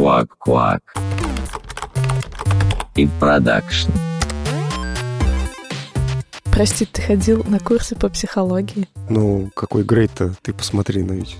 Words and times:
Квак-квак. 0.00 0.80
И 2.94 3.06
продакшн. 3.20 3.90
Прости, 6.44 6.86
ты 6.86 7.02
ходил 7.02 7.44
на 7.44 7.58
курсы 7.58 7.94
по 7.96 8.08
психологии? 8.08 8.88
Ну, 9.10 9.50
какой 9.54 9.84
грейд-то, 9.84 10.32
ты 10.40 10.54
посмотри 10.54 11.02
на 11.02 11.12
ведь. 11.12 11.36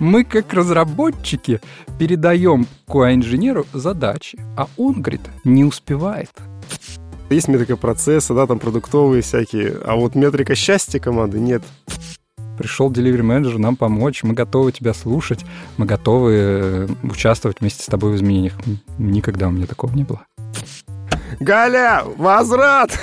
Мы, 0.00 0.24
как 0.24 0.54
разработчики, 0.54 1.60
передаем 1.98 2.66
QA-инженеру 2.88 3.66
задачи, 3.74 4.38
а 4.56 4.68
он, 4.78 5.02
говорит, 5.02 5.28
не 5.44 5.62
успевает. 5.62 6.30
Есть 7.28 7.48
метрика 7.48 7.76
процесса, 7.76 8.32
да, 8.32 8.46
там 8.46 8.58
продуктовые 8.58 9.20
всякие, 9.20 9.76
а 9.84 9.96
вот 9.96 10.14
метрика 10.14 10.54
счастья 10.54 10.98
команды 10.98 11.40
нет. 11.40 11.62
Пришел 12.62 12.92
delivery 12.92 13.22
менеджер 13.22 13.58
нам 13.58 13.74
помочь, 13.74 14.22
мы 14.22 14.34
готовы 14.34 14.70
тебя 14.70 14.94
слушать, 14.94 15.40
мы 15.78 15.84
готовы 15.84 16.32
э, 16.32 16.88
участвовать 17.02 17.60
вместе 17.60 17.82
с 17.82 17.86
тобой 17.86 18.12
в 18.12 18.14
изменениях. 18.14 18.52
Никогда 18.98 19.48
у 19.48 19.50
меня 19.50 19.66
такого 19.66 19.92
не 19.92 20.04
было. 20.04 20.24
Галя, 21.40 22.04
возврат! 22.16 22.96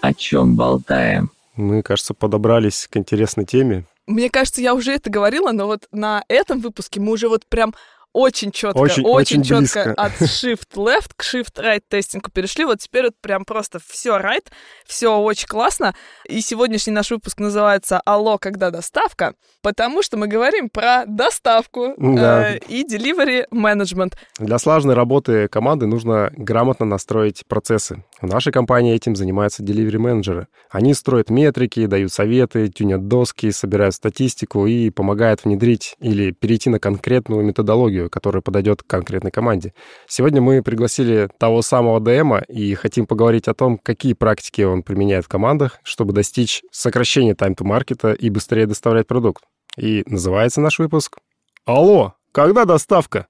О 0.00 0.14
чем 0.14 0.56
болтаем? 0.56 1.30
Мы, 1.54 1.82
кажется, 1.82 2.14
подобрались 2.14 2.88
к 2.90 2.96
интересной 2.96 3.44
теме. 3.44 3.84
Мне 4.06 4.30
кажется, 4.30 4.62
я 4.62 4.72
уже 4.72 4.92
это 4.92 5.10
говорила, 5.10 5.52
но 5.52 5.66
вот 5.66 5.88
на 5.92 6.24
этом 6.28 6.60
выпуске 6.60 6.98
мы 6.98 7.12
уже 7.12 7.28
вот 7.28 7.44
прям 7.44 7.74
очень 8.12 8.50
четко, 8.52 8.78
Очень- 8.78 9.04
очень, 9.04 9.40
очень 9.40 9.42
четко 9.44 9.92
от 9.94 10.12
shift 10.20 10.74
left 10.76 11.12
к 11.16 11.22
shift 11.22 11.54
right 11.56 11.82
тестингу 11.88 12.30
перешли. 12.30 12.64
Вот 12.64 12.80
теперь 12.80 13.04
вот 13.04 13.14
прям 13.20 13.44
просто 13.44 13.80
все 13.86 14.18
right, 14.18 14.44
все 14.86 15.16
очень 15.18 15.46
классно. 15.46 15.94
И 16.28 16.40
сегодняшний 16.40 16.92
наш 16.92 17.10
выпуск 17.10 17.38
называется 17.38 18.00
«Алло, 18.04 18.38
когда 18.38 18.70
доставка?», 18.70 19.34
потому 19.62 20.02
что 20.02 20.16
мы 20.16 20.26
говорим 20.26 20.68
про 20.68 21.04
доставку 21.06 21.94
Да. 21.96 22.50
э, 22.54 22.58
и 22.68 22.84
delivery 22.84 23.46
management. 23.52 24.14
Для 24.38 24.58
слаженной 24.58 24.94
работы 24.94 25.48
команды 25.48 25.86
нужно 25.86 26.30
грамотно 26.36 26.86
настроить 26.86 27.44
процессы. 27.46 28.04
В 28.20 28.26
нашей 28.26 28.52
компании 28.52 28.94
этим 28.94 29.16
занимаются 29.16 29.62
delivery 29.62 29.98
менеджеры. 29.98 30.46
Они 30.70 30.94
строят 30.94 31.30
метрики, 31.30 31.86
дают 31.86 32.12
советы, 32.12 32.68
тюнят 32.68 33.08
доски, 33.08 33.50
собирают 33.50 33.94
статистику 33.94 34.66
и 34.66 34.90
помогают 34.90 35.44
внедрить 35.44 35.96
или 35.98 36.30
перейти 36.32 36.70
на 36.70 36.78
конкретную 36.78 37.42
методологию, 37.44 38.01
которая 38.08 38.42
подойдет 38.42 38.82
к 38.82 38.86
конкретной 38.86 39.30
команде. 39.30 39.74
Сегодня 40.08 40.40
мы 40.40 40.62
пригласили 40.62 41.28
того 41.38 41.62
самого 41.62 42.00
ДМа 42.00 42.40
и 42.48 42.74
хотим 42.74 43.06
поговорить 43.06 43.48
о 43.48 43.54
том, 43.54 43.78
какие 43.78 44.14
практики 44.14 44.62
он 44.62 44.82
применяет 44.82 45.24
в 45.24 45.28
командах, 45.28 45.78
чтобы 45.82 46.12
достичь 46.12 46.62
сокращения 46.70 47.34
time-to-маркета 47.34 48.12
и 48.12 48.30
быстрее 48.30 48.66
доставлять 48.66 49.06
продукт. 49.06 49.44
И 49.76 50.02
называется 50.06 50.60
наш 50.60 50.78
выпуск 50.78 51.18
«Алло, 51.64 52.14
когда 52.32 52.64
доставка?» 52.64 53.26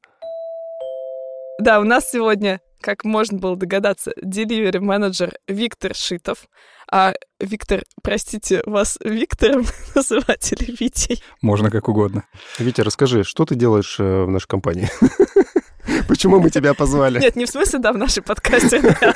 Да, 1.61 1.81
у 1.81 1.85
нас 1.85 2.11
сегодня, 2.11 2.61
как 2.81 3.05
можно 3.05 3.39
было 3.39 3.57
догадаться, 3.57 4.13
delivery 4.21 4.81
менеджер 4.81 5.35
Виктор 5.47 5.95
Шитов. 5.95 6.47
А 6.95 7.15
Виктор, 7.41 7.85
простите, 8.03 8.63
вас 8.67 8.99
Виктором 9.03 9.65
называть 9.95 10.53
или 10.53 10.77
Витей? 10.79 11.23
Можно 11.41 11.71
как 11.71 11.89
угодно. 11.89 12.25
Витя, 12.59 12.83
расскажи, 12.83 13.25
что 13.25 13.47
ты 13.47 13.55
делаешь 13.55 13.97
э, 13.99 14.25
в 14.25 14.29
нашей 14.29 14.47
компании? 14.47 14.91
Почему 16.07 16.39
мы 16.39 16.51
тебя 16.51 16.75
позвали? 16.75 17.19
Нет, 17.19 17.35
не 17.35 17.47
в 17.47 17.49
смысле, 17.49 17.79
да, 17.79 17.95
в 17.95 17.97
нашей 17.97 18.23
подкасте, 18.23 18.79
а 19.01 19.13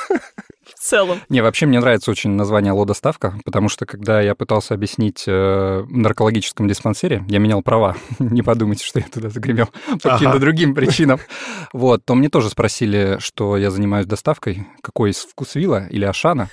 в 0.64 0.80
целом. 0.80 1.20
Не, 1.28 1.42
вообще 1.42 1.66
мне 1.66 1.78
нравится 1.78 2.10
очень 2.10 2.30
название 2.30 2.72
«Алло, 2.72 2.84
доставка», 2.84 3.38
потому 3.44 3.68
что 3.68 3.86
когда 3.86 4.20
я 4.20 4.34
пытался 4.34 4.74
объяснить 4.74 5.24
э, 5.26 5.82
в 5.82 5.96
наркологическом 5.96 6.66
диспансере, 6.68 7.24
я 7.28 7.38
менял 7.38 7.62
права, 7.62 7.96
не 8.18 8.42
подумайте, 8.42 8.84
что 8.84 9.00
я 9.00 9.06
туда 9.06 9.28
загремел 9.28 9.68
по 10.02 10.10
каким-то 10.10 10.38
другим 10.38 10.74
причинам, 10.74 11.20
вот, 11.72 12.04
то 12.04 12.14
мне 12.14 12.28
тоже 12.28 12.50
спросили, 12.50 13.18
что 13.20 13.56
я 13.56 13.70
занимаюсь 13.70 14.06
доставкой, 14.06 14.66
какой 14.82 15.10
из 15.10 15.18
вкусвилла 15.18 15.86
или 15.88 16.04
Ашана. 16.04 16.48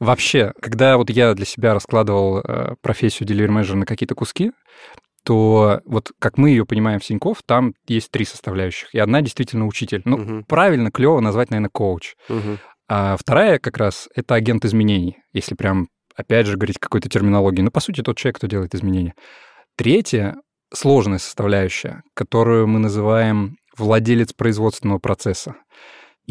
Вообще, 0.00 0.52
когда 0.60 0.96
вот 0.96 1.10
я 1.10 1.34
для 1.34 1.44
себя 1.44 1.74
раскладывал 1.74 2.38
э, 2.40 2.74
профессию 2.80 3.28
delivery 3.28 3.50
менеджера 3.50 3.76
на 3.76 3.86
какие-то 3.86 4.14
куски, 4.14 4.52
то 5.24 5.80
вот 5.84 6.12
как 6.18 6.38
мы 6.38 6.50
ее 6.50 6.64
понимаем 6.64 6.98
в 6.98 7.04
Синьков, 7.04 7.42
там 7.44 7.74
есть 7.86 8.10
три 8.10 8.24
составляющих, 8.24 8.94
и 8.94 8.98
одна 8.98 9.20
действительно 9.20 9.66
учитель. 9.66 10.00
Ну, 10.06 10.16
Мгм, 10.16 10.44
правильно, 10.44 10.90
клево 10.90 11.20
назвать, 11.20 11.50
наверное, 11.50 11.70
коуч. 11.70 12.14
мгм. 12.28 12.58
А 12.88 13.16
вторая 13.16 13.58
как 13.58 13.76
раз— 13.76 14.08
это 14.16 14.34
агент 14.34 14.64
изменений, 14.64 15.18
если 15.32 15.54
прям, 15.54 15.88
опять 16.16 16.46
же, 16.46 16.56
говорить 16.56 16.78
какой-то 16.78 17.08
терминологии. 17.08 17.60
Ну, 17.60 17.70
по 17.70 17.80
сути, 17.80 18.00
тот 18.02 18.16
человек, 18.16 18.36
кто 18.38 18.46
делает 18.48 18.74
изменения. 18.74 19.14
Третья— 19.76 20.34
сложная 20.74 21.18
составляющая, 21.18 22.02
которую 22.14 22.66
мы 22.66 22.78
называем 22.80 23.56
владелец 23.76 24.32
производственного 24.32 24.98
процесса. 24.98 25.54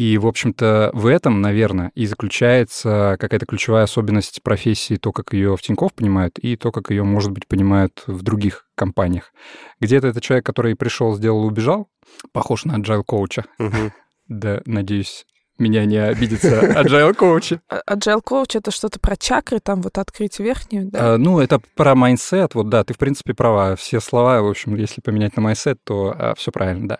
И, 0.00 0.16
в 0.16 0.26
общем-то, 0.26 0.92
в 0.94 1.06
этом, 1.06 1.42
наверное, 1.42 1.92
и 1.94 2.06
заключается 2.06 3.18
какая-то 3.20 3.44
ключевая 3.44 3.82
особенность 3.84 4.42
профессии, 4.42 4.96
то, 4.96 5.12
как 5.12 5.34
ее 5.34 5.58
в 5.58 5.60
Тинькофф 5.60 5.92
понимают, 5.92 6.38
и 6.38 6.56
то, 6.56 6.72
как 6.72 6.90
ее, 6.90 7.02
может 7.02 7.32
быть, 7.32 7.46
понимают 7.46 8.04
в 8.06 8.22
других 8.22 8.64
компаниях. 8.74 9.30
Где-то 9.78 10.06
это 10.06 10.22
человек, 10.22 10.46
который 10.46 10.74
пришел, 10.74 11.14
сделал, 11.14 11.44
убежал, 11.44 11.90
похож 12.32 12.64
на 12.64 12.78
agile 12.78 13.04
коуча. 13.04 13.44
Да, 14.26 14.62
надеюсь, 14.64 15.26
меня 15.58 15.84
не 15.84 15.98
обидится 15.98 16.60
agile 16.82 17.12
коучи. 17.12 17.60
А- 17.68 17.82
Agile 17.94 18.22
Coach— 18.24 18.52
это 18.56 18.70
что-то 18.70 19.00
про 19.00 19.16
чакры, 19.16 19.58
там 19.60 19.82
вот 19.82 19.98
открыть 19.98 20.38
верхнюю, 20.38 20.88
да? 20.88 21.14
А, 21.14 21.18
Ну, 21.18 21.40
это 21.40 21.60
про 21.76 21.94
mindset. 21.94 22.54
Вот 22.54 22.70
да, 22.70 22.84
ты, 22.84 22.94
в 22.94 22.96
принципе, 22.96 23.34
права. 23.34 23.76
Все 23.76 24.00
слова, 24.00 24.40
в 24.40 24.48
общем, 24.48 24.76
если 24.76 25.02
поменять 25.02 25.36
на 25.36 25.42
mindset, 25.42 25.78
то 25.84 26.34
все 26.38 26.52
правильно, 26.52 26.88
да. 26.88 26.98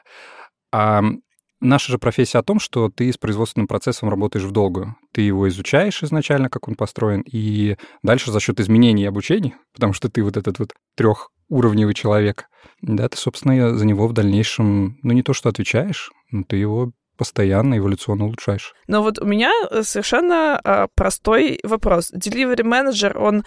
А 0.73 1.03
наша 1.61 1.93
же 1.93 1.99
профессия 1.99 2.39
о 2.39 2.43
том, 2.43 2.59
что 2.59 2.91
ты 2.91 3.13
с 3.13 3.17
производственным 3.17 3.69
процессом 3.69 4.09
работаешь 4.09 4.45
в 4.45 4.51
долгую. 4.51 4.97
Ты 5.13 5.23
его 5.23 5.49
изучаешь 5.49 6.03
изначально, 6.03 6.49
как 6.49 6.69
он 6.69 6.75
построен, 6.75 7.23
и 7.23 7.77
дальше 8.03 8.31
за 8.31 8.41
счет 8.41 8.61
изменений 8.61 9.05
и 9.05 9.07
обучений, 9.07 9.55
потому 9.75 9.93
что 9.93 10.09
ты 10.09 10.23
вот 10.23 10.37
этот 10.37 10.59
вот 10.59 10.73
трехуровневый 10.97 11.95
человек, 11.95 12.47
да, 12.83 13.09
ты, 13.09 13.17
собственно, 13.17 13.77
за 13.77 13.87
него 13.87 14.09
в 14.09 14.13
дальнейшем, 14.13 14.99
ну, 15.03 15.13
не 15.13 15.23
то 15.23 15.33
что 15.33 15.49
отвечаешь, 15.49 16.11
но 16.31 16.45
ты 16.45 16.57
его 16.57 16.93
постоянно 17.17 17.77
эволюционно 17.77 18.25
улучшаешь. 18.25 18.73
Но 18.87 19.03
вот 19.03 19.19
у 19.19 19.27
меня 19.27 19.53
э, 19.71 19.83
совершенно 19.83 20.59
а, 20.65 20.89
простой 20.95 21.61
вопрос. 21.63 22.11
Delivery 22.15 22.65
менеджер, 22.65 23.19
он 23.19 23.45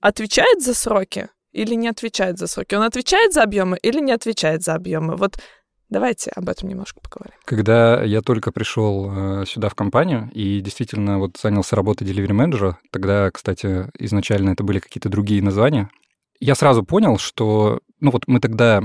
отвечает 0.00 0.62
за 0.62 0.74
сроки 0.74 1.28
или 1.50 1.74
не 1.74 1.88
отвечает 1.88 2.38
за 2.38 2.46
сроки? 2.46 2.76
Он 2.76 2.82
отвечает 2.82 3.32
за 3.32 3.42
объемы 3.42 3.78
или 3.82 3.98
не 3.98 4.12
отвечает 4.12 4.62
за 4.62 4.74
объемы? 4.74 5.16
Вот 5.16 5.38
давайте 5.88 6.30
об 6.34 6.48
этом 6.48 6.68
немножко 6.68 7.00
поговорим. 7.00 7.36
Когда 7.44 8.02
я 8.02 8.22
только 8.22 8.52
пришел 8.52 9.10
э, 9.10 9.44
сюда 9.46 9.68
в 9.68 9.74
компанию 9.74 10.30
и 10.32 10.60
действительно 10.60 11.18
вот 11.18 11.36
занялся 11.36 11.76
работой 11.76 12.06
delivery 12.06 12.32
менеджера, 12.32 12.78
тогда, 12.90 13.30
кстати, 13.30 13.90
изначально 13.98 14.50
это 14.50 14.64
были 14.64 14.78
какие-то 14.78 15.08
другие 15.08 15.42
названия, 15.42 15.90
я 16.38 16.54
сразу 16.54 16.82
понял, 16.84 17.16
что, 17.16 17.80
ну 18.00 18.10
вот 18.10 18.24
мы 18.26 18.40
тогда 18.40 18.82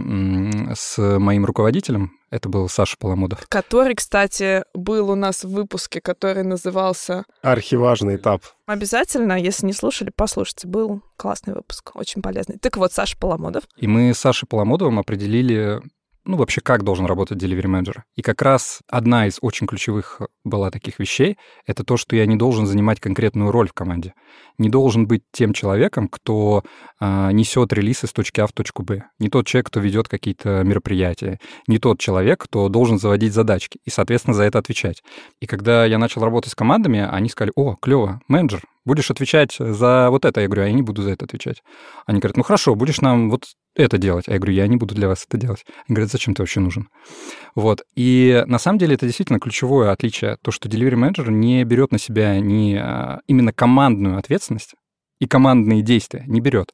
с 0.74 0.98
моим 1.20 1.46
руководителем, 1.46 2.14
это 2.30 2.48
был 2.48 2.70
Саша 2.70 2.96
Поломодов, 2.98 3.46
Который, 3.50 3.94
кстати, 3.94 4.64
был 4.74 5.12
у 5.12 5.16
нас 5.16 5.44
в 5.44 5.50
выпуске, 5.50 6.00
который 6.00 6.44
назывался 6.44 7.26
Архиважный 7.42 8.16
этап. 8.16 8.44
Обязательно, 8.68 9.34
если 9.38 9.66
не 9.66 9.74
слушали, 9.74 10.14
послушайте. 10.16 10.70
Был 10.70 11.02
классный 11.18 11.54
выпуск, 11.54 11.92
очень 11.94 12.22
полезный. 12.22 12.58
Так 12.58 12.78
вот, 12.78 12.94
Саша 12.94 13.18
Поломодов. 13.18 13.66
и 13.76 13.86
мы 13.86 14.14
с 14.14 14.20
Сашей 14.20 14.48
Поломодовым 14.48 14.98
определили, 15.00 15.82
ну 16.26 16.38
вообще, 16.38 16.62
как 16.62 16.84
должен 16.84 17.06
работать 17.06 17.42
delivery 17.42 17.68
менеджер. 17.68 18.04
И 18.16 18.22
как 18.22 18.42
раз 18.42 18.82
одна 18.88 19.28
из 19.28 19.40
очень 19.42 19.66
ключевых 19.66 20.22
была 20.44 20.70
таких 20.70 21.00
вещей, 21.00 21.38
это 21.66 21.84
то, 21.84 21.98
что 21.98 22.16
я 22.16 22.26
не 22.26 22.36
должен 22.36 22.68
занимать 22.68 23.00
конкретную 23.00 23.52
роль 23.52 23.68
в 23.68 23.74
команде. 23.74 24.14
Не 24.58 24.70
должен 24.70 25.08
быть 25.08 25.24
тем 25.32 25.54
человеком, 25.54 26.08
кто 26.08 26.64
а, 27.00 27.32
несет 27.32 27.74
релиз 27.74 28.04
из 28.04 28.14
точки 28.14 28.40
А 28.40 28.48
в 28.48 28.54
точку 28.54 28.84
Б. 28.84 29.04
Не 29.20 29.30
тот 29.30 29.48
человек, 29.48 29.68
кто 29.68 29.80
ведет 29.80 30.08
какие-то 30.08 30.64
мероприятия. 30.64 31.40
Не 31.68 31.80
тот 31.80 32.00
человек, 32.00 32.44
кто 32.44 32.70
должен 32.70 33.00
заводить 33.00 33.34
задачки 33.34 33.80
и, 33.84 33.90
соответственно, 33.90 34.36
за 34.36 34.44
это 34.44 34.60
отвечать. 34.60 35.02
И 35.40 35.48
когда 35.48 35.86
я 35.86 35.98
начал 35.98 36.24
работать 36.24 36.52
с 36.52 36.56
командами, 36.56 37.08
они 37.10 37.30
сказали, 37.30 37.54
о, 37.56 37.76
клево, 37.76 38.22
менеджер, 38.28 38.62
будешь 38.86 39.12
отвечать 39.12 39.56
за 39.58 40.10
вот 40.10 40.26
это. 40.26 40.42
Я 40.42 40.48
говорю, 40.48 40.64
а 40.64 40.68
я 40.68 40.74
не 40.74 40.82
буду 40.82 41.02
за 41.02 41.12
это 41.12 41.26
отвечать. 41.26 41.64
Они 42.06 42.20
говорят, 42.20 42.38
ну 42.38 42.44
хорошо, 42.44 42.76
будешь 42.76 43.02
нам 43.02 43.30
вот 43.30 43.46
это 43.76 43.98
делать. 43.98 44.28
А 44.28 44.34
я 44.34 44.40
говорю, 44.40 44.54
я 44.54 44.68
не 44.68 44.78
буду 44.78 44.96
для 44.96 45.08
вас 45.08 45.26
это 45.28 45.38
делать. 45.38 45.66
Они 45.88 45.96
говорят, 45.96 46.12
зачем 46.12 46.34
ты 46.34 46.42
вообще 46.42 46.60
нужен? 46.60 46.90
Вот. 47.56 47.84
И 47.96 48.44
на 48.48 48.60
самом 48.60 48.80
деле 48.80 48.96
это 48.96 49.06
действительно 49.06 49.40
ключевое 49.40 49.92
отличие, 49.92 50.38
то, 50.42 50.52
что 50.52 50.70
delivery 50.70 50.96
менеджер 50.96 51.32
не 51.32 51.64
берет 51.64 51.92
на 51.92 51.98
себя 51.98 52.40
не 52.40 52.78
а, 52.78 53.20
именно 53.28 53.54
командную 53.54 54.18
ответственность, 54.18 54.76
и 55.22 55.28
командные 55.28 55.84
действия 55.84 56.24
не 56.26 56.42
берет. 56.42 56.74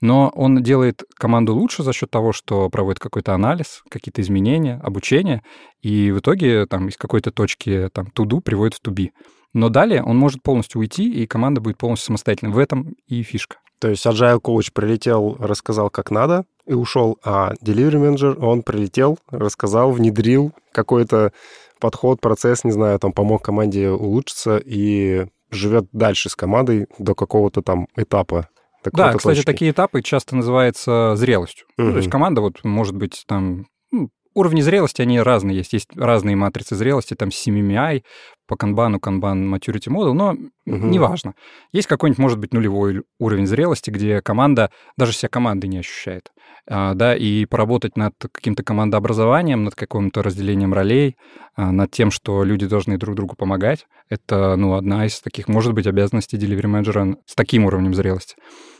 Но 0.00 0.28
он 0.36 0.62
делает 0.62 1.02
команду 1.16 1.52
лучше 1.52 1.82
за 1.82 1.92
счет 1.92 2.08
того, 2.08 2.32
что 2.32 2.70
проводит 2.70 3.00
какой-то 3.00 3.34
анализ, 3.34 3.82
какие-то 3.90 4.22
изменения, 4.22 4.80
обучение, 4.84 5.42
и 5.82 6.12
в 6.12 6.20
итоге 6.20 6.66
там 6.66 6.88
из 6.88 6.96
какой-то 6.96 7.32
точки 7.32 7.90
там 7.92 8.06
to-do 8.16 8.40
приводит 8.40 8.74
в 8.74 8.86
to-be. 8.86 9.08
Но 9.52 9.68
далее 9.68 10.04
он 10.04 10.16
может 10.16 10.44
полностью 10.44 10.78
уйти, 10.78 11.10
и 11.10 11.26
команда 11.26 11.60
будет 11.60 11.76
полностью 11.76 12.06
самостоятельной. 12.06 12.52
В 12.52 12.58
этом 12.58 12.94
и 13.08 13.24
фишка. 13.24 13.56
То 13.80 13.88
есть 13.88 14.04
agile 14.06 14.40
коуч 14.40 14.72
прилетел, 14.72 15.36
рассказал, 15.38 15.90
как 15.90 16.10
надо, 16.10 16.44
и 16.66 16.74
ушел, 16.74 17.18
а 17.24 17.54
delivery 17.64 17.98
менеджер, 17.98 18.36
он 18.44 18.62
прилетел, 18.62 19.18
рассказал, 19.30 19.92
внедрил 19.92 20.52
какой-то 20.72 21.32
подход, 21.80 22.20
процесс, 22.20 22.64
не 22.64 22.72
знаю, 22.72 22.98
там 22.98 23.12
помог 23.12 23.42
команде 23.42 23.90
улучшиться 23.90 24.58
и 24.58 25.26
живет 25.50 25.86
дальше 25.92 26.28
с 26.28 26.36
командой 26.36 26.88
до 26.98 27.14
какого-то 27.14 27.62
там 27.62 27.88
этапа. 27.96 28.48
Да, 28.92 29.14
кстати, 29.14 29.36
точки. 29.36 29.46
такие 29.46 29.70
этапы 29.70 30.02
часто 30.02 30.36
называются 30.36 31.14
зрелостью. 31.16 31.66
Угу. 31.78 31.86
Ну, 31.86 31.92
то 31.92 31.98
есть 31.98 32.10
команда 32.10 32.40
вот 32.40 32.64
может 32.64 32.94
быть 32.94 33.24
там 33.26 33.66
ну, 33.90 34.10
уровни 34.34 34.60
зрелости, 34.60 35.02
они 35.02 35.20
разные 35.20 35.56
есть. 35.56 35.72
Есть 35.72 35.88
разные 35.96 36.36
матрицы 36.36 36.74
зрелости, 36.74 37.14
там 37.14 37.28
CMMI, 37.28 38.02
по 38.48 38.56
канбану, 38.56 38.98
канбан 38.98 39.54
maturity 39.54 39.88
model, 39.88 40.14
но 40.14 40.30
угу. 40.30 40.40
неважно. 40.66 41.34
Есть 41.70 41.86
какой-нибудь, 41.86 42.18
может 42.18 42.38
быть, 42.38 42.52
нулевой 42.52 43.02
уровень 43.20 43.46
зрелости, 43.46 43.90
где 43.90 44.22
команда 44.22 44.70
даже 44.96 45.12
себя 45.12 45.28
команды 45.28 45.68
не 45.68 45.78
ощущает. 45.78 46.32
А, 46.66 46.94
да, 46.94 47.14
и 47.14 47.44
поработать 47.44 47.96
над 47.96 48.14
каким-то 48.32 48.62
командообразованием, 48.64 49.64
над 49.64 49.74
каким-то 49.74 50.22
разделением 50.22 50.72
ролей, 50.74 51.16
а, 51.54 51.70
над 51.70 51.90
тем, 51.90 52.10
что 52.10 52.42
люди 52.42 52.66
должны 52.66 52.96
друг 52.96 53.14
другу 53.14 53.36
помогать, 53.36 53.86
это, 54.08 54.56
ну, 54.56 54.74
одна 54.74 55.06
из 55.06 55.20
таких, 55.20 55.46
может 55.48 55.74
быть, 55.74 55.86
обязанностей 55.86 56.38
delivery 56.38 56.66
менеджера 56.66 57.16
с 57.26 57.34
таким 57.34 57.66
уровнем 57.66 57.94
зрелости. 57.94 58.36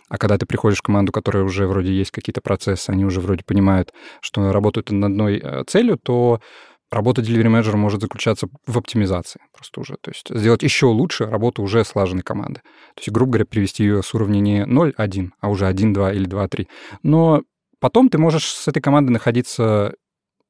А 0.09 0.17
когда 0.17 0.39
ты 0.39 0.47
приходишь 0.47 0.79
в 0.79 0.83
команду, 0.83 1.13
которая 1.13 1.45
уже 1.45 1.67
вроде 1.67 1.93
есть 1.93 2.11
какие-то 2.11 2.41
процессы, 2.41 2.89
они 2.91 3.05
уже 3.05 3.21
вроде 3.21 3.45
понимают, 3.45 3.93
что 4.23 4.51
работают 4.53 4.91
над 4.91 5.11
одной 5.11 5.39
э, 5.39 5.65
целью, 5.67 5.99
то 5.99 6.41
Работа 6.91 7.21
delivery 7.21 7.49
менеджера 7.49 7.77
может 7.77 8.01
заключаться 8.01 8.49
в 8.67 8.79
оптимизации 8.79 9.41
просто 9.53 9.81
уже. 9.81 9.97
То 10.01 10.11
есть 10.11 10.29
сделать 10.31 10.63
еще 10.63 10.87
лучше 10.87 11.27
работу 11.27 11.63
уже 11.63 11.85
слаженной 11.85 12.23
команды. 12.23 12.61
То 12.95 13.01
есть, 13.01 13.11
грубо 13.11 13.33
говоря, 13.33 13.45
привести 13.45 13.85
ее 13.85 14.03
с 14.03 14.15
уровня 14.15 14.41
не 14.41 14.63
0-1, 14.63 15.31
а 15.41 15.51
уже 15.51 15.67
1-2 15.67 16.15
или 16.15 16.27
2-3. 16.27 16.67
Но 17.03 17.43
потом 17.79 18.09
ты 18.09 18.17
можешь 18.19 18.47
с 18.47 18.69
этой 18.69 18.81
командой 18.81 19.11
находиться 19.11 19.95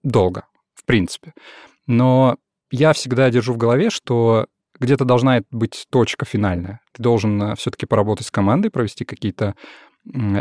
долго, 0.05 0.45
в 0.75 0.85
принципе. 0.85 1.35
Но 1.87 2.37
я 2.71 2.93
всегда 2.93 3.31
держу 3.31 3.55
в 3.55 3.57
голове, 3.57 3.91
что 3.91 4.47
где-то 4.79 5.05
должна 5.05 5.43
быть 5.51 5.87
точка 5.91 6.25
финальная. 6.25 6.81
Ты 6.93 7.03
должен 7.03 7.43
э, 7.43 7.57
все-таки 7.57 7.87
поработать 7.87 8.27
с 8.27 8.31
командой, 8.31 8.71
провести 8.71 9.05
какие-то 9.05 9.55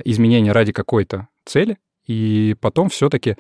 изменения 0.06 0.54
ради 0.54 0.72
какой-то 0.72 1.28
цели, 1.44 1.78
и 2.06 2.56
потом 2.62 2.88
все-таки 2.90 3.36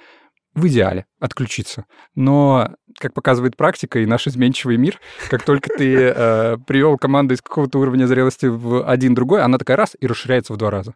в 0.58 0.68
идеале 0.68 1.06
отключиться. 1.20 1.86
Но, 2.16 2.72
как 3.00 3.14
показывает 3.14 3.56
практика 3.56 4.00
и 4.00 4.06
наш 4.06 4.28
изменчивый 4.28 4.78
мир, 4.78 5.00
как 5.30 5.44
только 5.44 5.70
ты 5.70 5.96
э, 5.96 6.58
привел 6.66 6.98
команду 6.98 7.36
из 7.36 7.42
какого-то 7.42 7.80
уровня 7.80 8.08
зрелости 8.08 8.48
в 8.48 8.84
один 8.84 9.14
другой, 9.14 9.44
она 9.44 9.60
такая 9.60 9.78
раз 9.78 9.96
и 10.00 10.08
расширяется 10.08 10.54
в 10.54 10.58
два 10.58 10.72
раза. 10.72 10.96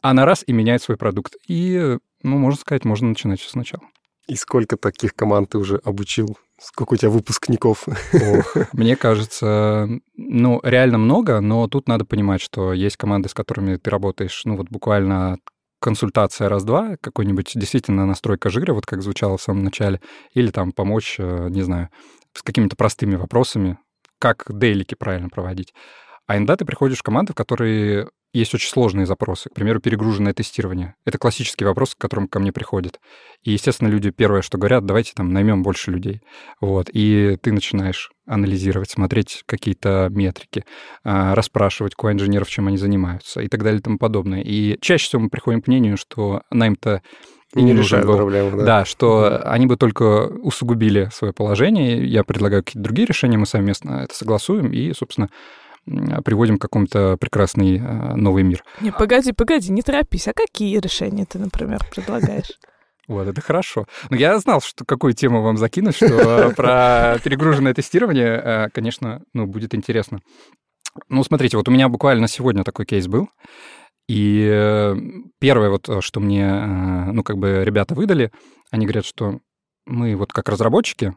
Она 0.00 0.24
раз 0.24 0.42
и 0.46 0.52
меняет 0.52 0.82
свой 0.82 0.96
продукт. 0.96 1.34
И, 1.46 1.98
ну, 2.22 2.38
можно 2.38 2.58
сказать, 2.58 2.84
можно 2.84 3.08
начинать 3.08 3.40
все 3.40 3.50
сначала. 3.50 3.82
И 4.28 4.34
сколько 4.34 4.76
таких 4.76 5.14
команд 5.14 5.50
ты 5.50 5.58
уже 5.58 5.76
обучил? 5.84 6.38
Сколько 6.58 6.94
у 6.94 6.96
тебя 6.96 7.10
выпускников? 7.10 7.86
Ох, 7.88 8.56
мне 8.72 8.96
кажется, 8.96 9.88
ну, 10.16 10.60
реально 10.62 10.98
много, 10.98 11.40
но 11.40 11.66
тут 11.66 11.86
надо 11.86 12.04
понимать, 12.04 12.40
что 12.40 12.72
есть 12.72 12.96
команды, 12.96 13.28
с 13.28 13.34
которыми 13.34 13.76
ты 13.76 13.90
работаешь, 13.90 14.42
ну, 14.44 14.56
вот 14.56 14.68
буквально 14.70 15.38
консультация 15.82 16.48
раз-два, 16.48 16.96
какой-нибудь 17.00 17.52
действительно 17.56 18.06
настройка 18.06 18.48
жира, 18.48 18.72
вот 18.72 18.86
как 18.86 19.02
звучало 19.02 19.36
в 19.36 19.42
самом 19.42 19.64
начале, 19.64 20.00
или 20.32 20.50
там 20.50 20.72
помочь, 20.72 21.16
э, 21.18 21.48
не 21.50 21.62
знаю, 21.62 21.90
с 22.32 22.42
какими-то 22.42 22.76
простыми 22.76 23.16
вопросами, 23.16 23.78
как 24.18 24.44
дейлики 24.48 24.94
правильно 24.94 25.28
проводить. 25.28 25.74
А 26.26 26.36
иногда 26.36 26.56
ты 26.56 26.64
приходишь 26.64 27.00
в 27.00 27.02
команды, 27.02 27.32
в 27.32 27.36
которые 27.36 28.08
есть 28.32 28.54
очень 28.54 28.68
сложные 28.68 29.06
запросы. 29.06 29.50
К 29.50 29.54
примеру, 29.54 29.80
перегруженное 29.80 30.32
тестирование. 30.32 30.94
Это 31.04 31.18
классический 31.18 31.64
вопрос, 31.64 31.94
к 31.94 31.98
которому 31.98 32.28
ко 32.28 32.40
мне 32.40 32.52
приходят. 32.52 32.98
И, 33.42 33.52
естественно, 33.52 33.88
люди 33.88 34.10
первое, 34.10 34.42
что 34.42 34.58
говорят, 34.58 34.86
давайте 34.86 35.12
там 35.14 35.32
наймем 35.32 35.62
больше 35.62 35.90
людей. 35.90 36.22
Вот. 36.60 36.88
И 36.92 37.36
ты 37.42 37.52
начинаешь 37.52 38.10
анализировать, 38.26 38.90
смотреть 38.90 39.42
какие-то 39.46 40.08
метрики, 40.10 40.64
а, 41.04 41.34
расспрашивать 41.34 41.94
ко-инженеров, 41.94 42.48
чем 42.48 42.68
они 42.68 42.78
занимаются 42.78 43.40
и 43.40 43.48
так 43.48 43.62
далее 43.62 43.80
и 43.80 43.82
тому 43.82 43.98
подобное. 43.98 44.40
И 44.40 44.78
чаще 44.80 45.06
всего 45.06 45.22
мы 45.22 45.28
приходим 45.28 45.60
к 45.60 45.66
мнению, 45.66 45.96
что 45.96 46.42
найм-то 46.50 47.02
и 47.54 47.60
не, 47.60 47.72
не 47.74 47.82
проблему, 47.82 48.56
да. 48.56 48.64
Да, 48.64 48.84
что 48.86 49.26
mm-hmm. 49.26 49.42
они 49.42 49.66
бы 49.66 49.76
только 49.76 50.28
усугубили 50.28 51.10
свое 51.12 51.34
положение. 51.34 52.02
Я 52.06 52.24
предлагаю 52.24 52.62
какие-то 52.62 52.82
другие 52.82 53.06
решения, 53.06 53.36
мы 53.36 53.44
совместно 53.44 54.04
это 54.04 54.14
согласуем 54.14 54.72
и, 54.72 54.94
собственно, 54.94 55.28
приводим 55.84 56.58
к 56.58 56.62
какому-то 56.62 57.16
прекрасный 57.18 57.78
э, 57.78 58.14
новый 58.14 58.42
мир. 58.42 58.64
Не, 58.80 58.92
погоди, 58.92 59.32
погоди, 59.32 59.72
не 59.72 59.82
торопись. 59.82 60.28
А 60.28 60.32
какие 60.32 60.78
решения 60.78 61.24
ты, 61.24 61.38
например, 61.38 61.80
предлагаешь? 61.90 62.52
Вот, 63.08 63.26
это 63.26 63.40
хорошо. 63.40 63.88
Но 64.10 64.16
я 64.16 64.38
знал, 64.38 64.60
что 64.60 64.84
какую 64.84 65.12
тему 65.12 65.42
вам 65.42 65.56
закинуть, 65.56 65.96
что 65.96 66.06
э, 66.06 66.54
про 66.54 67.18
перегруженное 67.22 67.74
тестирование, 67.74 68.40
э, 68.42 68.68
конечно, 68.72 69.22
ну, 69.34 69.46
будет 69.46 69.74
интересно. 69.74 70.20
Ну, 71.08 71.24
смотрите, 71.24 71.56
вот 71.56 71.68
у 71.68 71.72
меня 71.72 71.88
буквально 71.88 72.28
сегодня 72.28 72.62
такой 72.62 72.86
кейс 72.86 73.08
был. 73.08 73.28
И 74.08 74.94
первое 75.40 75.70
вот, 75.70 76.04
что 76.04 76.20
мне, 76.20 76.48
ну, 77.12 77.24
как 77.24 77.38
бы 77.38 77.64
ребята 77.64 77.96
выдали, 77.96 78.30
они 78.70 78.86
говорят, 78.86 79.04
что 79.04 79.40
мы 79.84 80.14
вот 80.14 80.32
как 80.32 80.48
разработчики, 80.48 81.12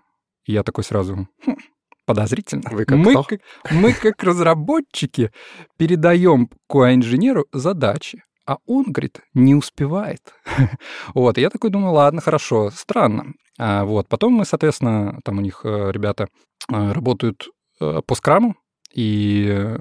и 0.46 0.54
я 0.54 0.64
такой 0.64 0.84
сразу, 0.84 1.28
хм, 1.46 1.56
подозрительно. 2.06 2.70
Вы 2.72 2.86
как 2.86 2.98
мы, 2.98 3.12
кто? 3.12 3.24
как, 3.24 3.40
мы, 3.72 3.94
как 3.94 4.24
разработчики, 4.24 5.32
передаем 5.78 6.50
QA-инженеру 6.72 7.46
задачи, 7.52 8.24
а 8.46 8.58
он, 8.66 8.86
говорит, 8.86 9.22
не 9.34 9.56
успевает. 9.56 10.22
вот, 11.14 11.38
и 11.38 11.42
я 11.42 11.50
такой 11.50 11.70
думаю, 11.72 11.94
ладно, 11.94 12.22
хорошо, 12.22 12.70
странно. 12.72 13.34
А, 13.58 13.86
вот, 13.86 14.08
потом 14.08 14.34
мы, 14.34 14.46
соответственно, 14.46 15.20
там 15.24 15.40
у 15.40 15.42
них 15.42 15.62
э, 15.64 15.92
ребята 15.92 16.28
э, 16.72 16.92
работают 16.92 17.50
э, 17.80 18.02
по 18.06 18.16
скраму, 18.16 18.56
и 18.94 19.76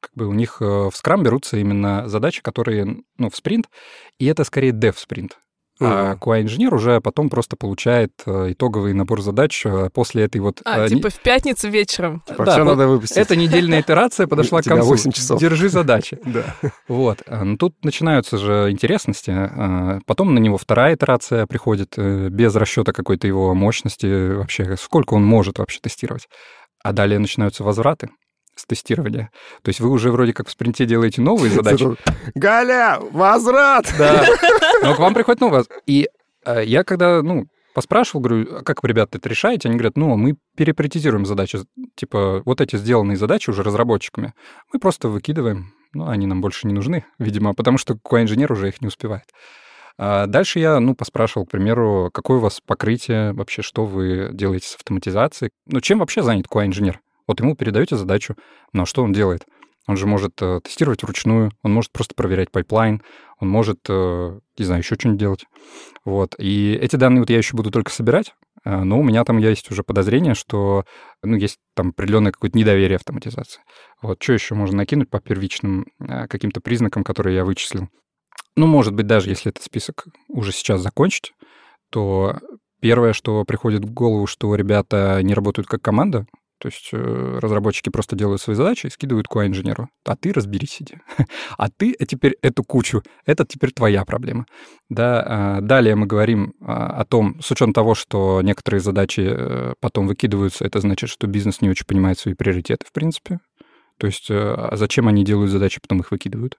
как 0.00 0.10
бы 0.14 0.26
у 0.26 0.32
них 0.32 0.60
в 0.60 0.90
скрам 0.94 1.22
берутся 1.22 1.56
именно 1.56 2.08
задачи, 2.08 2.42
которые, 2.42 2.98
ну, 3.16 3.30
в 3.30 3.36
спринт, 3.36 3.68
и 4.18 4.26
это 4.26 4.44
скорее 4.44 4.72
dev-спринт. 4.72 5.38
А 5.80 6.16
QA-инженер 6.16 6.74
уже 6.74 7.00
потом 7.00 7.28
просто 7.28 7.56
получает 7.56 8.12
э, 8.26 8.52
итоговый 8.52 8.92
набор 8.92 9.20
задач 9.20 9.64
э, 9.64 9.90
после 9.92 10.24
этой 10.24 10.40
вот... 10.40 10.60
А, 10.64 10.84
э, 10.84 10.88
типа 10.88 11.10
в 11.10 11.20
пятницу 11.20 11.68
вечером. 11.68 12.22
Типа, 12.26 12.44
да, 12.44 12.52
все 12.52 12.64
надо 12.64 12.86
выпустить. 12.86 13.16
Эта 13.16 13.36
недельная 13.36 13.80
итерация 13.82 14.26
подошла 14.26 14.62
к 14.62 14.64
концу. 14.64 14.86
8 14.86 15.12
часов. 15.12 15.40
Держи 15.40 15.68
задачи. 15.68 16.18
Да. 16.32 16.54
Вот. 16.88 17.22
Но 17.28 17.56
тут 17.58 17.84
начинаются 17.84 18.38
же 18.38 18.70
интересности. 18.70 19.50
Потом 20.06 20.34
на 20.34 20.38
него 20.38 20.56
вторая 20.56 20.94
итерация 20.94 21.46
приходит 21.46 21.98
без 21.98 22.54
расчета 22.54 22.92
какой-то 22.92 23.26
его 23.26 23.54
мощности 23.54 24.34
вообще, 24.36 24.76
сколько 24.78 25.12
он 25.12 25.24
может 25.24 25.58
вообще 25.58 25.80
тестировать. 25.80 26.28
А 26.82 26.92
далее 26.92 27.18
начинаются 27.18 27.64
возвраты 27.64 28.08
с 28.54 28.66
тестирования. 28.66 29.30
То 29.62 29.68
есть 29.68 29.80
вы 29.80 29.88
уже 29.90 30.10
вроде 30.10 30.32
как 30.32 30.48
в 30.48 30.50
спринте 30.50 30.84
делаете 30.84 31.20
новые 31.22 31.50
задачи. 31.54 31.86
Галя, 32.34 32.98
возврат! 33.00 33.92
Да. 33.98 34.26
Но 34.82 34.94
к 34.94 34.98
вам 34.98 35.14
приходит 35.14 35.40
новое. 35.40 35.64
И 35.86 36.08
э, 36.44 36.62
я 36.64 36.84
когда, 36.84 37.22
ну, 37.22 37.46
поспрашивал, 37.74 38.20
говорю, 38.20 38.58
а 38.58 38.62
как, 38.62 38.84
ребята, 38.84 39.18
это 39.18 39.28
решаете? 39.28 39.68
Они 39.68 39.76
говорят, 39.76 39.96
ну, 39.96 40.16
мы 40.16 40.36
переприоритизируем 40.56 41.26
задачи. 41.26 41.60
Типа, 41.94 42.42
вот 42.44 42.60
эти 42.60 42.76
сделанные 42.76 43.16
задачи 43.16 43.50
уже 43.50 43.62
разработчиками. 43.62 44.34
Мы 44.72 44.80
просто 44.80 45.08
выкидываем. 45.08 45.72
Ну, 45.94 46.08
они 46.08 46.26
нам 46.26 46.40
больше 46.40 46.66
не 46.66 46.72
нужны, 46.72 47.04
видимо, 47.18 47.54
потому 47.54 47.76
что 47.76 47.94
QA-инженер 47.94 48.50
уже 48.52 48.68
их 48.68 48.80
не 48.80 48.88
успевает. 48.88 49.24
А 49.98 50.26
дальше 50.26 50.58
я, 50.58 50.80
ну, 50.80 50.94
поспрашивал, 50.94 51.46
к 51.46 51.50
примеру, 51.50 52.10
какое 52.12 52.38
у 52.38 52.40
вас 52.40 52.60
покрытие, 52.64 53.32
вообще, 53.34 53.60
что 53.62 53.84
вы 53.84 54.30
делаете 54.32 54.68
с 54.68 54.76
автоматизацией. 54.76 55.50
Ну, 55.66 55.80
чем 55.80 55.98
вообще 55.98 56.22
занят 56.22 56.46
QA-инженер? 56.50 57.00
Вот 57.26 57.40
ему 57.40 57.54
передаете 57.54 57.96
задачу, 57.96 58.36
но 58.72 58.86
что 58.86 59.02
он 59.02 59.12
делает? 59.12 59.46
Он 59.86 59.96
же 59.96 60.06
может 60.06 60.40
э, 60.40 60.60
тестировать 60.62 61.02
вручную, 61.02 61.50
он 61.62 61.72
может 61.72 61.90
просто 61.90 62.14
проверять 62.14 62.52
pipeline, 62.52 63.02
он 63.40 63.48
может, 63.48 63.80
э, 63.88 64.38
не 64.56 64.64
знаю, 64.64 64.80
еще 64.80 64.94
что-нибудь 64.94 65.18
делать. 65.18 65.44
Вот. 66.04 66.36
И 66.38 66.74
эти 66.80 66.94
данные 66.94 67.20
вот 67.20 67.30
я 67.30 67.38
еще 67.38 67.56
буду 67.56 67.72
только 67.72 67.90
собирать, 67.90 68.34
э, 68.64 68.82
но 68.84 69.00
у 69.00 69.02
меня 69.02 69.24
там 69.24 69.38
есть 69.38 69.70
уже 69.72 69.82
подозрение, 69.82 70.34
что 70.34 70.84
ну, 71.22 71.36
есть 71.36 71.58
там 71.74 71.88
определенное 71.88 72.30
какое-то 72.30 72.56
недоверие 72.56 72.96
автоматизации. 72.96 73.60
Вот. 74.00 74.22
Что 74.22 74.34
еще 74.34 74.54
можно 74.54 74.76
накинуть 74.76 75.10
по 75.10 75.20
первичным 75.20 75.86
э, 75.98 76.28
каким-то 76.28 76.60
признакам, 76.60 77.02
которые 77.02 77.34
я 77.34 77.44
вычислил? 77.44 77.88
Ну, 78.54 78.66
может 78.66 78.94
быть, 78.94 79.08
даже 79.08 79.30
если 79.30 79.50
этот 79.50 79.64
список 79.64 80.06
уже 80.28 80.52
сейчас 80.52 80.80
закончить, 80.80 81.32
то 81.90 82.38
первое, 82.80 83.12
что 83.14 83.44
приходит 83.44 83.84
в 83.84 83.92
голову, 83.92 84.26
что 84.26 84.54
ребята 84.54 85.20
не 85.22 85.34
работают 85.34 85.66
как 85.66 85.82
команда, 85.82 86.26
то 86.62 86.68
есть 86.68 86.90
э, 86.92 87.38
разработчики 87.42 87.88
просто 87.88 88.14
делают 88.14 88.40
свои 88.40 88.54
задачи 88.54 88.86
и 88.86 88.90
скидывают 88.90 89.26
QA-инженеру. 89.26 89.88
А 90.04 90.14
ты 90.14 90.32
разберись 90.32 90.80
иди. 90.80 90.94
а 91.58 91.68
ты 91.68 91.96
э, 91.98 92.06
теперь 92.06 92.36
эту 92.40 92.62
кучу, 92.62 93.02
это 93.26 93.44
теперь 93.44 93.72
твоя 93.72 94.04
проблема. 94.04 94.46
Да, 94.88 95.24
а, 95.26 95.60
далее 95.60 95.96
мы 95.96 96.06
говорим 96.06 96.52
а, 96.60 97.00
о 97.00 97.04
том, 97.04 97.40
с 97.40 97.50
учетом 97.50 97.72
того, 97.72 97.96
что 97.96 98.42
некоторые 98.42 98.80
задачи 98.80 99.26
э, 99.28 99.74
потом 99.80 100.06
выкидываются, 100.06 100.64
это 100.64 100.78
значит, 100.78 101.10
что 101.10 101.26
бизнес 101.26 101.62
не 101.62 101.68
очень 101.68 101.84
понимает 101.84 102.20
свои 102.20 102.34
приоритеты, 102.34 102.86
в 102.86 102.92
принципе. 102.92 103.40
То 103.98 104.06
есть 104.06 104.28
а 104.30 104.70
зачем 104.74 105.08
они 105.08 105.24
делают 105.24 105.50
задачи, 105.50 105.80
потом 105.82 105.98
их 105.98 106.12
выкидывают. 106.12 106.58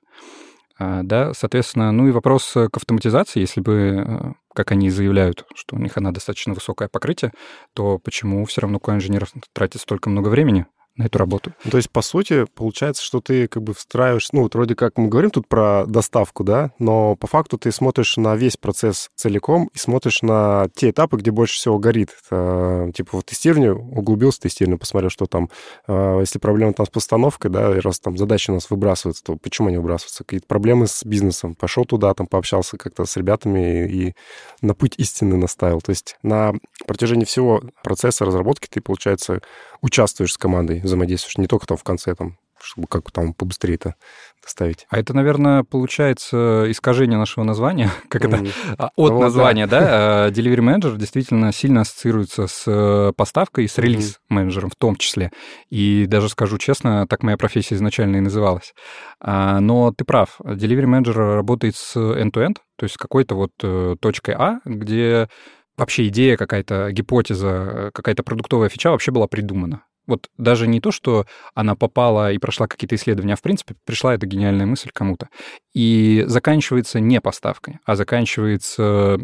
Да, 0.79 1.33
соответственно, 1.33 1.91
ну 1.91 2.07
и 2.07 2.12
вопрос 2.12 2.51
к 2.53 2.75
автоматизации, 2.75 3.39
если 3.39 3.62
бы, 3.62 4.36
как 4.53 4.72
они 4.72 4.89
заявляют, 4.89 5.45
что 5.55 5.75
у 5.75 5.79
них 5.79 5.98
она 5.98 6.12
достаточно 6.12 6.53
высокое 6.53 6.88
покрытие, 6.88 7.31
то 7.74 8.00
почему 8.00 8.45
все 8.45 8.62
равно 8.62 8.79
ко-инженер 8.79 9.27
тратит 9.53 9.81
столько 9.81 10.10
много 10.10 10.29
времени 10.29 10.65
на 10.95 11.05
эту 11.05 11.17
работу. 11.17 11.53
Ну, 11.65 11.71
то 11.71 11.77
есть, 11.77 11.89
по 11.89 12.01
сути, 12.01 12.45
получается, 12.53 13.03
что 13.03 13.19
ты 13.19 13.47
как 13.47 13.63
бы 13.63 13.73
встраиваешь, 13.73 14.29
ну, 14.31 14.43
вот 14.43 14.53
вроде 14.55 14.75
как 14.75 14.97
мы 14.97 15.07
говорим 15.07 15.31
тут 15.31 15.47
про 15.47 15.85
доставку, 15.88 16.43
да, 16.43 16.71
но 16.77 17.15
по 17.15 17.27
факту 17.27 17.57
ты 17.57 17.71
смотришь 17.71 18.17
на 18.17 18.35
весь 18.35 18.57
процесс 18.57 19.09
целиком 19.15 19.69
и 19.73 19.77
смотришь 19.77 20.21
на 20.21 20.67
те 20.75 20.91
этапы, 20.91 21.17
где 21.17 21.31
больше 21.31 21.55
всего 21.55 21.79
горит. 21.79 22.12
Это, 22.27 22.91
типа 22.95 23.17
вот 23.17 23.25
тестирование, 23.25 23.73
углубился 23.73 24.41
тестирование, 24.41 24.77
посмотрел, 24.77 25.09
что 25.09 25.25
там, 25.25 25.50
э, 25.88 26.17
если 26.19 26.39
проблема 26.39 26.73
там 26.73 26.85
с 26.85 26.89
постановкой, 26.89 27.50
да, 27.50 27.75
и 27.75 27.79
раз 27.79 28.00
там 28.00 28.17
задачи 28.17 28.51
у 28.51 28.53
нас 28.53 28.69
выбрасываются, 28.69 29.23
то 29.23 29.35
почему 29.35 29.69
они 29.69 29.77
выбрасываются? 29.77 30.23
Какие-то 30.23 30.47
проблемы 30.47 30.88
с 30.88 31.03
бизнесом. 31.03 31.55
Пошел 31.55 31.85
туда, 31.85 32.13
там 32.13 32.27
пообщался 32.27 32.77
как-то 32.77 33.05
с 33.05 33.17
ребятами 33.17 33.88
и 33.89 34.15
на 34.62 34.75
путь 34.75 34.95
истины 34.97 35.38
наставил. 35.38 35.81
То 35.81 35.89
есть 35.89 36.17
на 36.23 36.53
протяжении 36.85 37.25
всего 37.25 37.62
процесса 37.83 38.25
разработки 38.25 38.67
ты, 38.69 38.81
получается, 38.81 39.41
участвуешь 39.84 40.34
с 40.34 40.38
командой, 40.38 40.82
взаимодействуешь, 40.82 41.38
не 41.38 41.48
только 41.48 41.68
там 41.68 41.78
в 41.78 41.84
конце, 41.84 42.16
там, 42.16 42.38
чтобы 42.60 42.88
как 42.88 43.12
там 43.12 43.34
побыстрее 43.34 43.75
это 43.75 43.96
доставить. 44.42 44.88
А 44.90 44.98
это, 44.98 45.13
наверное, 45.13 45.63
получается 45.63 46.66
искажение 46.70 47.20
нашего 47.20 47.44
названия, 47.44 47.92
как 48.10 48.24
это 48.25 48.38
mm-hmm. 48.38 48.90
от 48.96 49.12
ну, 49.12 49.20
названия, 49.20 49.68
да. 49.68 49.80
да? 49.80 50.30
Delivery 50.30 50.60
Manager 50.60 50.98
действительно 50.98 51.52
сильно 51.52 51.82
ассоциируется 51.82 52.48
с 52.48 52.63
э, 52.66 53.12
поставкой 53.16 53.66
и 53.66 53.68
с 53.68 53.78
релиз-менеджером 53.78 54.70
в 54.70 54.75
том 54.75 54.96
числе. 54.96 55.32
И 55.70 56.06
даже 56.08 56.30
скажу 56.30 56.58
честно, 56.58 57.06
так 57.06 57.22
моя 57.22 57.36
профессия 57.36 57.75
изначально 57.75 58.18
и 58.18 58.22
называлась. 58.22 58.74
А, 59.20 59.60
но 59.60 59.92
ты 59.92 60.06
прав, 60.06 60.40
Delivery 60.42 60.86
Manager 60.86 61.36
работает 61.36 61.75
с 61.75 61.98
end-to-end, 61.98 62.56
то 62.78 62.86
есть 62.86 62.96
какой-то 62.96 63.36
вот 63.36 63.52
э, 63.62 63.96
точкой 64.00 64.36
А, 64.36 64.60
где 64.63 65.28
вообще 65.77 66.08
идея 66.08 66.38
какая-то, 66.38 66.92
гипотеза, 66.92 67.92
какая-то 67.94 68.24
продуктовая 68.24 68.70
фича 68.70 68.92
вообще 68.92 69.12
была 69.12 69.27
придумана. 69.27 69.84
Вот 70.06 70.30
даже 70.38 70.68
не 70.68 70.82
то, 70.82 70.92
что 70.92 71.25
она 71.56 71.75
попала 71.75 72.34
и 72.34 72.38
прошла 72.38 72.68
какие-то 72.68 72.96
исследования, 72.96 73.34
а 73.34 73.38
в 73.38 73.42
принципе 73.42 73.75
пришла 73.86 74.13
эта 74.13 74.25
гениальная 74.25 74.65
мысль 74.65 74.89
кому-то. 74.94 75.30
И 75.74 76.25
заканчивается 76.27 77.00
не 77.00 77.22
поставкой, 77.22 77.80
а 77.86 77.96
заканчивается 77.96 79.18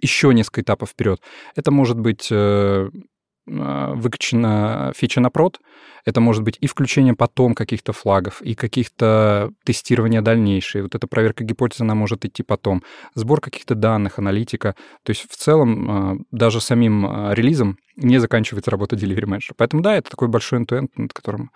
еще 0.00 0.32
несколько 0.32 0.62
этапов 0.62 0.90
вперед. 0.90 1.20
Это 1.54 1.70
может 1.70 1.98
быть 1.98 2.32
а, 3.48 3.94
выкачана 3.94 4.92
фича 4.96 5.20
на 5.20 5.30
прод, 5.30 5.60
это 6.04 6.20
может 6.20 6.42
быть 6.42 6.56
и 6.60 6.66
включение 6.66 7.14
потом 7.14 7.54
каких-то 7.54 7.92
флагов, 7.92 8.40
и 8.42 8.54
каких-то 8.54 9.50
тестирования 9.64 10.22
дальнейшие. 10.22 10.82
Вот 10.82 10.94
эта 10.94 11.06
проверка 11.06 11.44
гипотезы, 11.44 11.84
она 11.84 11.94
может 11.94 12.24
идти 12.24 12.42
потом. 12.42 12.82
Сбор 13.14 13.40
каких-то 13.40 13.74
данных, 13.74 14.18
аналитика. 14.18 14.74
То 15.02 15.10
есть 15.10 15.30
в 15.30 15.36
целом 15.36 15.90
а, 15.90 16.16
даже 16.30 16.60
самим 16.60 17.06
а, 17.06 17.34
релизом 17.34 17.78
не 17.96 18.18
заканчивается 18.18 18.70
работа 18.70 18.96
delivery 18.96 19.26
менеджера. 19.26 19.54
Поэтому 19.56 19.82
да, 19.82 19.96
это 19.96 20.10
такой 20.10 20.28
большой 20.28 20.60
end 20.60 20.88
над 20.96 21.12
которым 21.12 21.50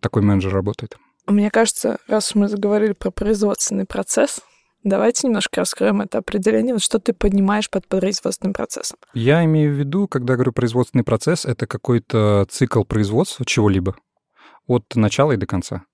такой 0.00 0.20
менеджер 0.20 0.52
работает. 0.52 0.98
Мне 1.26 1.50
кажется, 1.50 1.98
раз 2.06 2.34
мы 2.34 2.48
заговорили 2.48 2.92
про 2.92 3.10
производственный 3.10 3.86
процесс, 3.86 4.40
Давайте 4.82 5.26
немножко 5.26 5.60
раскроем 5.60 6.00
это 6.00 6.18
определение. 6.18 6.72
Вот 6.72 6.82
что 6.82 6.98
ты 6.98 7.12
понимаешь 7.12 7.68
под 7.68 7.86
производственным 7.86 8.54
процессом? 8.54 8.98
Я 9.12 9.44
имею 9.44 9.74
в 9.74 9.78
виду, 9.78 10.08
когда 10.08 10.34
говорю 10.34 10.52
производственный 10.52 11.04
процесс, 11.04 11.44
это 11.44 11.66
какой-то 11.66 12.46
цикл 12.48 12.84
производства 12.84 13.44
чего-либо 13.44 13.96
от 14.66 14.84
начала 14.94 15.32
и 15.32 15.36
до 15.36 15.46
конца. 15.46 15.84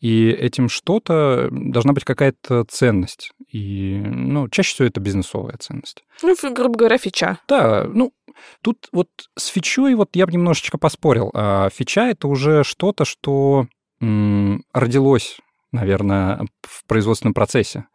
И 0.00 0.28
этим 0.28 0.68
что-то 0.68 1.48
должна 1.50 1.92
быть 1.92 2.04
какая-то 2.04 2.64
ценность. 2.64 3.32
И, 3.50 3.96
ну, 4.04 4.48
чаще 4.48 4.74
всего 4.74 4.88
это 4.88 5.00
бизнесовая 5.00 5.56
ценность. 5.58 6.04
Ну, 6.22 6.34
грубо 6.52 6.76
говоря, 6.76 6.98
фича. 6.98 7.38
Да, 7.48 7.84
ну, 7.88 8.12
тут 8.60 8.88
вот 8.92 9.08
с 9.38 9.46
фичой 9.46 9.94
вот 9.94 10.10
я 10.14 10.26
бы 10.26 10.32
немножечко 10.32 10.76
поспорил. 10.76 11.30
А 11.32 11.70
фича— 11.70 12.02
это 12.10 12.28
уже 12.28 12.64
что-то, 12.64 13.04
что 13.04 13.68
родилось 14.00 15.38
наверное, 15.72 16.46
в 16.62 16.84
производственном 16.86 17.34
процессе. 17.34 17.86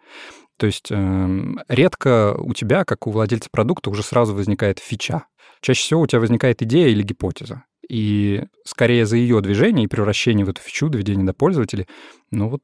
То 0.58 0.68
есть 0.68 0.92
э, 0.92 1.40
редко 1.68 2.36
у 2.38 2.54
тебя, 2.54 2.86
как 2.86 3.08
у 3.08 3.12
владельца 3.12 3.50
продукта, 3.52 3.90
уже 3.90 4.04
сразу 4.04 4.36
возникает 4.36 4.80
фича. 4.80 5.26
Чаще 5.62 5.82
всего 5.82 6.02
у 6.02 6.08
тебя 6.08 6.20
возникает 6.20 6.62
идея 6.62 6.88
или 6.88 7.04
гипотеза. 7.04 7.64
И 7.90 8.44
скорее 8.64 9.06
за 9.06 9.18
ее 9.18 9.42
движение 9.42 9.86
и 9.86 9.88
превращение 9.88 10.46
в 10.46 10.50
эту 10.50 10.62
фичу, 10.62 10.90
доведение 10.90 11.26
до 11.26 11.34
пользователей, 11.34 11.88
ну 12.30 12.50
вот 12.50 12.62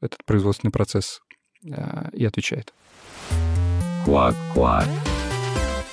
этот 0.00 0.24
производственный 0.24 0.70
процесс 0.70 1.20
э, 1.64 2.10
и 2.12 2.24
отвечает. 2.24 2.72
Квак-квак. 4.04 4.88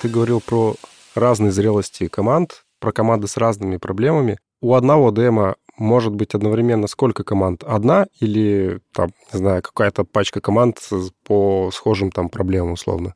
Ты 0.00 0.08
говорил 0.08 0.40
про 0.40 0.76
разные 1.14 1.50
зрелости 1.50 2.08
команд, 2.08 2.64
про 2.80 2.92
команды 2.92 3.26
с 3.26 3.36
разными 3.36 3.76
проблемами. 3.76 4.38
У 4.60 4.74
одного 4.74 5.10
демо 5.10 5.56
может 5.78 6.14
быть 6.14 6.34
одновременно 6.34 6.86
сколько 6.86 7.24
команд? 7.24 7.64
Одна 7.64 8.06
или, 8.20 8.80
там, 8.92 9.10
не 9.32 9.38
знаю, 9.38 9.62
какая-то 9.62 10.04
пачка 10.04 10.40
команд 10.40 10.78
по 11.24 11.70
схожим 11.72 12.10
там 12.10 12.28
проблемам 12.28 12.72
условно? 12.72 13.14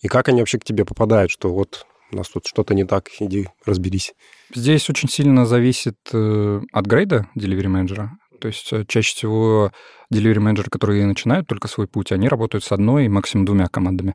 И 0.00 0.08
как 0.08 0.28
они 0.28 0.40
вообще 0.40 0.58
к 0.58 0.64
тебе 0.64 0.84
попадают, 0.84 1.30
что 1.30 1.52
вот 1.52 1.86
у 2.10 2.16
нас 2.16 2.28
тут 2.28 2.46
что-то 2.46 2.74
не 2.74 2.84
так, 2.84 3.08
иди 3.20 3.48
разберись? 3.66 4.14
Здесь 4.54 4.88
очень 4.88 5.08
сильно 5.08 5.44
зависит 5.44 5.96
э, 6.12 6.60
от 6.72 6.86
грейда 6.86 7.26
delivery 7.36 7.68
менеджера. 7.68 8.12
То 8.40 8.48
есть 8.48 8.72
э, 8.72 8.84
чаще 8.86 9.14
всего 9.14 9.72
delivery 10.12 10.40
менеджеры, 10.40 10.70
которые 10.70 11.04
начинают 11.06 11.46
только 11.46 11.68
свой 11.68 11.86
путь, 11.86 12.12
они 12.12 12.28
работают 12.28 12.64
с 12.64 12.72
одной, 12.72 13.08
максимум 13.08 13.44
двумя 13.44 13.66
командами. 13.66 14.14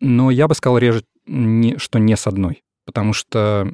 Но 0.00 0.30
я 0.30 0.48
бы 0.48 0.54
сказал 0.54 0.78
реже, 0.78 1.04
что 1.76 1.98
не 1.98 2.16
с 2.16 2.26
одной, 2.26 2.62
потому 2.86 3.12
что 3.12 3.72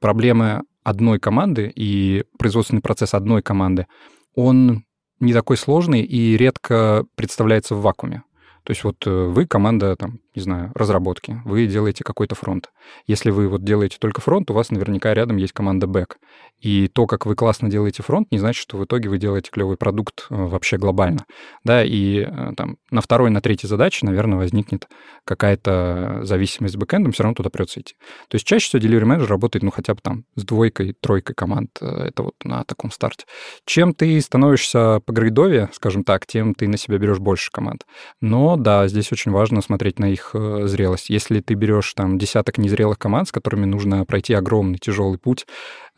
проблемы 0.00 0.62
одной 0.84 1.18
команды 1.18 1.72
и 1.74 2.24
производственный 2.38 2.82
процесс 2.82 3.14
одной 3.14 3.42
команды, 3.42 3.86
он 4.34 4.84
не 5.18 5.32
такой 5.32 5.56
сложный 5.56 6.02
и 6.02 6.36
редко 6.36 7.06
представляется 7.16 7.74
в 7.74 7.82
вакууме. 7.82 8.22
То 8.64 8.70
есть 8.70 8.82
вот 8.82 9.06
э, 9.06 9.10
вы 9.10 9.46
команда, 9.46 9.94
там, 9.94 10.20
не 10.34 10.42
знаю, 10.42 10.72
разработки, 10.74 11.40
вы 11.44 11.66
делаете 11.66 12.02
какой-то 12.02 12.34
фронт. 12.34 12.70
Если 13.06 13.30
вы 13.30 13.48
вот 13.48 13.62
делаете 13.62 13.98
только 14.00 14.20
фронт, 14.20 14.50
у 14.50 14.54
вас 14.54 14.70
наверняка 14.70 15.12
рядом 15.12 15.36
есть 15.36 15.52
команда 15.52 15.86
бэк. 15.86 16.16
И 16.60 16.88
то, 16.88 17.06
как 17.06 17.26
вы 17.26 17.34
классно 17.34 17.70
делаете 17.70 18.02
фронт, 18.02 18.28
не 18.30 18.38
значит, 18.38 18.62
что 18.62 18.78
в 18.78 18.84
итоге 18.84 19.10
вы 19.10 19.18
делаете 19.18 19.50
клевый 19.50 19.76
продукт 19.76 20.26
э, 20.30 20.34
вообще 20.34 20.78
глобально. 20.78 21.26
Да, 21.62 21.84
и 21.84 22.20
э, 22.20 22.52
там 22.56 22.78
на 22.90 23.02
второй, 23.02 23.28
на 23.28 23.42
третьей 23.42 23.68
задаче, 23.68 24.06
наверное, 24.06 24.38
возникнет 24.38 24.88
какая-то 25.24 26.20
зависимость 26.22 26.74
с 26.74 26.76
бэкэндом, 26.78 27.12
все 27.12 27.22
равно 27.22 27.34
туда 27.34 27.50
придется 27.50 27.80
идти. 27.80 27.94
То 28.28 28.36
есть 28.36 28.46
чаще 28.46 28.66
всего 28.66 28.80
delivery 28.80 29.04
manager 29.04 29.26
работает, 29.26 29.62
ну, 29.62 29.70
хотя 29.70 29.94
бы 29.94 30.00
там 30.02 30.24
с 30.36 30.44
двойкой, 30.44 30.94
тройкой 30.98 31.34
команд. 31.34 31.70
Это 31.82 32.22
вот 32.22 32.34
на 32.44 32.64
таком 32.64 32.90
старте. 32.90 33.26
Чем 33.66 33.92
ты 33.92 34.18
становишься 34.22 35.00
по 35.04 35.12
грейдове, 35.12 35.68
скажем 35.74 36.02
так, 36.02 36.26
тем 36.26 36.54
ты 36.54 36.66
на 36.66 36.78
себя 36.78 36.96
берешь 36.96 37.18
больше 37.18 37.50
команд. 37.50 37.84
Но 38.22 38.53
да, 38.56 38.88
здесь 38.88 39.12
очень 39.12 39.30
важно 39.30 39.60
смотреть 39.60 39.98
на 39.98 40.06
их 40.06 40.30
э, 40.34 40.66
зрелость. 40.66 41.10
Если 41.10 41.40
ты 41.40 41.54
берешь 41.54 41.92
там 41.94 42.18
десяток 42.18 42.58
незрелых 42.58 42.98
команд, 42.98 43.28
с 43.28 43.32
которыми 43.32 43.64
нужно 43.64 44.04
пройти 44.04 44.34
огромный 44.34 44.78
тяжелый 44.78 45.18
путь, 45.18 45.46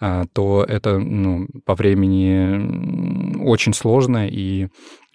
э, 0.01 0.25
то 0.33 0.65
это 0.67 0.99
ну, 0.99 1.47
по 1.65 1.75
времени 1.75 3.39
очень 3.43 3.75
сложно 3.75 4.29
и 4.29 4.69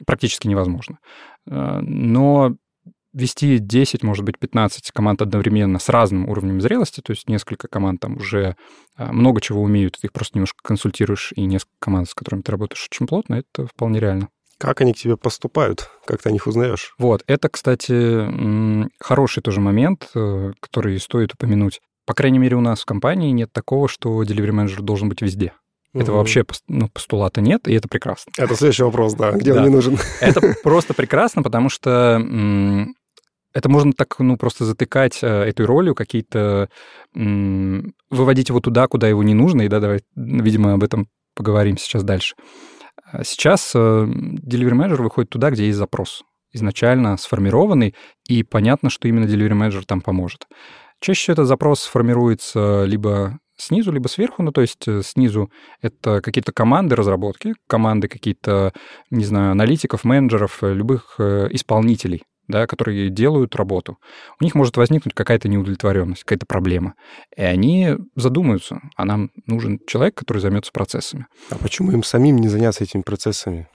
практически 0.06 0.48
невозможно. 0.48 1.00
Э, 1.48 1.80
но 1.82 2.56
вести 3.14 3.60
10, 3.60 4.04
может 4.04 4.24
быть, 4.24 4.40
15 4.40 4.92
команд 4.92 5.22
одновременно 5.22 5.80
с 5.80 5.90
разным 5.90 6.30
уровнем 6.30 6.62
зрелости, 6.62 7.02
то 7.02 7.12
есть 7.12 7.28
несколько 7.28 7.68
команд 7.68 8.00
там 8.00 8.16
уже 8.16 8.56
много 8.98 9.42
чего 9.42 9.62
умеют, 9.62 9.98
ты 10.00 10.08
их 10.08 10.14
просто 10.14 10.38
немножко 10.38 10.60
консультируешь, 10.64 11.34
и 11.36 11.42
несколько 11.44 11.76
команд, 11.80 12.08
с 12.10 12.14
которыми 12.14 12.42
ты 12.42 12.54
работаешь 12.54 12.88
очень 12.90 13.08
плотно, 13.08 13.36
это 13.36 13.68
вполне 13.68 14.00
реально. 14.00 14.30
Как 14.62 14.80
они 14.82 14.94
к 14.94 14.98
тебе 14.98 15.18
поступают? 15.18 15.90
Как 16.06 16.22
ты 16.22 16.30
о 16.30 16.32
них 16.32 16.46
узнаешь? 16.46 16.94
Вот, 17.00 17.24
это, 17.26 17.50
кстати, 17.50 18.86
хороший 19.04 19.42
тоже 19.42 19.60
момент, 19.60 20.10
э, 20.14 20.52
который 20.60 21.00
стоит 21.00 21.34
упомянуть. 21.34 21.82
По 22.06 22.14
крайней 22.14 22.38
мере, 22.38 22.56
у 22.56 22.62
нас 22.62 22.82
в 22.82 22.86
компании 22.86 23.32
нет 23.32 23.52
такого, 23.52 23.88
что 23.88 24.22
delivery 24.22 24.52
менеджер 24.52 24.84
должен 24.84 25.10
быть 25.10 25.24
везде. 25.24 25.54
Угу. 25.94 26.04
Это 26.04 26.12
вообще 26.12 26.46
ну, 26.68 26.90
постулата 26.90 27.42
нет, 27.42 27.68
и 27.68 27.74
это 27.74 27.88
прекрасно. 27.88 28.32
Это 28.38 28.56
следующий 28.56 28.84
вопрос, 28.84 29.16
да. 29.16 29.32
Где 29.32 29.56
да. 29.56 29.62
он 29.62 29.68
не 29.68 29.74
нужен? 29.74 29.98
Это 30.20 30.42
просто 30.64 30.94
прекрасно, 30.94 31.42
потому 31.42 31.70
что 31.70 32.22
это 33.54 33.68
можно 33.68 33.94
так, 33.94 34.20
ну, 34.20 34.38
просто 34.38 34.66
затыкать 34.66 35.24
э, 35.24 35.28
этой 35.28 35.66
ролью, 35.66 35.96
какие-то... 35.96 36.70
выводить 37.16 38.50
его 38.50 38.60
туда, 38.60 38.88
куда 38.88 39.10
его 39.10 39.24
не 39.24 39.34
нужно, 39.34 39.64
и 39.64 39.68
да, 39.68 39.80
давай, 39.80 40.02
видимо, 40.16 40.74
об 40.74 40.84
этом 40.84 41.08
поговорим 41.34 41.78
сейчас 41.78 42.04
дальше. 42.04 42.36
А 43.12 43.24
сейчас 43.24 43.72
э, 43.76 43.80
Delivery 43.80 44.74
Manager 44.74 45.02
выходит 45.02 45.30
туда, 45.30 45.52
где 45.52 45.66
есть 45.66 45.78
запрос 45.78 46.24
изначально 46.54 47.18
сформированный, 47.18 47.96
и 48.28 48.44
понятно, 48.44 48.90
что 48.90 49.08
именно 49.08 49.26
Delivery 49.26 49.58
Manager 49.58 49.84
там 49.86 50.02
поможет. 50.02 50.48
Чаще 51.00 51.20
всего 51.22 51.34
этот 51.34 51.48
запрос 51.48 51.86
формируется 51.86 52.84
либо 52.86 53.40
снизу, 53.58 53.92
либо 53.92 54.08
сверху. 54.08 54.44
Ну, 54.44 54.52
то 54.52 54.62
есть 54.62 54.88
э, 54.88 55.02
снизу 55.04 55.52
это 55.82 56.22
какие-то 56.22 56.52
команды 56.52 56.96
разработки, 56.96 57.54
команды 57.68 58.08
какие-то, 58.08 58.74
не 59.10 59.24
знаю, 59.24 59.52
аналитиков, 59.52 60.04
менеджеров, 60.04 60.64
э, 60.64 60.74
любых 60.74 61.16
э, 61.20 61.48
исполнителей 61.52 62.24
да, 62.48 62.68
которые 62.68 63.10
делают 63.10 63.56
работу, 63.56 63.98
у 64.40 64.44
них 64.44 64.56
может 64.56 64.78
возникнуть 64.78 65.14
какая-то 65.14 65.48
неудовлетворенность, 65.48 66.24
какая-то 66.24 66.46
проблема. 66.46 66.96
И 67.36 67.42
они 67.42 67.98
задумаются, 68.16 68.82
а 68.96 69.06
нам 69.06 69.32
нужен 69.46 69.80
человек, 69.88 70.16
который 70.16 70.40
займется 70.40 70.72
процессами. 70.72 71.28
А 71.50 71.56
почему 71.56 71.92
им 71.92 72.04
самим 72.04 72.38
не 72.38 72.50
заняться 72.50 72.84
этими 72.84 73.02
процессами? 73.02 73.68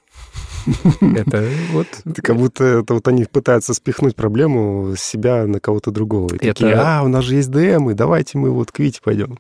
Это 1.01 1.49
вот... 1.73 1.87
Это 2.05 2.23
как 2.23 2.37
будто 2.37 2.65
это 2.65 2.95
вот 2.95 3.07
они 3.09 3.25
пытаются 3.25 3.75
спихнуть 3.75 4.17
проблему 4.17 4.95
с 4.97 5.01
себя 5.01 5.47
на 5.47 5.61
кого-то 5.61 5.91
другого. 5.91 6.35
И 6.35 6.37
Это- 6.37 6.47
такие, 6.47 6.75
а, 6.75 7.03
у 7.05 7.09
нас 7.09 7.25
же 7.25 7.37
есть 7.37 7.51
ДМ, 7.51 7.91
и 7.91 7.95
давайте 7.95 8.39
мы 8.39 8.51
вот 8.51 8.73
к 8.73 8.79
Вите 8.79 9.01
пойдем. 9.03 9.39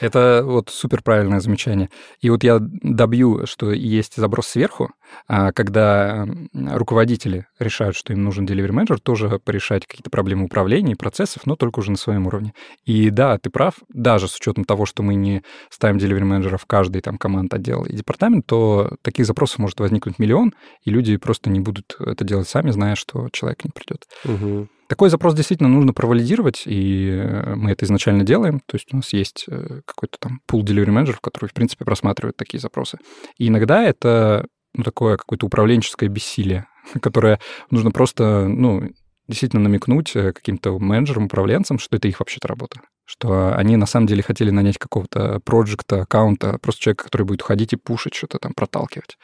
Это 0.00 0.42
вот 0.44 0.70
супер 0.70 1.02
правильное 1.02 1.40
замечание. 1.40 1.90
И 2.20 2.30
вот 2.30 2.44
я 2.44 2.58
добью, 2.60 3.46
что 3.46 3.72
есть 3.72 4.16
заброс 4.16 4.48
сверху, 4.48 4.90
а, 5.28 5.52
когда 5.52 6.26
руководители 6.54 7.46
решают, 7.58 7.96
что 7.96 8.12
им 8.12 8.22
нужен 8.22 8.46
delivery 8.46 8.72
менеджер, 8.72 9.00
тоже 9.00 9.40
порешать 9.42 9.86
какие-то 9.86 10.10
проблемы 10.10 10.44
управления 10.44 10.92
и 10.92 10.96
процессов, 10.96 11.46
но 11.46 11.56
только 11.56 11.80
уже 11.80 11.90
на 11.90 11.96
своем 11.96 12.26
уровне. 12.26 12.54
И 12.84 13.10
да, 13.10 13.38
ты 13.38 13.50
прав, 13.50 13.74
даже 13.92 14.28
с 14.28 14.36
учетом 14.36 14.64
того, 14.64 14.86
что 14.86 15.02
мы 15.02 15.14
не 15.14 15.42
ставим 15.68 15.96
delivery 15.98 16.24
менеджера 16.24 16.56
в 16.56 16.66
каждый 16.66 17.02
там 17.02 17.18
команд, 17.18 17.52
отдел 17.52 17.84
и 17.84 17.92
департамент, 17.92 18.46
то 18.46 18.96
таких 19.02 19.26
запросов 19.26 19.58
может 19.58 19.80
возникнуть 19.80 20.09
миллион, 20.18 20.54
и 20.84 20.90
люди 20.90 21.16
просто 21.16 21.50
не 21.50 21.60
будут 21.60 21.96
это 21.98 22.24
делать 22.24 22.48
сами, 22.48 22.70
зная, 22.70 22.94
что 22.94 23.28
человек 23.32 23.64
не 23.64 23.70
придет. 23.70 24.06
Мгм. 24.24 24.68
Такой 24.88 25.08
запрос 25.08 25.34
действительно 25.34 25.68
нужно 25.68 25.92
провалидировать, 25.92 26.64
и 26.66 27.10
э, 27.10 27.54
мы 27.54 27.70
это 27.70 27.84
изначально 27.84 28.24
делаем. 28.24 28.60
То 28.66 28.74
есть 28.74 28.92
у 28.92 28.96
нас 28.96 29.12
есть 29.12 29.44
э, 29.46 29.82
какой-то 29.84 30.18
там 30.18 30.40
пул 30.46 30.64
delivery 30.64 30.90
менеджеров, 30.90 31.20
который, 31.20 31.46
в 31.46 31.52
принципе, 31.52 31.84
просматривает 31.84 32.36
такие 32.36 32.60
запросы. 32.60 32.98
И 33.38 33.46
иногда 33.46 33.84
это 33.84 34.46
ну, 34.74 34.82
такое 34.82 35.16
какое-то 35.16 35.46
управленческое 35.46 36.08
бессилие, 36.08 36.66
которое 37.00 37.38
нужно 37.70 37.92
просто, 37.92 38.48
ну, 38.48 38.90
действительно 39.28 39.62
намекнуть 39.62 40.16
э, 40.16 40.32
каким-то 40.32 40.76
менеджерам, 40.78 41.26
управленцам, 41.26 41.78
что 41.78 41.96
это 41.96 42.08
их 42.08 42.18
вообще-то 42.18 42.48
работа. 42.48 42.80
Что 43.10 43.56
они 43.56 43.76
на 43.76 43.86
самом 43.86 44.06
деле 44.06 44.22
хотели 44.22 44.50
нанять 44.50 44.78
какого-то 44.78 45.40
проекта, 45.40 46.02
аккаунта, 46.02 46.58
просто 46.62 46.80
человека, 46.80 47.04
который 47.04 47.24
будет 47.26 47.42
ходить 47.42 47.72
и 47.72 47.76
пушить, 47.76 48.14
что-то 48.14 48.38
там 48.38 48.52
проталкивать. 48.54 49.18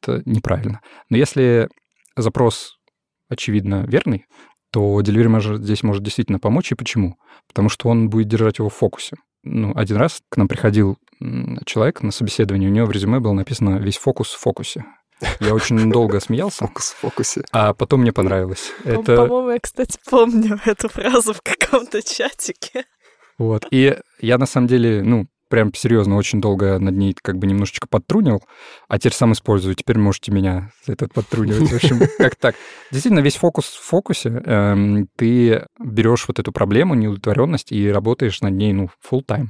Это 0.00 0.22
неправильно. 0.24 0.80
Но 1.10 1.16
если 1.16 1.68
запрос, 2.16 2.78
очевидно, 3.28 3.86
верный, 3.88 4.26
то 4.70 5.00
delivery 5.00 5.26
manager 5.38 5.56
здесь 5.56 5.82
может 5.82 6.04
действительно 6.04 6.38
помочь. 6.38 6.70
И 6.70 6.76
почему? 6.76 7.16
Потому 7.48 7.68
что 7.70 7.88
он 7.88 8.08
будет 8.08 8.28
держать 8.28 8.58
его 8.58 8.68
в 8.68 8.74
фокусе. 8.74 9.16
Ну, 9.42 9.72
один 9.76 9.96
раз 9.96 10.20
к 10.28 10.36
нам 10.36 10.46
приходил 10.46 10.96
человек 11.66 12.02
на 12.02 12.12
собеседование, 12.12 12.70
у 12.70 12.72
него 12.72 12.86
в 12.86 12.92
резюме 12.92 13.18
было 13.18 13.32
написано 13.32 13.78
«весь 13.78 13.96
фокус 13.98 14.30
в 14.32 14.38
фокусе». 14.38 14.84
Я 15.40 15.54
очень 15.54 15.90
долго 15.90 16.20
смеялся, 16.20 16.66
Фокус 16.66 16.90
в 16.92 16.96
фокусе. 16.98 17.42
а 17.52 17.72
потом 17.72 18.00
мне 18.02 18.12
понравилось. 18.12 18.72
По- 18.84 18.88
Это 18.90 19.16
По-моему, 19.16 19.50
я, 19.50 19.58
кстати, 19.58 19.98
помню 20.08 20.60
эту 20.64 20.88
фразу 20.88 21.32
в 21.34 21.40
каком-то 21.42 22.02
чатике. 22.02 22.84
Вот. 23.38 23.66
И 23.70 23.96
я 24.20 24.38
на 24.38 24.46
самом 24.46 24.66
деле, 24.66 25.02
ну, 25.02 25.26
прям 25.48 25.72
серьезно, 25.74 26.16
очень 26.16 26.40
долго 26.40 26.78
над 26.78 26.96
ней 26.96 27.14
как 27.20 27.38
бы 27.38 27.46
немножечко 27.46 27.86
подтрунил, 27.86 28.42
а 28.88 28.98
теперь 28.98 29.12
сам 29.12 29.32
использую. 29.32 29.74
Теперь 29.74 29.98
можете 29.98 30.32
меня 30.32 30.70
за 30.86 30.94
это 30.94 31.08
подтрунивать. 31.08 31.70
В 31.70 31.76
общем, 31.76 32.00
как 32.18 32.36
так. 32.36 32.56
Действительно, 32.90 33.20
весь 33.20 33.36
фокус 33.36 33.66
в 33.66 33.84
фокусе. 33.84 34.30
Эм, 34.30 35.08
Ты 35.16 35.66
берешь 35.78 36.26
вот 36.26 36.38
эту 36.38 36.50
проблему, 36.52 36.94
неудовлетворенность, 36.94 37.72
и 37.72 37.88
работаешь 37.88 38.40
над 38.40 38.54
ней, 38.54 38.72
ну, 38.72 38.88
full 39.08 39.24
time. 39.24 39.48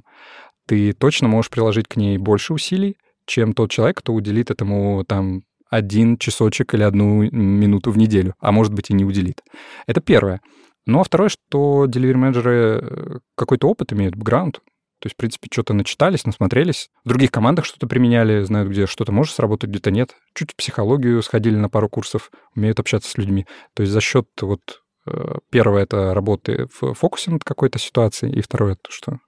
Ты 0.66 0.92
точно 0.92 1.28
можешь 1.28 1.50
приложить 1.50 1.88
к 1.88 1.96
ней 1.96 2.18
больше 2.18 2.54
усилий, 2.54 2.96
чем 3.26 3.52
тот 3.52 3.70
человек, 3.70 3.98
кто 3.98 4.12
уделит 4.12 4.50
этому 4.50 5.04
там 5.04 5.42
один 5.70 6.18
часочек 6.18 6.74
или 6.74 6.82
одну 6.82 7.22
минуту 7.30 7.90
в 7.90 7.98
неделю, 7.98 8.34
а 8.40 8.52
может 8.52 8.72
быть 8.72 8.90
и 8.90 8.94
не 8.94 9.04
уделит. 9.04 9.42
Это 9.86 10.00
первое. 10.00 10.40
Ну, 10.86 11.00
а 11.00 11.04
второе, 11.04 11.28
что 11.28 11.86
delivery 11.86 12.14
менеджеры 12.14 12.54
э, 12.54 13.18
какой-то 13.36 13.68
опыт 13.68 13.92
имеют, 13.92 14.16
бэкграунд. 14.16 14.60
То 15.00 15.06
есть, 15.06 15.14
в 15.14 15.16
принципе, 15.18 15.48
что-то 15.50 15.74
начитались, 15.74 16.24
насмотрелись. 16.24 16.88
В 17.04 17.08
других 17.08 17.30
командах 17.30 17.64
что-то 17.64 17.86
применяли, 17.86 18.42
знают, 18.42 18.70
где 18.70 18.86
что-то 18.86 19.12
может 19.12 19.34
сработать, 19.34 19.70
где-то 19.70 19.90
нет. 19.90 20.14
Чуть 20.34 20.52
в 20.52 20.56
психологию 20.56 21.22
сходили 21.22 21.56
на 21.56 21.68
пару 21.68 21.88
курсов, 21.88 22.30
умеют 22.54 22.80
общаться 22.80 23.10
с 23.10 23.18
людьми. 23.18 23.46
То 23.74 23.82
есть 23.82 23.92
за 23.92 24.00
счет 24.00 24.28
вот 24.40 24.82
э, 25.06 25.36
первое 25.50 25.82
это 25.82 26.14
работы 26.14 26.68
в 26.72 26.94
фокусе 26.94 27.30
над 27.30 27.44
какой-то 27.44 27.78
ситуацией, 27.78 28.34
и 28.34 28.40
второе 28.40 28.74
это 28.74 28.90
что 28.90 29.18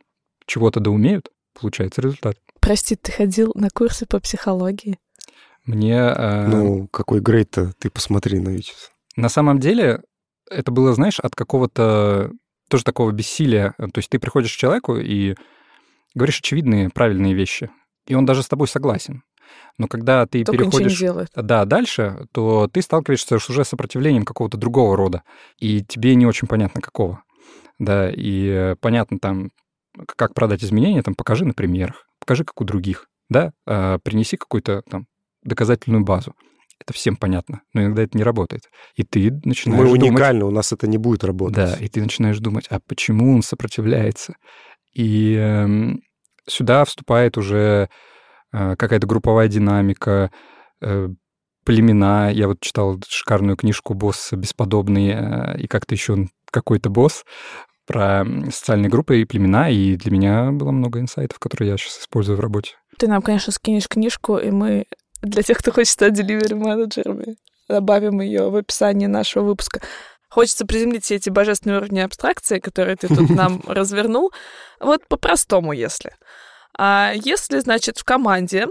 чего-то 0.46 0.80
да 0.80 0.90
умеют, 0.90 1.30
получается 1.60 2.00
результат. 2.00 2.36
Прости, 2.60 2.96
ты 2.96 3.12
ходил 3.12 3.52
на 3.54 3.68
курсы 3.68 4.06
по 4.06 4.18
психологии? 4.20 4.98
Мне 5.64 5.98
э, 5.98 6.46
Ну, 6.46 6.88
какой 6.88 7.20
грейд-то, 7.20 7.72
ты 7.78 7.90
посмотри 7.90 8.40
на 8.40 8.50
Витю. 8.50 8.72
На 9.16 9.28
самом 9.28 9.58
деле 9.58 10.02
это 10.50 10.70
было, 10.70 10.92
знаешь, 10.94 11.20
от 11.20 11.34
какого-то 11.34 12.32
тоже 12.68 12.84
такого 12.84 13.10
бессилия. 13.12 13.74
То 13.78 13.98
есть 13.98 14.10
ты 14.10 14.18
приходишь 14.18 14.54
к 14.54 14.58
человеку 14.58 14.96
и 14.96 15.34
говоришь 16.14 16.38
очевидные, 16.38 16.90
правильные 16.90 17.34
вещи, 17.34 17.70
и 18.06 18.14
он 18.14 18.24
даже 18.26 18.42
с 18.42 18.48
тобой 18.48 18.68
согласен. 18.68 19.22
Но 19.78 19.86
когда 19.88 20.26
ты 20.26 20.44
Только 20.44 20.64
переходишь 20.64 20.98
да, 21.34 21.64
дальше, 21.64 22.26
то 22.32 22.68
ты 22.72 22.82
сталкиваешься 22.82 23.38
с 23.38 23.48
уже 23.48 23.64
сопротивлением 23.64 24.24
какого-то 24.24 24.56
другого 24.56 24.96
рода, 24.96 25.22
и 25.58 25.84
тебе 25.84 26.14
не 26.14 26.26
очень 26.26 26.48
понятно 26.48 26.80
какого. 26.80 27.22
Да, 27.78 28.10
и 28.10 28.48
э, 28.48 28.76
понятно 28.80 29.18
там, 29.18 29.50
как 30.16 30.34
продать 30.34 30.64
изменения, 30.64 31.02
там 31.02 31.14
покажи 31.14 31.44
на 31.44 31.52
примерах, 31.52 32.08
покажи, 32.18 32.42
как 32.44 32.60
у 32.60 32.64
других, 32.64 33.06
да, 33.28 33.52
а, 33.66 33.98
принеси 33.98 34.36
какую-то 34.36 34.82
там 34.88 35.06
доказательную 35.42 36.04
базу. 36.04 36.34
Это 36.80 36.92
всем 36.92 37.16
понятно, 37.16 37.62
но 37.72 37.82
иногда 37.82 38.02
это 38.02 38.16
не 38.16 38.24
работает. 38.24 38.64
И 38.94 39.02
ты 39.02 39.40
начинаешь 39.44 39.82
Мы 39.82 39.98
думать... 39.98 40.02
уникальны, 40.02 40.44
у 40.44 40.50
нас 40.50 40.72
это 40.72 40.86
не 40.86 40.98
будет 40.98 41.24
работать. 41.24 41.56
Да, 41.56 41.76
и 41.76 41.88
ты 41.88 42.00
начинаешь 42.00 42.38
думать, 42.38 42.66
а 42.68 42.80
почему 42.80 43.34
он 43.34 43.42
сопротивляется? 43.42 44.36
И 44.92 45.34
эм, 45.34 46.02
сюда 46.46 46.84
вступает 46.84 47.38
уже 47.38 47.88
э, 48.52 48.76
какая-то 48.76 49.06
групповая 49.06 49.48
динамика, 49.48 50.30
э, 50.80 51.08
племена. 51.64 52.30
Я 52.30 52.46
вот 52.46 52.60
читал 52.60 52.98
шикарную 53.06 53.56
книжку 53.56 53.94
«Босс 53.94 54.32
бесподобный» 54.32 55.10
э, 55.10 55.58
и 55.58 55.66
как-то 55.66 55.94
еще 55.94 56.12
он 56.12 56.28
какой-то 56.50 56.88
босс 56.88 57.24
про 57.86 58.24
социальные 58.50 58.90
группы 58.90 59.20
и 59.20 59.24
племена, 59.24 59.70
и 59.70 59.96
для 59.96 60.10
меня 60.10 60.50
было 60.50 60.70
много 60.70 61.00
инсайтов, 61.00 61.38
которые 61.38 61.70
я 61.70 61.76
сейчас 61.76 61.98
использую 61.98 62.36
в 62.36 62.40
работе. 62.40 62.74
Ты 62.98 63.06
нам, 63.08 63.22
конечно, 63.22 63.52
скинешь 63.52 63.88
книжку, 63.88 64.38
и 64.38 64.50
мы 64.50 64.86
для 65.22 65.42
тех, 65.42 65.58
кто 65.58 65.72
хочет 65.72 65.92
стать 65.92 66.18
delivery 66.18 66.54
менеджерами, 66.54 67.36
добавим 67.68 68.20
ее 68.20 68.50
в 68.50 68.56
описание 68.56 69.08
нашего 69.08 69.44
выпуска. 69.44 69.80
Хочется 70.28 70.66
приземлить 70.66 71.04
все 71.04 71.16
эти 71.16 71.30
божественные 71.30 71.78
уровни 71.78 72.00
абстракции, 72.00 72.58
которые 72.58 72.96
ты 72.96 73.08
тут 73.08 73.30
нам 73.30 73.62
развернул. 73.66 74.32
Вот 74.80 75.06
по-простому, 75.08 75.72
если. 75.72 76.14
А 76.78 77.12
если, 77.14 77.58
значит, 77.60 77.98
в 77.98 78.04
команде 78.04 78.66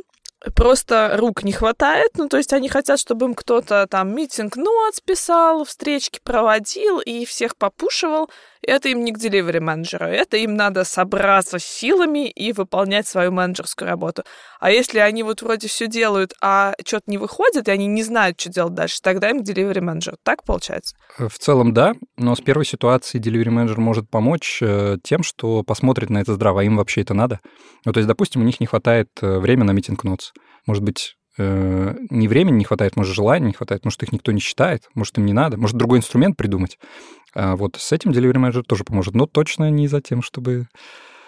просто 0.53 1.15
рук 1.17 1.43
не 1.43 1.51
хватает, 1.51 2.11
ну, 2.17 2.27
то 2.27 2.37
есть 2.37 2.53
они 2.53 2.69
хотят, 2.69 2.99
чтобы 2.99 3.25
им 3.27 3.33
кто-то 3.33 3.87
там 3.87 4.15
митинг 4.15 4.55
нот 4.55 4.95
списал, 4.95 5.65
встречки 5.65 6.19
проводил 6.23 6.99
и 6.99 7.25
всех 7.25 7.55
попушивал, 7.55 8.29
это 8.61 8.89
им 8.89 9.03
не 9.03 9.11
к 9.11 9.17
delivery 9.17 9.59
менеджеру, 9.59 10.05
это 10.05 10.37
им 10.37 10.55
надо 10.55 10.83
собраться 10.83 11.59
силами 11.59 12.29
и 12.29 12.51
выполнять 12.51 13.07
свою 13.07 13.31
менеджерскую 13.31 13.87
работу. 13.87 14.23
А 14.59 14.71
если 14.71 14.99
они 14.99 15.23
вот 15.23 15.41
вроде 15.41 15.67
все 15.67 15.87
делают, 15.87 16.33
а 16.41 16.73
что-то 16.83 17.03
не 17.07 17.17
выходит, 17.17 17.67
и 17.67 17.71
они 17.71 17.85
не 17.87 18.03
знают, 18.03 18.39
что 18.39 18.49
делать 18.49 18.73
дальше, 18.73 18.99
тогда 19.01 19.29
им 19.29 19.43
к 19.43 19.47
delivery 19.47 19.81
менеджеру. 19.81 20.17
Так 20.23 20.43
получается? 20.43 20.95
В 21.17 21.37
целом, 21.37 21.73
да, 21.73 21.93
но 22.17 22.35
с 22.35 22.41
первой 22.41 22.65
ситуации 22.65 23.19
delivery 23.19 23.51
менеджер 23.51 23.79
может 23.79 24.09
помочь 24.09 24.59
э, 24.61 24.97
тем, 25.03 25.23
что 25.23 25.63
посмотрит 25.63 26.09
на 26.09 26.19
это 26.19 26.33
здраво, 26.33 26.61
а 26.61 26.63
им 26.63 26.77
вообще 26.77 27.01
это 27.01 27.13
надо. 27.13 27.39
Ну, 27.85 27.93
то 27.93 27.99
есть, 27.99 28.07
допустим, 28.07 28.41
у 28.41 28.45
них 28.45 28.59
не 28.59 28.65
хватает 28.65 29.09
э, 29.21 29.37
времени 29.37 29.67
на 29.67 29.71
митинг 29.71 30.03
нотс. 30.03 30.31
Может 30.65 30.83
быть, 30.83 31.15
э, 31.37 31.95
не 32.09 32.27
времени 32.27 32.57
не 32.57 32.63
хватает, 32.63 32.95
может, 32.95 33.13
желания 33.15 33.47
не 33.47 33.53
хватает, 33.53 33.83
может, 33.83 34.01
их 34.03 34.11
никто 34.11 34.31
не 34.31 34.39
считает, 34.39 34.89
может, 34.93 35.17
им 35.17 35.25
не 35.25 35.33
надо, 35.33 35.57
может, 35.57 35.77
другой 35.77 35.99
инструмент 35.99 36.37
придумать. 36.37 36.77
А 37.33 37.55
вот 37.55 37.75
с 37.75 37.91
этим 37.91 38.11
delivery 38.11 38.37
менеджер 38.37 38.63
тоже 38.63 38.83
поможет, 38.83 39.13
но 39.13 39.25
точно 39.25 39.69
не 39.69 39.87
за 39.87 40.01
тем, 40.01 40.21
чтобы 40.21 40.67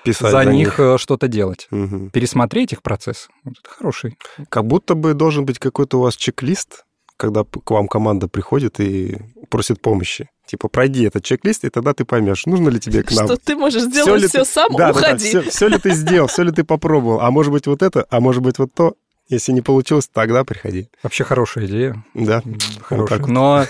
Писать 0.03 0.31
за 0.31 0.45
них 0.45 0.79
э, 0.79 0.97
что-то 0.97 1.27
делать. 1.27 1.67
Мгм. 1.69 2.09
Пересмотреть 2.11 2.71
их 2.71 2.81
процесс. 2.81 3.27
Вот 3.43 3.55
это 3.59 3.69
хороший. 3.69 4.17
Как 4.49 4.65
будто 4.65 4.95
бы 4.95 5.13
должен 5.13 5.45
быть 5.45 5.59
какой-то 5.59 5.99
у 5.99 6.01
вас 6.01 6.15
чек-лист, 6.15 6.85
когда 7.17 7.43
к 7.43 7.71
вам 7.71 7.87
команда 7.87 8.29
приходит 8.29 8.79
и 8.79 9.17
просит 9.49 9.81
помощи. 9.81 10.29
Типа, 10.45 10.69
пройди 10.69 11.03
этот 11.03 11.25
чек-лист, 11.25 11.65
и 11.65 11.69
тогда 11.69 11.93
ты 11.93 12.05
поймешь, 12.05 12.45
нужно 12.45 12.69
ли 12.69 12.79
тебе 12.79 13.03
к 13.03 13.11
нам. 13.11 13.25
Что 13.25 13.35
ты 13.35 13.57
можешь 13.57 13.81
сделать 13.81 14.21
ли 14.21 14.27
все 14.29 14.45
ты- 14.45 14.49
сам, 14.49 14.71
да, 14.71 14.77
да, 14.77 14.93
да, 14.93 14.99
уходи. 14.99 15.27
все, 15.27 15.41
все 15.41 15.67
ли 15.67 15.77
ты 15.77 15.91
сделал, 15.91 16.27
все 16.27 16.43
ли 16.43 16.51
ты 16.53 16.63
попробовал, 16.63 17.19
а 17.19 17.29
может 17.31 17.51
быть 17.51 17.67
вот 17.67 17.81
это, 17.81 18.05
а 18.09 18.21
может 18.21 18.41
быть 18.41 18.57
вот 18.59 18.73
то. 18.73 18.95
Если 19.29 19.51
не 19.51 19.61
получилось, 19.61 20.09
тогда 20.11 20.43
приходи. 20.45 20.87
Вообще 21.03 21.23
хорошая 21.25 21.65
идея. 21.65 22.03
Да. 22.13 22.41
Хорошая. 22.81 23.19
вот. 23.19 23.27
Но 23.27 23.65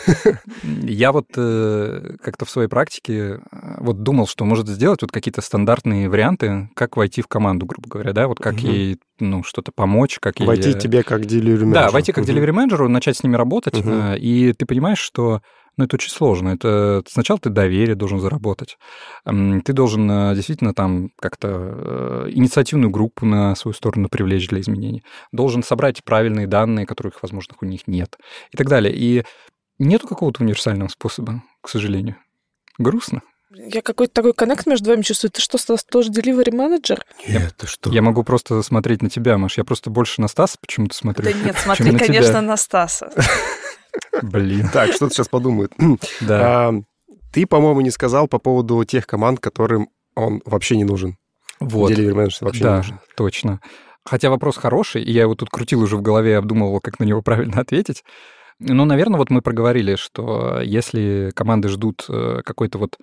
я 0.63 1.11
вот 1.11 1.25
э, 1.35 2.15
как-то 2.21 2.45
в 2.45 2.49
своей 2.49 2.67
практике 2.67 3.13
э, 3.13 3.39
вот 3.79 4.03
думал, 4.03 4.27
что 4.27 4.45
может 4.45 4.67
сделать 4.67 5.01
вот 5.01 5.11
какие-то 5.11 5.41
стандартные 5.41 6.09
варианты, 6.09 6.69
как 6.75 6.95
войти 6.95 7.21
в 7.23 7.27
команду, 7.27 7.65
грубо 7.65 7.89
говоря, 7.89 8.13
да, 8.13 8.27
вот 8.27 8.39
как 8.39 8.53
Мгм. 8.61 8.67
ей, 8.71 8.99
ну, 9.19 9.43
что-то 9.43 9.71
помочь, 9.71 10.19
как 10.19 10.39
ей... 10.39 10.45
Войти 10.45 10.69
э, 10.71 10.79
тебе 10.79 11.01
как 11.03 11.21
delivery 11.21 11.57
Да, 11.59 11.65
менеджер. 11.65 11.91
войти 11.91 12.11
как 12.11 12.25
delivery 12.25 12.51
менеджеру, 12.51 12.87
начать 12.87 13.17
с 13.17 13.23
ними 13.23 13.35
работать, 13.35 13.81
э, 13.83 14.17
и 14.19 14.53
ты 14.53 14.65
понимаешь, 14.67 14.99
что 14.99 15.41
ну, 15.77 15.85
это 15.85 15.95
очень 15.95 16.09
сложно. 16.09 16.49
Это 16.49 17.03
сначала 17.07 17.39
ты 17.39 17.49
доверие 17.49 17.95
должен 17.95 18.19
заработать. 18.19 18.77
Ты 19.23 19.73
должен 19.73 20.09
э, 20.09 20.35
действительно 20.35 20.73
там 20.73 21.11
как-то 21.19 21.47
э, 21.47 22.29
инициативную 22.31 22.89
группу 22.89 23.25
на 23.25 23.55
свою 23.55 23.73
сторону 23.73 24.09
привлечь 24.09 24.47
для 24.47 24.59
изменений. 24.59 25.03
Должен 25.31 25.61
собрать 25.61 26.03
правильные 26.03 26.47
данные, 26.47 26.87
которых, 26.87 27.21
возможно, 27.21 27.55
у 27.61 27.65
них 27.65 27.87
нет. 27.87 28.17
И 28.51 28.57
так 28.57 28.67
далее. 28.67 28.93
И 28.95 29.23
нету 29.77 30.07
какого-то 30.07 30.43
универсального 30.43 30.87
способа, 30.89 31.43
к 31.61 31.69
сожалению. 31.69 32.15
Грустно. 32.79 33.21
Я 33.51 33.81
какой-то 33.81 34.13
такой 34.13 34.33
коннект 34.33 34.65
между 34.65 34.89
вами 34.89 35.03
чувствую. 35.03 35.31
Ты 35.31 35.41
что, 35.41 35.57
Стас, 35.57 35.83
тоже 35.85 36.11
delivery 36.11 36.53
менеджер? 36.53 37.05
Нет, 37.27 37.55
ты 37.57 37.65
что? 37.65 37.91
Я 37.91 38.01
могу 38.01 38.23
просто 38.23 38.61
смотреть 38.61 39.01
на 39.01 39.09
тебя, 39.09 39.37
Маш. 39.37 39.57
Я 39.57 39.63
просто 39.63 39.89
больше 39.89 40.21
на 40.21 40.27
Стаса 40.27 40.57
почему-то 40.59 40.95
смотрю. 40.95 41.23
Да 41.23 41.31
нет, 41.31 41.55
чем 41.63 41.63
смотри, 41.63 41.91
на 41.91 41.99
тебя. 41.99 42.07
конечно, 42.07 42.41
на 42.41 42.57
Стаса. 42.57 43.11
Блин. 44.21 44.69
Так, 44.73 44.93
что-то 44.93 45.13
сейчас 45.13 45.27
подумают. 45.27 45.73
Да. 46.21 46.69
А, 46.69 46.73
Ты, 47.31 47.45
по-моему, 47.45 47.81
не 47.81 47.91
сказал 47.91 48.27
по 48.27 48.39
поводу 48.39 48.83
тех 48.83 49.05
команд, 49.07 49.39
которым 49.39 49.89
он 50.15 50.41
вообще 50.45 50.77
не 50.77 50.83
нужен. 50.83 51.17
Вот. 51.59 51.91
Delivery 51.91 52.13
менеджер 52.13 52.39
вообще 52.41 52.59
не 52.59 52.63
да, 52.63 52.77
нужен. 52.77 52.99
точно. 53.15 53.59
Хотя 54.05 54.29
вопрос 54.29 54.57
хороший, 54.57 55.03
и 55.03 55.11
я 55.11 55.23
его 55.23 55.35
тут 55.35 55.49
крутил 55.49 55.81
уже 55.81 55.97
в 55.97 56.01
голове, 56.01 56.37
обдумывал, 56.37 56.79
как 56.79 56.99
на 56.99 57.03
него 57.03 57.21
правильно 57.23 57.61
ответить. 57.61 58.03
Ну, 58.59 58.85
наверное, 58.85 59.17
вот 59.19 59.29
мы 59.29 59.41
проговорили, 59.41 59.95
что 59.95 60.61
если 60.61 61.31
команды 61.35 61.67
ждут 61.69 62.05
э, 62.09 62.41
какой-то 62.43 62.79
вот 62.79 62.97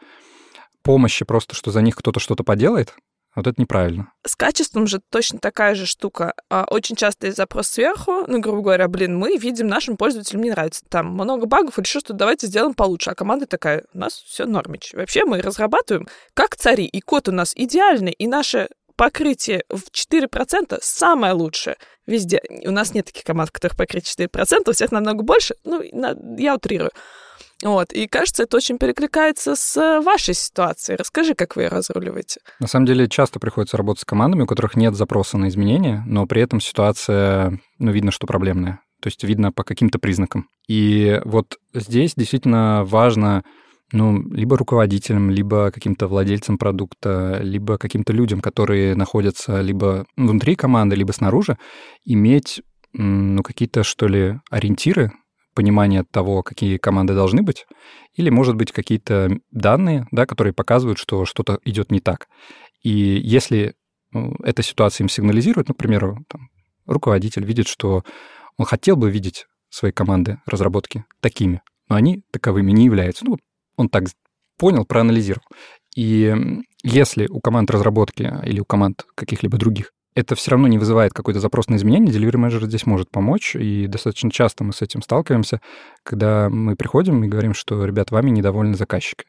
помощи 0.82 1.24
просто, 1.24 1.54
что 1.54 1.70
за 1.70 1.80
них 1.80 1.94
кто-то 1.94 2.18
что-то 2.18 2.42
поделает, 2.42 2.94
вот 3.34 3.46
это 3.46 3.60
неправильно. 3.60 4.12
С 4.24 4.36
качеством 4.36 4.86
же 4.86 5.00
точно 5.10 5.38
такая 5.38 5.74
же 5.74 5.86
штука. 5.86 6.34
А, 6.50 6.66
Очень 6.70 6.96
часто 6.96 7.26
есть 7.26 7.36
запрос 7.36 7.68
сверху, 7.68 8.24
ну, 8.26 8.40
грубо 8.40 8.62
говоря, 8.62 8.88
блин, 8.88 9.16
мы 9.18 9.36
видим 9.36 9.66
нашим 9.66 9.96
пользователям 9.96 10.42
не 10.42 10.50
нравится. 10.50 10.84
Там 10.88 11.08
много 11.08 11.46
багов 11.46 11.78
или 11.78 11.86
что-то, 11.86 12.12
давайте 12.12 12.46
сделаем 12.46 12.74
получше. 12.74 13.10
А 13.10 13.14
команда 13.14 13.46
такая, 13.46 13.84
у 13.92 13.98
нас 13.98 14.14
все 14.14 14.46
нормич. 14.46 14.92
Вообще 14.92 15.24
мы 15.24 15.40
разрабатываем 15.42 16.06
как 16.34 16.56
цари, 16.56 16.84
и 16.84 17.00
код 17.00 17.28
у 17.28 17.32
нас 17.32 17.52
идеальный, 17.56 18.12
и 18.12 18.26
наше 18.26 18.68
покрытие 18.96 19.64
в 19.68 19.90
4% 19.90 20.78
самое 20.80 21.32
лучшее 21.32 21.76
везде. 22.06 22.42
У 22.64 22.70
нас 22.70 22.94
нет 22.94 23.06
таких 23.06 23.24
команд, 23.24 23.50
в 23.50 23.52
которых 23.52 23.76
покрытие 23.76 24.28
4%, 24.28 24.68
у 24.68 24.72
всех 24.72 24.92
намного 24.92 25.22
больше. 25.22 25.54
Ну, 25.64 25.82
я 26.38 26.54
утрирую. 26.54 26.90
Вот. 27.64 27.92
И 27.92 28.06
кажется, 28.06 28.42
это 28.42 28.58
очень 28.58 28.78
перекликается 28.78 29.56
с 29.56 29.76
э, 29.76 30.00
вашей 30.00 30.34
ситуацией. 30.34 30.96
Расскажи, 30.96 31.34
как 31.34 31.56
вы 31.56 31.62
ее 31.62 31.68
разруливаете. 31.68 32.40
На 32.60 32.66
самом 32.66 32.84
деле 32.84 33.08
часто 33.08 33.40
приходится 33.40 33.78
работать 33.78 34.02
с 34.02 34.04
командами, 34.04 34.42
у 34.42 34.46
которых 34.46 34.76
нет 34.76 34.94
запроса 34.94 35.38
на 35.38 35.48
изменения, 35.48 36.04
но 36.06 36.26
при 36.26 36.42
этом 36.42 36.60
ситуация, 36.60 37.58
ну, 37.78 37.90
видно, 37.90 38.10
что 38.10 38.26
проблемная. 38.26 38.80
То 39.00 39.08
есть 39.08 39.24
видно 39.24 39.50
по 39.50 39.64
каким-то 39.64 39.98
признакам. 39.98 40.48
И 40.68 41.20
вот 41.24 41.58
здесь 41.72 42.14
действительно 42.14 42.84
важно 42.84 43.44
ну, 43.92 44.22
либо 44.30 44.58
руководителям, 44.58 45.30
либо 45.30 45.70
каким-то 45.70 46.08
владельцам 46.08 46.58
продукта, 46.58 47.38
либо 47.42 47.78
каким-то 47.78 48.12
людям, 48.12 48.40
которые 48.40 48.94
находятся 48.94 49.60
либо 49.60 50.04
внутри 50.16 50.56
команды, 50.56 50.96
либо 50.96 51.12
снаружи, 51.12 51.56
иметь, 52.04 52.60
ну, 52.92 53.42
какие-то, 53.42 53.84
что 53.84 54.06
ли, 54.06 54.40
ориентиры, 54.50 55.12
понимание 55.54 56.04
того, 56.04 56.42
какие 56.42 56.78
команды 56.78 57.14
должны 57.14 57.42
быть, 57.42 57.66
или, 58.14 58.30
может 58.30 58.56
быть, 58.56 58.72
какие-то 58.72 59.38
данные, 59.50 60.06
да, 60.10 60.26
которые 60.26 60.52
показывают, 60.52 60.98
что 60.98 61.24
что-то 61.24 61.58
идет 61.64 61.90
не 61.90 62.00
так. 62.00 62.28
И 62.82 62.90
если 62.90 63.74
ну, 64.12 64.34
эта 64.44 64.62
ситуация 64.62 65.04
им 65.04 65.08
сигнализирует, 65.08 65.68
к 65.68 65.76
примеру, 65.76 66.24
там, 66.28 66.48
руководитель 66.86 67.44
видит, 67.44 67.68
что 67.68 68.04
он 68.56 68.66
хотел 68.66 68.96
бы 68.96 69.10
видеть 69.10 69.46
свои 69.70 69.90
команды 69.90 70.38
разработки 70.46 71.04
такими, 71.20 71.62
но 71.88 71.96
они 71.96 72.22
таковыми 72.30 72.72
не 72.72 72.84
являются. 72.84 73.24
Ну, 73.24 73.38
он 73.76 73.88
так 73.88 74.04
понял, 74.58 74.84
проанализировал. 74.84 75.46
И 75.96 76.34
если 76.82 77.26
у 77.26 77.40
команд 77.40 77.70
разработки 77.70 78.30
или 78.44 78.60
у 78.60 78.64
команд 78.64 79.04
каких-либо 79.14 79.58
других 79.58 79.93
это 80.14 80.34
все 80.34 80.52
равно 80.52 80.68
не 80.68 80.78
вызывает 80.78 81.12
какой-то 81.12 81.40
запрос 81.40 81.68
на 81.68 81.76
изменения, 81.76 82.12
Delivery 82.12 82.36
Manager 82.36 82.64
здесь 82.66 82.86
может 82.86 83.10
помочь, 83.10 83.56
и 83.56 83.86
достаточно 83.86 84.30
часто 84.30 84.64
мы 84.64 84.72
с 84.72 84.80
этим 84.82 85.02
сталкиваемся, 85.02 85.60
когда 86.02 86.48
мы 86.48 86.76
приходим 86.76 87.24
и 87.24 87.28
говорим, 87.28 87.54
что, 87.54 87.84
ребят, 87.84 88.10
вами 88.10 88.30
недовольны 88.30 88.74
заказчики. 88.74 89.24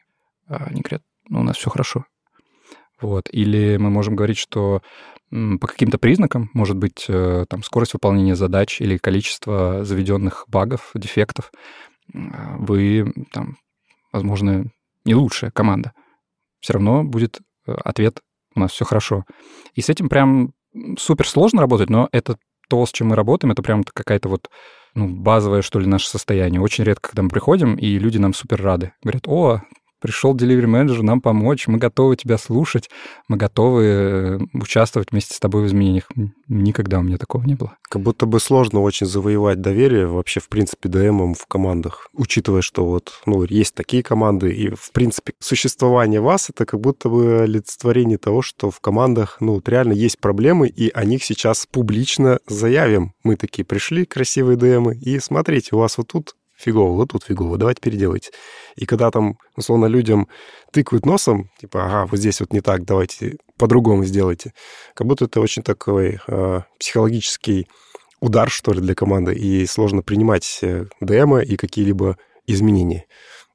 А 0.48 0.66
они 0.66 0.82
говорят, 0.82 1.02
ну, 1.28 1.40
у 1.40 1.42
нас 1.42 1.56
все 1.56 1.70
хорошо. 1.70 2.04
Вот. 3.00 3.28
Или 3.32 3.76
мы 3.78 3.90
можем 3.90 4.14
говорить, 4.16 4.38
что 4.38 4.80
по 5.30 5.66
каким-то 5.66 5.98
признакам, 5.98 6.50
может 6.54 6.76
быть, 6.76 7.06
э, 7.08 7.46
там, 7.48 7.62
скорость 7.64 7.94
выполнения 7.94 8.36
задач 8.36 8.80
или 8.80 8.96
количество 8.96 9.84
заведенных 9.84 10.44
багов, 10.46 10.92
дефектов, 10.94 11.50
м, 12.14 12.64
вы, 12.64 13.12
там, 13.32 13.56
возможно, 14.12 14.66
не 15.04 15.14
лучшая 15.14 15.50
команда. 15.50 15.92
Все 16.60 16.74
равно 16.74 17.02
будет 17.02 17.40
э, 17.66 17.72
ответ 17.72 18.20
«у 18.54 18.60
нас 18.60 18.70
все 18.70 18.84
хорошо». 18.84 19.24
И 19.74 19.80
с 19.82 19.88
этим 19.88 20.08
прям 20.08 20.52
супер 20.98 21.28
сложно 21.28 21.60
работать, 21.60 21.90
но 21.90 22.08
это 22.12 22.36
то, 22.68 22.84
с 22.84 22.92
чем 22.92 23.08
мы 23.08 23.16
работаем, 23.16 23.52
это 23.52 23.62
прям 23.62 23.84
какая-то 23.84 24.28
вот 24.28 24.50
ну, 24.94 25.08
базовое, 25.08 25.62
что 25.62 25.78
ли, 25.78 25.86
наше 25.86 26.08
состояние. 26.08 26.60
Очень 26.60 26.84
редко, 26.84 27.10
когда 27.10 27.22
мы 27.22 27.28
приходим, 27.28 27.74
и 27.76 27.98
люди 27.98 28.18
нам 28.18 28.32
супер 28.32 28.62
рады. 28.62 28.92
Говорят, 29.02 29.28
о, 29.28 29.62
пришел 30.00 30.34
delivery 30.34 30.66
менеджер 30.66 31.02
нам 31.02 31.20
помочь, 31.20 31.66
мы 31.66 31.78
готовы 31.78 32.16
тебя 32.16 32.38
слушать, 32.38 32.90
мы 33.28 33.36
готовы 33.36 33.84
э, 33.84 34.38
участвовать 34.52 35.12
вместе 35.12 35.34
с 35.34 35.40
тобой 35.40 35.62
в 35.62 35.66
изменениях. 35.66 36.08
Никогда 36.48 36.98
у 36.98 37.02
меня 37.02 37.18
такого 37.18 37.44
не 37.44 37.54
было. 37.54 37.76
Как 37.88 38.02
будто 38.02 38.26
бы 38.26 38.40
сложно 38.40 38.80
очень 38.80 39.06
завоевать 39.06 39.60
доверие 39.60 40.06
вообще, 40.06 40.40
в 40.40 40.48
принципе, 40.48 40.88
ДМом 40.88 41.34
в 41.34 41.46
командах, 41.46 42.08
учитывая, 42.12 42.62
что 42.62 42.84
вот, 42.84 43.20
ну, 43.26 43.44
есть 43.44 43.74
такие 43.74 44.02
команды, 44.02 44.52
и, 44.52 44.70
в 44.70 44.92
принципе, 44.92 45.32
существование 45.38 46.20
вас— 46.20 46.50
это 46.50 46.66
как 46.66 46.80
будто 46.80 47.08
бы 47.08 47.42
олицетворение 47.42 48.18
того, 48.18 48.42
что 48.42 48.70
в 48.70 48.80
командах, 48.80 49.38
ну, 49.40 49.54
вот 49.54 49.68
реально 49.68 49.92
есть 49.92 50.18
проблемы, 50.18 50.68
и 50.68 50.90
о 50.90 51.04
них 51.04 51.24
сейчас 51.24 51.66
публично 51.66 52.38
заявим. 52.46 53.12
Мы 53.22 53.36
такие 53.36 53.64
пришли, 53.64 54.04
красивые 54.04 54.56
ДМы, 54.56 54.96
и 54.96 55.18
смотрите, 55.18 55.70
у 55.72 55.78
вас 55.78 55.98
вот 55.98 56.08
тут 56.08 56.34
фигово, 56.56 56.92
вот 56.92 57.10
тут 57.10 57.24
фигово, 57.24 57.58
давайте 57.58 57.80
переделайте. 57.80 58.30
И 58.76 58.86
когда 58.86 59.10
там, 59.10 59.38
условно, 59.56 59.86
людям 59.86 60.28
тыкают 60.72 61.06
носом, 61.06 61.50
типа, 61.58 61.84
ага, 61.84 62.06
вот 62.06 62.18
здесь 62.18 62.40
вот 62.40 62.52
не 62.52 62.60
так, 62.60 62.84
давайте 62.84 63.36
по-другому 63.58 64.04
сделайте, 64.04 64.52
как 64.94 65.06
будто 65.06 65.26
это 65.26 65.40
очень 65.40 65.62
такой 65.62 66.18
э, 66.26 66.60
психологический 66.78 67.68
удар, 68.20 68.50
что 68.50 68.72
ли, 68.72 68.80
для 68.80 68.94
команды, 68.94 69.34
и 69.34 69.66
сложно 69.66 70.02
принимать 70.02 70.58
э, 70.62 70.86
ДМы 71.00 71.44
и 71.44 71.56
какие-либо 71.56 72.16
изменения. 72.46 73.06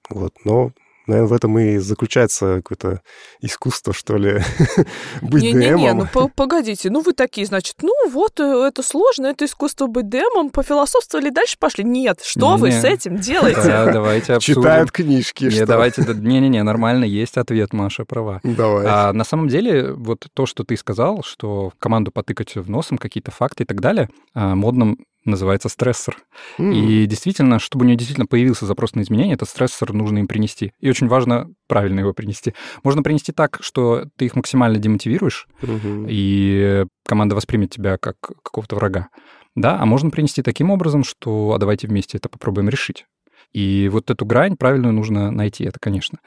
Вот, 0.09 0.33
но, 0.45 0.71
наверное, 1.07 1.29
в 1.29 1.33
этом 1.33 1.57
и 1.59 1.77
заключается 1.77 2.57
какое-то 2.57 3.01
искусство, 3.41 3.93
что 3.93 4.17
ли, 4.17 4.41
быть 5.21 5.43
Не-не-не, 5.43 5.71
ДМом. 5.71 5.97
ну 5.99 6.07
по- 6.11 6.27
погодите, 6.27 6.89
ну 6.89 7.01
вы 7.01 7.13
такие, 7.13 7.45
значит, 7.47 7.77
ну 7.81 7.93
вот 8.09 8.39
э, 8.39 8.43
это 8.67 8.83
сложно, 8.83 9.27
это 9.27 9.45
искусство 9.45 9.87
быть 9.87 10.09
демом, 10.09 10.49
пофилософствовали, 10.49 11.29
дальше 11.29 11.55
пошли. 11.59 11.83
Нет, 11.83 12.19
что 12.23 12.57
вы 12.57 12.69
Не-не. 12.69 12.81
с 12.81 12.83
этим 12.85 13.17
делаете? 13.17 13.61
Да, 13.63 13.91
давайте 13.91 14.33
обсудим. 14.33 14.61
Читают 14.61 14.91
книжки, 14.91 15.45
Не, 15.45 15.49
что? 15.51 15.65
давайте, 15.65 16.03
да, 16.03 16.13
не-не-не, 16.13 16.63
нормально, 16.63 17.05
есть 17.05 17.37
ответ, 17.37 17.73
Маша 17.73 18.05
права. 18.05 18.39
Давай. 18.43 18.85
А 18.87 19.13
на 19.13 19.23
самом 19.23 19.47
деле, 19.47 19.93
вот 19.93 20.27
то, 20.33 20.45
что 20.45 20.63
ты 20.63 20.77
сказал, 20.77 21.23
что 21.23 21.71
команду 21.79 22.11
потыкать 22.11 22.55
в 22.55 22.69
носом, 22.69 22.97
какие-то 22.97 23.31
факты 23.31 23.63
и 23.63 23.65
так 23.65 23.79
далее, 23.81 24.09
а, 24.33 24.55
модным 24.55 24.97
называется 25.25 25.69
стрессор. 25.69 26.17
М. 26.57 26.71
И 26.71 27.05
действительно, 27.05 27.59
чтобы 27.59 27.83
у 27.83 27.87
нее 27.87 27.95
действительно 27.97 28.27
появился 28.27 28.65
запрос 28.65 28.95
на 28.95 29.01
изменения, 29.01 29.33
этот 29.33 29.49
стрессор 29.49 29.93
нужно 29.93 30.19
им 30.19 30.27
принести. 30.27 30.73
И 30.79 30.89
очень 30.89 31.07
важно 31.07 31.49
правильно 31.67 31.99
его 31.99 32.13
принести. 32.13 32.53
Можно 32.83 33.03
принести 33.03 33.31
так, 33.31 33.59
что 33.61 34.05
ты 34.17 34.25
их 34.25 34.35
максимально 34.35 34.79
демотивируешь, 34.79 35.47
Мгм. 35.61 36.07
и 36.09 36.85
команда 37.05 37.35
воспримет 37.35 37.71
тебя 37.71 37.97
как 37.97 38.15
какого-то 38.19 38.75
врага. 38.75 39.09
Да, 39.55 39.77
а 39.79 39.85
можно 39.85 40.09
принести 40.09 40.41
таким 40.41 40.71
образом, 40.71 41.03
что 41.03 41.53
а 41.53 41.57
давайте 41.57 41.87
вместе 41.87 42.17
это 42.17 42.29
попробуем 42.29 42.69
решить. 42.69 43.05
И 43.51 43.89
вот 43.91 44.09
эту 44.09 44.25
грань 44.25 44.55
правильную 44.55 44.93
нужно 44.93 45.29
найти, 45.29 45.65
это, 45.65 45.77
конечно. 45.79 46.19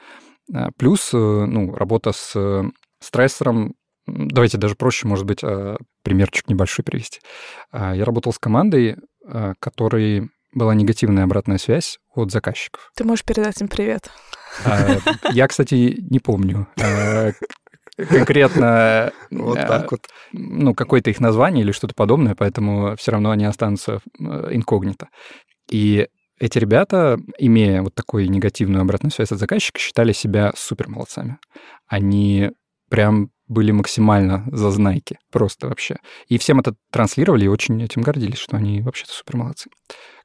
А, 0.53 0.69
Плюс, 0.77 1.09
э, 1.11 1.17
ну, 1.17 1.73
работа 1.73 2.11
с 2.11 2.33
э, 2.35 2.63
стрессором, 2.99 3.73
давайте 4.07 4.57
даже 4.57 4.75
проще, 4.75 5.07
может 5.07 5.25
быть, 5.25 5.39
а, 5.43 5.77
примерчик 6.03 6.47
небольшой 6.47 6.83
привести. 6.85 7.19
А, 7.71 7.95
Я 7.95 8.05
работал 8.05 8.33
с 8.33 8.39
командой, 8.39 8.97
а, 9.27 9.53
которой 9.59 10.29
была 10.53 10.73
негативная 10.73 11.25
обратная 11.25 11.57
связь 11.57 11.99
от 12.13 12.31
заказчиков. 12.31 12.91
Ты 12.95 13.03
можешь 13.03 13.25
передать 13.25 13.61
им 13.61 13.67
привет. 13.67 14.09
А, 14.65 14.97
Я, 15.31 15.47
кстати, 15.47 15.97
не 16.09 16.19
помню, 16.19 16.67
а, 16.81 17.31
конкретно 17.97 19.11
Вот 19.31 19.57
э, 19.57 19.67
так 19.67 19.91
вот. 19.91 20.07
ну, 20.33 20.73
какое-то 20.73 21.09
их 21.09 21.19
название 21.19 21.63
или 21.63 21.71
что-то 21.71 21.93
подобное, 21.95 22.35
поэтому 22.35 22.95
все 22.97 23.11
равно 23.11 23.31
они 23.31 23.45
останутся 23.45 23.99
э, 24.19 24.23
инкогнито. 24.51 25.09
И 25.69 26.07
эти 26.39 26.57
ребята, 26.57 27.17
имея 27.37 27.81
вот 27.81 27.95
такую 27.95 28.29
негативную 28.29 28.81
обратную 28.81 29.11
связь 29.11 29.31
от 29.31 29.39
заказчика, 29.39 29.79
считали 29.79 30.11
себя 30.11 30.51
супер 30.55 30.89
молодцами. 30.89 31.37
Они 31.87 32.51
прям 32.89 33.29
были 33.47 33.71
максимально 33.71 34.45
зазнайки, 34.51 35.19
просто 35.31 35.67
вообще. 35.67 35.97
И 36.27 36.37
всем 36.37 36.59
это 36.59 36.75
транслировали 36.91 37.45
и 37.45 37.49
очень 37.49 37.81
этим 37.83 38.01
гордились, 38.01 38.39
что 38.39 38.57
они 38.57 38.81
вообще-то 38.81 39.11
супер 39.11 39.37
молодцы. 39.37 39.69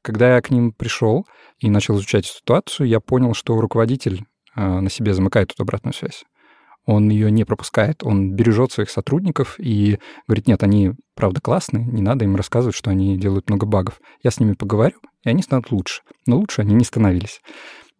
Когда 0.02 0.36
я 0.36 0.40
к 0.40 0.50
ним 0.50 0.72
пришел 0.72 1.26
и 1.58 1.68
начал 1.68 1.96
изучать 1.96 2.26
ситуацию, 2.26 2.88
я 2.88 3.00
понял, 3.00 3.34
что 3.34 3.60
руководитель 3.60 4.24
э, 4.56 4.80
на 4.80 4.88
себе 4.88 5.12
замыкает 5.12 5.52
эту 5.52 5.62
обратную 5.62 5.92
связь. 5.92 6.24
Он 6.86 7.10
ее 7.10 7.30
не 7.30 7.44
пропускает, 7.44 8.02
он 8.02 8.34
бережет 8.34 8.72
своих 8.72 8.88
сотрудников 8.88 9.60
и 9.60 9.98
говорит, 10.26 10.48
нет, 10.48 10.62
они 10.62 10.92
правда 11.14 11.40
классные, 11.40 11.84
не 11.84 12.00
надо 12.00 12.24
им 12.24 12.36
рассказывать, 12.36 12.74
что 12.74 12.90
они 12.90 13.18
делают 13.18 13.50
много 13.50 13.66
багов. 13.66 14.00
Я 14.22 14.30
с 14.30 14.40
ними 14.40 14.54
поговорю, 14.54 14.96
и 15.24 15.28
они 15.28 15.42
станут 15.42 15.70
лучше. 15.70 16.02
Но 16.26 16.38
лучше 16.38 16.62
они 16.62 16.74
не 16.74 16.84
становились. 16.84 17.42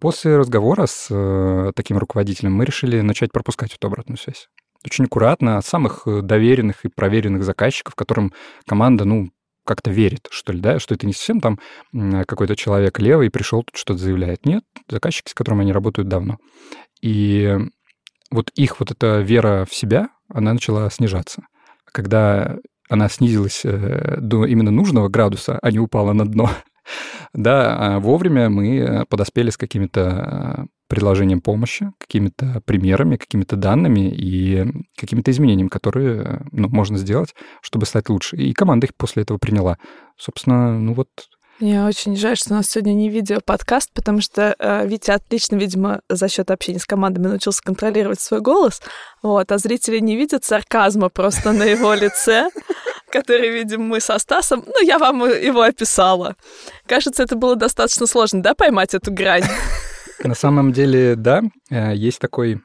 После 0.00 0.38
разговора 0.38 0.86
с 0.86 1.08
э, 1.10 1.72
таким 1.76 1.98
руководителем 1.98 2.54
мы 2.54 2.64
решили 2.64 3.02
начать 3.02 3.32
пропускать 3.32 3.74
эту 3.74 3.86
обратную 3.86 4.16
связь. 4.16 4.48
Очень 4.84 5.04
аккуратно, 5.04 5.58
от 5.58 5.66
самых 5.66 6.06
э, 6.06 6.22
доверенных 6.22 6.84
и 6.84 6.88
проверенных 6.88 7.44
заказчиков, 7.44 7.94
которым 7.94 8.32
команда, 8.66 9.04
ну, 9.04 9.30
как-то 9.66 9.90
верит, 9.90 10.26
что 10.30 10.52
ли, 10.52 10.60
да, 10.60 10.78
что 10.78 10.94
это 10.94 11.06
не 11.06 11.12
совсем 11.12 11.40
там 11.40 11.60
какой-то 12.26 12.56
человек 12.56 12.98
левый 12.98 13.30
пришел 13.30 13.62
тут 13.62 13.76
что-то 13.76 14.00
заявляет. 14.00 14.44
Нет, 14.46 14.64
заказчики, 14.88 15.30
с 15.30 15.34
которыми 15.34 15.62
они 15.62 15.72
работают 15.72 16.08
давно. 16.08 16.38
И 17.02 17.56
вот 18.30 18.50
их 18.54 18.80
вот 18.80 18.90
эта 18.90 19.20
вера 19.20 19.66
в 19.68 19.74
себя, 19.74 20.08
она 20.28 20.52
начала 20.52 20.88
снижаться. 20.90 21.42
Когда 21.84 22.56
она 22.88 23.08
снизилась 23.08 23.62
э, 23.64 24.16
до 24.20 24.44
именно 24.44 24.70
нужного 24.70 25.08
градуса, 25.08 25.58
а 25.62 25.70
не 25.70 25.78
упала 25.78 26.12
на 26.12 26.26
дно, 26.26 26.50
да, 27.32 27.76
а 27.78 28.00
вовремя 28.00 28.50
мы 28.50 28.78
э, 28.78 29.04
подоспели 29.06 29.50
с 29.50 29.56
какими-то 29.56 30.00
э, 30.00 30.79
предложением 30.90 31.40
помощи, 31.40 31.92
какими-то 31.98 32.60
примерами, 32.66 33.16
какими-то 33.16 33.54
данными 33.56 34.10
и 34.10 34.66
какими-то 34.96 35.30
изменениями, 35.30 35.68
которые 35.68 36.22
э, 36.22 36.38
ну, 36.50 36.68
можно 36.68 36.98
сделать, 36.98 37.32
чтобы 37.62 37.86
стать 37.86 38.08
лучше. 38.10 38.36
И 38.36 38.52
команда 38.52 38.88
их 38.88 38.96
после 38.96 39.22
этого 39.22 39.38
приняла. 39.38 39.78
Собственно, 40.18 40.78
ну 40.78 40.92
вот 40.94 41.08
Мне 41.60 41.84
очень 41.84 42.16
жаль, 42.16 42.36
что 42.36 42.54
у 42.54 42.56
нас 42.56 42.68
сегодня 42.68 42.92
не 42.92 43.08
видео-подкаст, 43.08 43.92
потому 43.94 44.20
что 44.20 44.56
э, 44.58 44.86
Витя 44.88 45.12
отлично, 45.12 45.54
видимо, 45.54 46.00
за 46.08 46.28
счет 46.28 46.50
общения 46.50 46.80
с 46.80 46.86
командами 46.86 47.28
научился 47.28 47.62
контролировать 47.62 48.20
свой 48.20 48.40
голос, 48.40 48.82
вот, 49.22 49.52
а 49.52 49.58
зрители 49.58 50.00
не 50.00 50.16
видят 50.16 50.44
сарказма 50.44 51.08
просто 51.08 51.52
на 51.52 51.62
его 51.62 51.94
лице, 52.04 52.50
который 53.12 53.50
видим 53.50 53.82
мы 53.82 54.00
со 54.00 54.18
Стасом. 54.18 54.64
Ну, 54.66 54.84
я 54.84 54.98
вам 54.98 55.24
его 55.24 55.62
описала. 55.62 56.34
Кажется, 56.86 57.22
это 57.22 57.36
было 57.36 57.54
достаточно 57.54 58.08
сложно, 58.08 58.42
да, 58.42 58.54
поймать 58.54 58.92
эту 58.92 59.12
грань? 59.12 59.44
На 60.22 60.34
самом 60.34 60.72
деле, 60.72 61.16
да, 61.16 61.42
э, 61.70 61.94
есть 61.94 62.18
такой, 62.18 62.60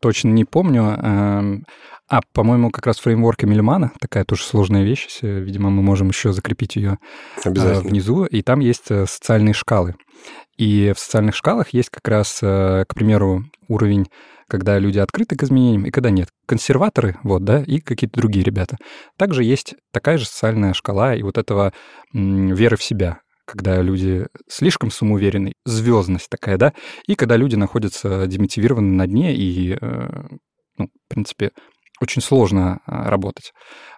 точно 0.00 0.28
не 0.28 0.44
помню, 0.44 0.82
эм, 0.82 1.64
а, 2.12 2.20
по-моему, 2.34 2.70
как 2.70 2.86
раз 2.86 2.98
фреймворк 2.98 3.44
Эмильмана, 3.44 3.92
такая 3.98 4.24
тоже 4.24 4.42
сложная 4.42 4.84
вещь, 4.84 5.20
э, 5.22 5.40
видимо, 5.40 5.70
мы 5.70 5.82
можем 5.82 6.08
еще 6.08 6.34
закрепить 6.34 6.76
ее 6.76 6.98
Обязательно. 7.42 7.88
внизу, 7.88 8.26
и 8.26 8.42
там 8.42 8.60
есть 8.60 8.90
э, 8.90 9.06
социальные 9.06 9.54
шкалы. 9.54 9.94
И 10.58 10.92
в 10.94 10.98
социальных 10.98 11.34
шкалах 11.34 11.70
есть 11.70 11.88
как 11.88 12.06
раз, 12.06 12.40
э, 12.42 12.84
к 12.86 12.94
примеру, 12.94 13.44
уровень, 13.66 14.08
когда 14.46 14.78
люди 14.78 14.98
открыты 14.98 15.36
к 15.36 15.42
изменениям 15.42 15.86
и 15.86 15.90
когда 15.90 16.10
нет. 16.10 16.28
Консерваторы, 16.44 17.16
вот, 17.22 17.44
да, 17.44 17.62
и 17.62 17.80
какие-то 17.80 18.20
другие 18.20 18.44
ребята. 18.44 18.76
Также 19.16 19.42
есть 19.42 19.74
такая 19.90 20.18
же 20.18 20.26
социальная 20.26 20.74
шкала 20.74 21.14
и 21.14 21.22
вот 21.22 21.38
этого 21.38 21.72
веры 22.12 22.76
в 22.76 22.82
себя, 22.82 23.20
когда 23.52 23.82
люди 23.82 24.26
слишком 24.48 24.90
самоуверенны, 24.90 25.52
звездность 25.66 26.30
такая, 26.30 26.56
да, 26.56 26.72
и 27.06 27.14
когда 27.16 27.36
люди 27.36 27.54
находятся 27.54 28.26
демотивированы 28.26 28.94
на 28.94 29.06
дне, 29.06 29.36
и, 29.36 29.76
э, 29.78 30.26
ну, 30.78 30.86
в 30.86 31.08
принципе, 31.08 31.50
очень 32.00 32.22
сложно 32.22 32.80
а, 32.86 33.10
работать 33.10 33.52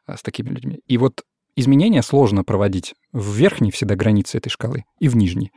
а, 0.06 0.16
с 0.16 0.22
такими 0.22 0.48
людьми. 0.48 0.80
И 0.88 0.98
вот 0.98 1.22
изменения 1.54 2.02
сложно 2.02 2.42
проводить 2.42 2.94
в 3.12 3.32
верхней 3.36 3.70
всегда 3.70 3.94
границе 3.94 4.38
этой 4.38 4.50
шкалы 4.50 4.86
и 4.98 5.06
в 5.06 5.14
нижней. 5.14 5.52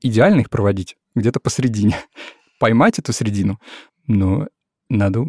Идеально 0.00 0.40
их 0.40 0.50
проводить 0.50 0.96
где-то 1.14 1.38
посередине. 1.38 1.96
Поймать 2.58 2.98
эту 2.98 3.12
середину, 3.12 3.60
но 4.08 4.48
надо 4.88 5.24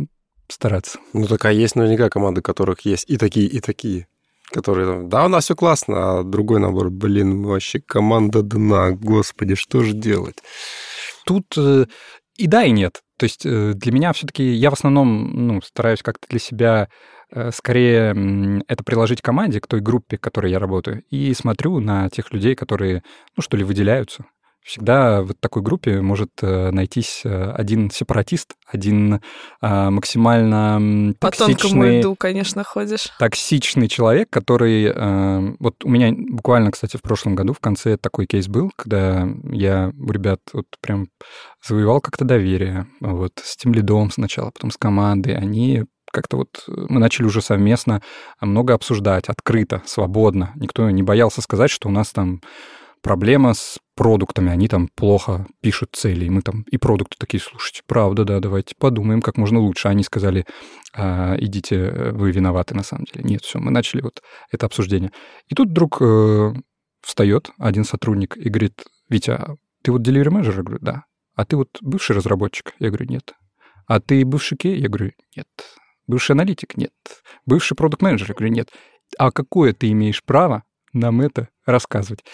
стараться. 0.48 0.98
Ну, 1.14 1.28
такая 1.28 1.54
есть 1.54 1.76
наверняка 1.76 2.10
команды, 2.10 2.42
которых 2.42 2.82
есть 2.82 3.08
и 3.08 3.18
такие, 3.18 3.46
и 3.46 3.60
такие. 3.60 4.08
Которые 4.52 5.08
да, 5.08 5.26
у 5.26 5.28
нас 5.28 5.44
все 5.44 5.56
классно, 5.56 6.20
а 6.20 6.24
другой 6.24 6.60
набор, 6.60 6.90
блин, 6.90 7.44
вообще 7.44 7.82
команда 7.82 8.44
дна, 8.44 8.92
господи, 8.92 9.56
что 9.56 9.84
же 9.84 9.94
делать? 9.94 10.38
Тут 11.26 11.46
э, 11.58 11.86
и 12.38 12.48
да, 12.48 12.64
и 12.64 12.72
нет. 12.72 13.02
То 13.18 13.26
есть 13.26 13.46
э, 13.46 13.74
для 13.74 13.92
меня 13.92 14.14
все-таки 14.14 14.44
я 14.44 14.70
в 14.70 14.74
основном 14.74 15.48
ну, 15.48 15.62
стараюсь 15.62 16.02
как-то 16.02 16.28
для 16.30 16.40
себя 16.40 16.88
э, 17.32 17.52
скорее 17.52 18.64
это 18.68 18.84
приложить 18.84 19.22
команде, 19.22 19.60
к 19.60 19.68
той 19.68 19.82
группе, 19.82 20.18
в 20.18 20.22
которой 20.22 20.52
я 20.52 20.60
работаю, 20.60 21.04
и 21.10 21.34
смотрю 21.34 21.80
на 21.80 22.10
тех 22.10 22.32
людей, 22.32 22.56
которые, 22.56 23.04
ну 23.36 23.44
что 23.44 23.58
ли, 23.58 23.64
выделяются. 23.64 24.26
Всегда 24.68 25.22
в 25.22 25.34
такой 25.34 25.62
группе 25.62 26.02
может 26.02 26.32
э, 26.42 26.72
найтись 26.72 27.22
э, 27.24 27.52
один 27.52 27.90
сепаратист, 27.90 28.56
один 28.70 29.22
а, 29.62 29.90
максимально 29.90 30.76
м, 30.76 31.16
По 31.22 31.32
тонкому 31.32 31.54
токсичный, 31.56 32.00
льду, 32.02 32.16
конечно, 32.18 32.66
ходишь. 32.66 33.14
токсичный 33.18 33.88
человек, 33.88 34.30
который... 34.30 34.92
э, 34.94 35.56
вот 35.60 35.86
у 35.86 35.90
меня 35.90 36.14
буквально, 36.14 36.72
кстати, 36.72 36.98
в 36.98 37.02
прошлом 37.02 37.34
году 37.36 37.54
в 37.54 37.62
конце 37.62 37.96
такой 37.96 38.26
кейс 38.26 38.50
был, 38.50 38.72
когда 38.76 39.26
я 39.44 39.94
у 39.98 40.12
ребят 40.12 40.42
вот 40.52 40.66
прям 40.82 41.08
завоевал 41.66 42.02
как-то 42.02 42.26
доверие. 42.26 42.88
Вот 43.00 43.40
с 43.42 43.56
тем 43.56 43.74
лидом 43.74 44.12
сначала, 44.12 44.52
потом 44.52 44.72
с 44.72 44.78
командой. 44.78 45.38
Они 45.38 45.86
как-то 46.12 46.36
вот 46.36 46.66
мы 46.68 47.00
начали 47.00 47.26
уже 47.26 47.42
совместно 47.42 48.02
много 48.42 48.74
обсуждать, 48.74 49.30
открыто, 49.30 49.82
свободно. 49.86 50.52
Никто 50.56 50.90
не 50.90 51.04
боялся 51.04 51.42
сказать, 51.42 51.72
что 51.72 51.88
у 51.88 51.92
нас 51.92 52.10
там 52.12 52.42
проблема 53.02 53.54
с 53.54 53.80
продуктами, 53.96 54.52
они 54.52 54.68
там 54.68 54.90
плохо 54.96 55.48
пишут 55.62 55.96
цели, 55.96 56.26
и 56.26 56.30
мы 56.30 56.42
там, 56.42 56.64
и 56.70 56.78
продукты 56.78 57.16
такие, 57.20 57.42
слушайте, 57.42 57.82
правда, 57.88 58.24
да, 58.24 58.40
давайте 58.40 58.76
подумаем, 58.78 59.22
как 59.22 59.38
можно 59.38 59.60
лучше. 59.60 59.88
Они 59.88 60.04
сказали, 60.04 60.46
«А, 60.94 61.36
идите, 61.40 61.76
э, 61.76 62.12
вы 62.12 62.32
виноваты 62.32 62.76
на 62.76 62.84
самом 62.84 63.06
деле. 63.06 63.24
Нет, 63.24 63.42
все, 63.42 63.60
мы 63.60 63.72
начали 63.72 64.02
вот 64.02 64.22
это 64.52 64.66
обсуждение. 64.66 65.12
И 65.48 65.56
тут 65.56 65.70
вдруг 65.70 66.02
э, 66.02 66.54
встает 67.02 67.52
один 67.58 67.84
сотрудник 67.84 68.38
и 68.38 68.50
говорит, 68.50 68.84
Витя, 69.10 69.32
а 69.32 69.56
ты 69.82 69.92
вот 69.92 70.02
delivery 70.02 70.30
менеджер? 70.30 70.58
Я 70.58 70.64
говорю, 70.64 70.80
да. 70.82 71.04
А 71.36 71.46
ты 71.46 71.56
вот 71.56 71.78
бывший 71.82 72.16
разработчик? 72.16 72.74
Я 72.80 72.90
говорю, 72.90 73.06
нет. 73.06 73.34
А 73.88 74.00
ты 74.00 74.26
бывший 74.26 74.58
кей? 74.58 74.78
Я 74.80 74.90
говорю, 74.90 75.12
нет. 75.36 75.48
Бывший 76.08 76.32
аналитик? 76.32 76.78
Нет. 76.78 76.92
Бывший 77.46 77.76
продукт 77.76 78.02
менеджер 78.02 78.30
Я 78.30 78.36
говорю, 78.36 78.54
нет. 78.54 78.70
А 79.18 79.32
какое 79.32 79.74
ты 79.74 79.90
имеешь 79.92 80.24
право 80.24 80.64
нам 80.94 81.22
это 81.22 81.50
рассказывать? 81.66 82.26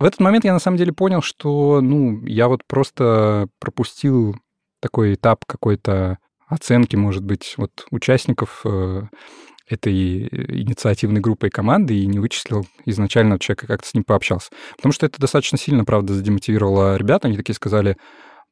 В 0.00 0.04
этот 0.04 0.20
момент 0.20 0.44
я 0.44 0.52
на 0.52 0.60
самом 0.60 0.76
деле 0.76 0.92
понял, 0.92 1.22
что, 1.22 1.80
ну, 1.80 2.24
я 2.24 2.48
вот 2.48 2.64
просто 2.66 3.48
пропустил 3.58 4.36
такой 4.80 5.14
этап 5.14 5.44
какой-то 5.44 6.18
оценки, 6.46 6.94
может 6.94 7.24
быть, 7.24 7.54
вот 7.56 7.86
участников 7.90 8.62
э, 8.64 9.02
этой 9.68 10.28
инициативной 10.62 11.20
группы 11.20 11.48
и 11.48 11.50
команды 11.50 11.98
и 11.98 12.06
не 12.06 12.20
вычислил 12.20 12.66
изначально 12.84 13.40
человека, 13.40 13.66
как-то 13.66 13.88
с 13.88 13.94
ним 13.94 14.04
пообщался. 14.04 14.50
Потому 14.76 14.92
что 14.92 15.04
это 15.04 15.20
достаточно 15.20 15.58
сильно, 15.58 15.84
правда, 15.84 16.14
задемотивировало 16.14 16.96
ребят. 16.96 17.24
Они 17.24 17.36
такие 17.36 17.54
сказали, 17.54 17.96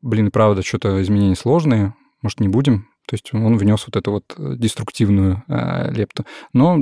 блин, 0.03 0.33
правда, 0.33 0.63
что-то 0.63 1.01
изменения 1.01 1.37
сложные, 1.37 1.95
может, 2.23 2.41
не 2.41 2.49
будем. 2.49 2.89
То 3.07 3.15
есть 3.15 3.33
он 3.33 3.57
внес 3.57 3.85
вот 3.87 3.97
эту 3.97 4.11
вот 4.11 4.35
деструктивную 4.37 5.45
э, 5.47 5.93
лепту. 5.93 6.27
Но 6.53 6.79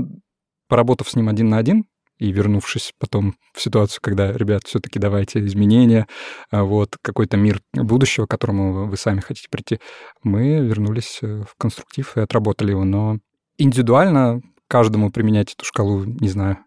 поработав 0.68 1.08
с 1.08 1.16
ним 1.16 1.28
один 1.28 1.50
на 1.50 1.58
один, 1.58 1.84
и 2.18 2.30
вернувшись 2.32 2.92
потом 2.98 3.34
в 3.52 3.60
ситуацию, 3.60 4.00
когда, 4.02 4.32
ребят, 4.32 4.62
все-таки 4.66 4.98
давайте 4.98 5.44
изменения, 5.44 6.06
а 6.50 6.64
вот 6.64 6.96
какой-то 7.02 7.36
мир 7.36 7.60
будущего, 7.72 8.26
к 8.26 8.30
которому 8.30 8.86
вы 8.86 8.96
сами 8.96 9.20
хотите 9.20 9.48
прийти, 9.50 9.80
мы 10.22 10.60
вернулись 10.60 11.18
э, 11.22 11.42
в 11.42 11.54
конструктив 11.58 12.16
и 12.16 12.20
отработали 12.20 12.70
его. 12.70 12.84
Но 12.84 13.18
индивидуально 13.58 14.40
каждому 14.68 15.10
применять 15.10 15.52
эту 15.52 15.64
шкалу, 15.64 16.04
не 16.04 16.28
знаю, 16.28 16.58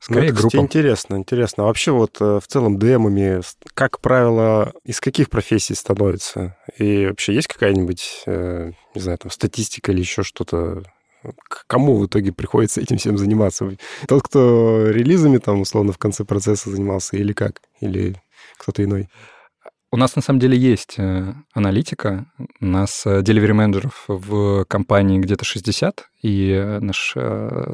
скорее 0.00 0.20
ну, 0.20 0.26
это, 0.26 0.36
кстати, 0.36 0.52
группа. 0.52 0.66
интересно, 0.66 1.16
интересно. 1.16 1.62
А 1.64 1.66
вообще 1.66 1.92
вот 1.92 2.16
э, 2.20 2.40
в 2.42 2.46
целом 2.46 2.78
ДМами, 2.78 3.40
как 3.74 4.00
правило, 4.00 4.72
из 4.84 5.00
каких 5.00 5.30
профессий 5.30 5.74
становится? 5.74 6.56
И 6.76 7.06
вообще 7.06 7.34
есть 7.34 7.48
какая-нибудь, 7.48 8.22
э, 8.26 8.72
не 8.94 9.00
знаю, 9.00 9.18
там 9.18 9.30
статистика 9.30 9.92
или 9.92 10.00
еще 10.00 10.22
что-то 10.22 10.82
к 11.48 11.66
кому 11.66 11.96
в 11.96 12.06
итоге 12.06 12.32
приходится 12.32 12.80
этим 12.80 12.98
всем 12.98 13.18
заниматься? 13.18 13.76
Тот, 14.06 14.22
кто 14.22 14.90
релизами 14.90 15.38
там 15.38 15.60
условно 15.60 15.92
в 15.92 15.98
конце 15.98 16.24
процесса 16.24 16.70
занимался 16.70 17.16
или 17.16 17.32
как? 17.32 17.60
Или 17.80 18.20
кто-то 18.58 18.84
иной? 18.84 19.08
У 19.90 19.96
нас 19.96 20.16
на 20.16 20.22
самом 20.22 20.38
деле 20.38 20.56
есть 20.58 20.96
э, 20.98 21.32
аналитика. 21.54 22.26
У 22.60 22.66
нас 22.66 23.06
э, 23.06 23.20
delivery 23.20 23.54
менеджеров 23.54 24.04
в 24.06 24.66
компании 24.66 25.18
где-то 25.18 25.46
60, 25.46 26.10
и 26.20 26.50
э, 26.52 26.80
наш, 26.80 27.14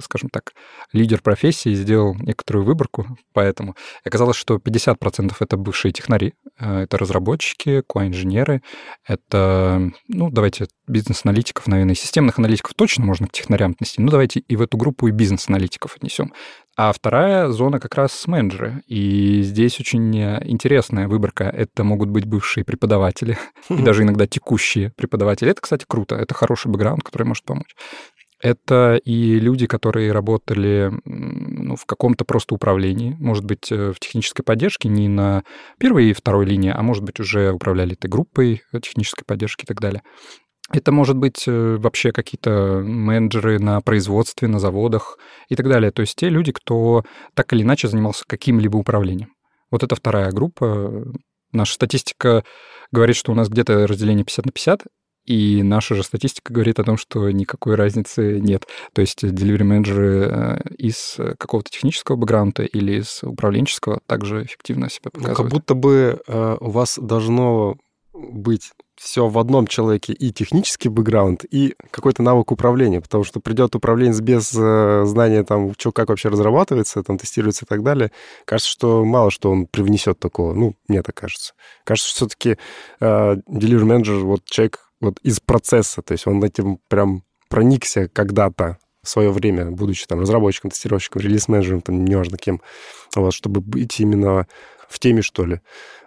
скажем 0.02 0.30
так, 0.30 0.52
лидер 0.92 1.20
профессии 1.22 1.74
сделал 1.74 2.14
некоторую 2.14 2.64
выборку, 2.64 3.06
поэтому 3.32 3.74
оказалось, 4.04 4.36
что 4.36 4.56
50% 4.56 5.34
это 5.38 5.56
бывшие 5.56 5.92
технари, 5.92 6.34
это 6.58 6.98
разработчики, 6.98 7.82
QA-инженеры, 7.90 8.62
это, 9.06 9.90
ну, 10.08 10.30
давайте 10.30 10.68
бизнес-аналитиков, 10.86 11.66
наверное, 11.66 11.94
системных 11.94 12.38
аналитиков 12.38 12.74
точно 12.74 13.04
можно 13.04 13.26
к 13.26 13.32
технарям 13.32 13.72
отнести, 13.72 14.00
ну, 14.00 14.10
давайте 14.10 14.40
и 14.40 14.56
в 14.56 14.62
эту 14.62 14.76
группу 14.76 15.08
и 15.08 15.10
бизнес-аналитиков 15.10 15.96
отнесем. 15.96 16.32
А 16.76 16.92
вторая 16.92 17.50
зона 17.50 17.78
как 17.78 17.94
раз 17.94 18.26
менеджеры. 18.26 18.82
И 18.88 19.42
здесь 19.42 19.78
очень 19.78 20.16
интересная 20.16 21.06
выборка. 21.06 21.44
Это 21.44 21.84
могут 21.84 22.08
быть 22.08 22.24
бывшие 22.24 22.64
преподаватели 22.64 23.38
и 23.68 23.82
даже 23.82 24.02
иногда 24.02 24.26
текущие 24.26 24.90
преподаватели. 24.96 25.50
Это, 25.50 25.60
кстати, 25.60 25.84
круто. 25.86 26.16
Это 26.16 26.34
хороший 26.34 26.72
бэкграунд, 26.72 27.04
который 27.04 27.24
может 27.24 27.44
помочь. 27.44 27.76
Это 28.44 29.00
и 29.02 29.40
люди, 29.40 29.66
которые 29.66 30.12
работали 30.12 30.92
ну, 31.06 31.76
в 31.76 31.86
каком-то 31.86 32.26
просто 32.26 32.54
управлении, 32.54 33.16
может 33.18 33.46
быть, 33.46 33.72
э, 33.72 33.90
в 33.90 33.98
технической 33.98 34.44
поддержке, 34.44 34.90
не 34.90 35.08
на 35.08 35.44
первой 35.78 36.10
и 36.10 36.12
второй 36.12 36.44
линии, 36.44 36.70
а 36.70 36.82
может 36.82 37.04
быть, 37.04 37.18
уже 37.20 37.52
управляли 37.52 37.94
этой 37.94 38.10
группой 38.10 38.60
технической 38.82 39.24
поддержки 39.24 39.62
и 39.62 39.66
так 39.66 39.80
далее. 39.80 40.02
Это 40.70 40.92
может 40.92 41.16
быть 41.16 41.44
э, 41.46 41.76
вообще 41.78 42.12
какие-то 42.12 42.82
менеджеры 42.84 43.58
на 43.58 43.80
производстве, 43.80 44.46
на 44.46 44.58
заводах 44.58 45.18
и 45.48 45.56
так 45.56 45.66
далее. 45.66 45.90
То 45.90 46.02
есть 46.02 46.14
те 46.14 46.28
люди, 46.28 46.52
кто 46.52 47.02
так 47.32 47.50
или 47.54 47.62
иначе 47.62 47.88
занимался 47.88 48.24
каким-либо 48.26 48.76
управлением. 48.76 49.30
Вот 49.70 49.82
это 49.82 49.96
вторая 49.96 50.30
группа. 50.32 51.06
Наша 51.52 51.72
статистика 51.72 52.44
говорит, 52.92 53.16
что 53.16 53.32
у 53.32 53.34
нас 53.34 53.48
где-то 53.48 53.86
разделение 53.86 54.24
50 54.26 54.44
на 54.44 54.52
50, 54.52 54.82
и 55.26 55.62
наша 55.62 55.94
же 55.94 56.02
статистика 56.02 56.52
говорит 56.52 56.78
о 56.78 56.84
том, 56.84 56.96
что 56.96 57.30
никакой 57.30 57.76
разницы 57.76 58.40
нет. 58.40 58.66
То 58.92 59.00
есть 59.00 59.24
delivery 59.24 59.64
менеджеры 59.64 60.28
э, 60.30 60.58
из 60.76 61.16
какого-то 61.38 61.70
технического 61.70 62.16
бэкграунда 62.16 62.64
или 62.64 63.00
из 63.00 63.22
управленческого 63.22 64.00
также 64.06 64.44
эффективно 64.44 64.90
себя 64.90 65.10
показывают. 65.10 65.38
Ну, 65.38 65.44
как 65.44 65.52
будто 65.52 65.74
бы 65.74 66.20
э, 66.26 66.56
у 66.60 66.70
вас 66.70 66.98
должно 67.00 67.76
быть 68.12 68.70
все 68.96 69.28
в 69.28 69.38
одном 69.38 69.66
человеке 69.66 70.12
и 70.12 70.32
технический 70.32 70.88
бэкграунд, 70.88 71.44
и 71.50 71.74
какой-то 71.90 72.22
навык 72.22 72.52
управления, 72.52 73.00
потому 73.00 73.24
что 73.24 73.40
придет 73.40 73.74
управленец 73.74 74.20
без 74.20 74.52
э, 74.54 75.04
знания 75.04 75.42
там, 75.42 75.72
что, 75.76 75.90
как 75.90 76.08
вообще 76.10 76.28
разрабатывается, 76.28 77.02
там, 77.02 77.18
тестируется 77.18 77.64
и 77.64 77.68
так 77.68 77.82
далее. 77.82 78.12
Кажется, 78.44 78.70
что 78.70 79.04
мало 79.04 79.30
что 79.30 79.50
он 79.50 79.66
привнесет 79.66 80.18
такого. 80.20 80.54
Ну, 80.54 80.74
мне 80.88 81.02
так 81.02 81.14
кажется. 81.16 81.54
Кажется, 81.84 82.10
что 82.10 82.16
все-таки 82.18 82.56
э, 83.00 83.36
delivery 83.48 83.84
менеджер, 83.84 84.16
вот 84.18 84.44
человек 84.44 84.90
вот 85.04 85.18
из 85.22 85.40
процесса, 85.40 86.02
то 86.02 86.12
есть 86.12 86.26
он 86.26 86.42
этим 86.42 86.78
прям 86.88 87.22
проникся 87.48 88.08
когда-то 88.08 88.78
в 89.02 89.08
свое 89.08 89.30
время, 89.30 89.70
будучи 89.70 90.06
там 90.06 90.20
разработчиком, 90.20 90.70
тестировщиком, 90.70 91.22
релиз-менеджером, 91.22 91.82
там, 91.82 92.04
неважно 92.04 92.38
кем, 92.38 92.60
вот, 93.14 93.34
чтобы 93.34 93.60
быть 93.60 94.00
именно 94.00 94.46
в 94.88 94.98
теме, 94.98 95.22
что 95.22 95.44
ли. 95.44 95.60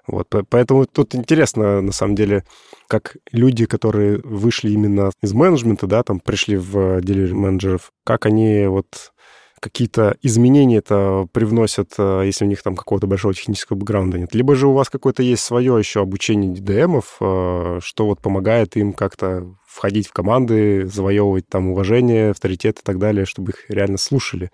Вот, 0.08 0.34
поэтому 0.50 0.86
тут 0.86 1.16
интересно, 1.16 1.82
на 1.82 1.92
самом 1.92 2.16
деле, 2.16 2.44
как 2.88 3.18
люди, 3.32 3.66
которые 3.66 4.20
вышли 4.20 4.72
именно 4.72 5.12
из 5.22 5.34
менеджмента, 5.34 5.86
да, 5.86 6.02
там 6.04 6.20
пришли 6.20 6.58
в 6.58 7.00
delivery 7.00 7.34
менеджеров, 7.34 7.92
как 8.04 8.26
они 8.26 8.66
вот 8.68 9.12
какие-то 9.60 10.18
изменения 10.22 10.78
это 10.78 11.28
привносят, 11.32 11.94
э, 11.98 12.24
если 12.26 12.46
у 12.46 12.48
них 12.48 12.62
там 12.62 12.76
какого-то 12.76 13.08
большого 13.08 13.34
технического 13.34 13.78
бэкграунда 13.78 14.20
нет. 14.20 14.34
Либо 14.36 14.56
же 14.56 14.68
у 14.68 14.74
вас 14.74 14.90
какое-то 14.90 15.24
есть 15.24 15.44
свое 15.44 15.78
еще 15.78 16.02
обучение 16.02 16.54
DDM-ов, 16.54 17.18
э, 17.20 17.80
что 17.82 18.06
вот 18.06 18.22
помогает 18.22 18.76
им 18.78 18.94
как-то 18.94 19.46
входить 19.66 20.08
в 20.08 20.14
команды, 20.14 20.86
завоевывать 20.88 21.48
там 21.48 21.70
уважение, 21.70 22.32
авторитет 22.32 22.80
и 22.80 22.82
так 22.84 23.00
далее, 23.00 23.26
чтобы 23.26 23.52
их 23.52 23.70
реально 23.70 23.98
слушали. 23.98 24.52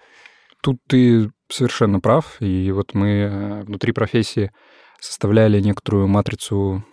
Тут 0.61 0.77
ты 0.87 1.29
совершенно 1.49 1.99
прав. 1.99 2.37
И 2.39 2.71
вот 2.71 2.93
мы 2.93 3.09
э, 3.09 3.63
внутри 3.63 3.91
профессии 3.91 4.51
составляли 4.99 5.59
некоторую 5.59 6.07
матрицу, 6.07 6.83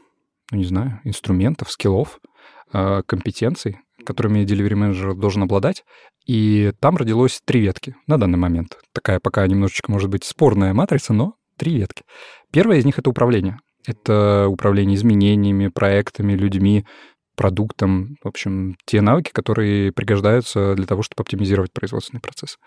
ну, 0.50 0.58
не 0.58 0.64
знаю, 0.64 1.00
инструментов, 1.04 1.70
скиллов, 1.70 2.18
компетенций, 2.72 3.80
которыми 4.10 4.44
delivery 4.44 4.74
менеджер 4.74 5.14
должен 5.14 5.42
обладать. 5.42 5.84
И 6.26 6.72
там 6.80 6.96
родилось 6.96 7.40
три 7.44 7.60
ветки 7.60 7.96
на 8.06 8.18
данный 8.18 8.38
момент. 8.38 8.76
Такая 8.92 9.20
пока 9.20 9.46
немножечко, 9.46 9.90
может 9.90 10.10
быть, 10.10 10.24
спорная 10.24 10.74
матрица, 10.74 11.12
но 11.12 11.34
три 11.56 11.76
ветки. 11.76 12.04
Первая 12.52 12.78
из 12.78 12.84
них— 12.84 12.98
это 12.98 13.10
управление. 13.10 13.58
Это 13.86 14.46
управление 14.48 14.96
изменениями, 14.96 15.68
проектами, 15.68 16.34
людьми, 16.34 16.84
продуктом. 17.36 18.16
В 18.22 18.28
общем, 18.28 18.76
те 18.84 19.00
навыки, 19.00 19.30
которые 19.32 19.92
пригождаются 19.92 20.74
для 20.74 20.86
того, 20.86 21.02
чтобы 21.02 21.22
оптимизировать 21.22 21.72
производственный 21.72 22.20
процесс. 22.20 22.58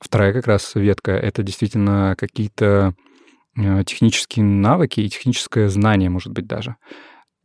Вторая 0.00 0.32
как 0.32 0.46
раз 0.46 0.74
ветка— 0.74 1.12
это 1.12 1.42
действительно 1.42 2.14
какие-то 2.16 2.94
э, 3.56 3.84
технические 3.84 4.44
навыки 4.44 5.00
и 5.00 5.08
техническое 5.08 5.68
знание, 5.68 6.08
может 6.08 6.32
быть, 6.32 6.46
даже. 6.46 6.76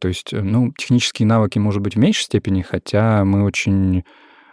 То 0.04 0.10
есть, 0.10 0.34
э, 0.34 0.42
ну, 0.42 0.74
технические 0.74 1.26
навыки, 1.28 1.60
может 1.60 1.82
быть, 1.82 1.96
в 1.96 1.98
меньшей 1.98 2.24
степени, 2.24 2.62
хотя 2.62 3.24
мы 3.24 3.46
очень 3.46 4.04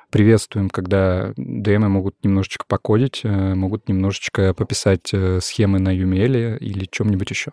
приветствуем, 0.09 0.71
когда 0.71 1.33
DM 1.33 1.89
могут 1.89 2.15
немножечко 2.23 2.65
покодить, 2.69 3.23
э, 3.25 3.55
могут 3.57 3.89
немножечко 3.89 4.55
пописать 4.55 5.13
схемы 5.41 5.81
на 5.81 5.93
UML 5.93 6.59
или 6.59 6.87
чем-нибудь 6.89 7.31
еще. 7.31 7.51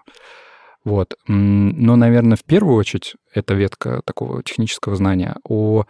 Вот. 0.84 1.16
Но, 1.28 1.96
наверное, 1.96 2.38
в 2.38 2.44
первую 2.44 2.76
очередь 2.76 3.16
эта 3.34 3.56
ветка 3.56 4.04
такого 4.06 4.44
технического 4.44 4.96
знания 4.96 5.38
о 5.44 5.86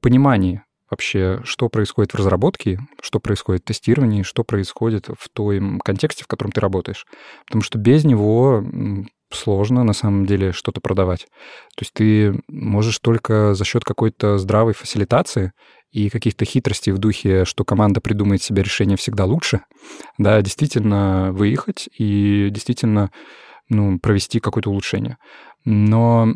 понимании 0.00 0.64
вообще, 0.90 1.42
что 1.44 1.68
происходит 1.68 2.12
в 2.12 2.16
разработке, 2.16 2.80
что 3.00 3.20
происходит 3.20 3.62
в 3.62 3.66
тестировании, 3.66 4.24
что 4.24 4.42
происходит 4.42 5.10
в 5.16 5.28
том 5.28 5.78
контексте, 5.78 6.24
в 6.24 6.26
котором 6.26 6.50
ты 6.50 6.60
работаешь. 6.60 7.06
Потому 7.46 7.62
что 7.62 7.78
без 7.78 8.04
него 8.04 8.64
сложно 9.34 9.84
на 9.84 9.92
самом 9.92 10.26
деле 10.26 10.52
что-то 10.52 10.80
продавать. 10.80 11.26
То 11.76 11.82
есть 11.82 11.92
ты 11.92 12.40
можешь 12.48 12.98
только 12.98 13.54
за 13.54 13.64
счет 13.64 13.84
какой-то 13.84 14.38
здравой 14.38 14.74
фасилитации 14.74 15.52
и 15.90 16.08
каких-то 16.08 16.44
хитростей 16.44 16.92
в 16.92 16.98
духе, 16.98 17.44
что 17.44 17.64
команда 17.64 18.00
придумает 18.00 18.42
себе 18.42 18.62
решение 18.62 18.96
всегда 18.96 19.24
лучше, 19.24 19.62
да, 20.18 20.40
действительно 20.40 21.32
выехать 21.32 21.88
и 21.96 22.48
действительно 22.50 23.10
ну, 23.68 23.98
провести 23.98 24.40
какое-то 24.40 24.70
улучшение. 24.70 25.18
Но 25.64 26.28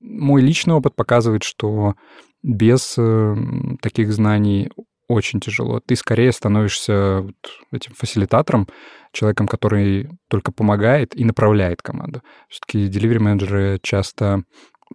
мой 0.00 0.42
личный 0.42 0.74
опыт 0.74 0.94
показывает, 0.94 1.42
что 1.42 1.94
без 2.42 2.94
э, 2.98 3.34
таких 3.82 4.12
знаний 4.12 4.70
очень 5.08 5.40
тяжело. 5.40 5.80
Ты 5.80 5.96
скорее 5.96 6.32
становишься 6.32 7.22
вот 7.22 7.36
этим 7.72 7.94
фасилитатором, 7.94 8.68
человеком, 9.12 9.48
который 9.48 10.10
только 10.28 10.52
помогает 10.52 11.16
и 11.16 11.24
направляет 11.24 11.82
команду. 11.82 12.22
Все-таки 12.48 12.88
delivery 12.88 13.18
менеджеры 13.18 13.80
часто 13.82 14.44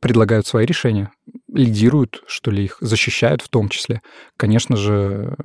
предлагают 0.02 0.48
свои 0.48 0.66
решения, 0.66 1.12
лидируют, 1.52 2.24
что 2.28 2.52
ли, 2.52 2.64
их 2.64 2.78
защищают 2.80 3.42
в 3.42 3.50
том 3.50 3.70
числе. 3.70 4.02
Конечно 4.38 4.76
же, 4.76 5.36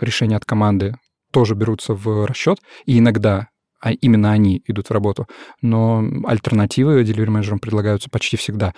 решения 0.00 0.36
от 0.36 0.44
команды 0.44 0.94
тоже 1.32 1.54
берутся 1.54 1.94
в 1.94 2.26
расчет, 2.26 2.58
и 2.84 2.98
иногда 2.98 3.48
а 3.80 3.92
именно 3.92 4.32
они 4.32 4.62
идут 4.66 4.88
в 4.88 4.90
работу. 4.90 5.26
Но 5.60 6.02
альтернативы 6.24 7.02
delivery 7.02 7.30
менеджерам 7.30 7.58
предлагаются 7.60 8.10
почти 8.10 8.36
всегда. 8.36 8.74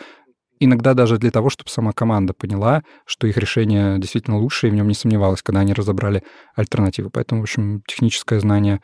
Иногда 0.60 0.94
даже 0.94 1.18
для 1.18 1.30
того, 1.30 1.50
чтобы 1.50 1.70
сама 1.70 1.92
команда 1.92 2.32
поняла, 2.32 2.82
что 3.06 3.26
их 3.26 3.36
решение 3.36 3.98
действительно 3.98 4.38
лучше, 4.38 4.68
и 4.68 4.70
в 4.70 4.74
нем 4.74 4.88
не 4.88 4.94
сомневалась, 4.94 5.42
когда 5.42 5.60
они 5.60 5.72
разобрали 5.72 6.22
альтернативы. 6.54 7.10
Поэтому, 7.10 7.40
в 7.40 7.44
общем, 7.44 7.82
техническое 7.86 8.40
знание 8.40 8.80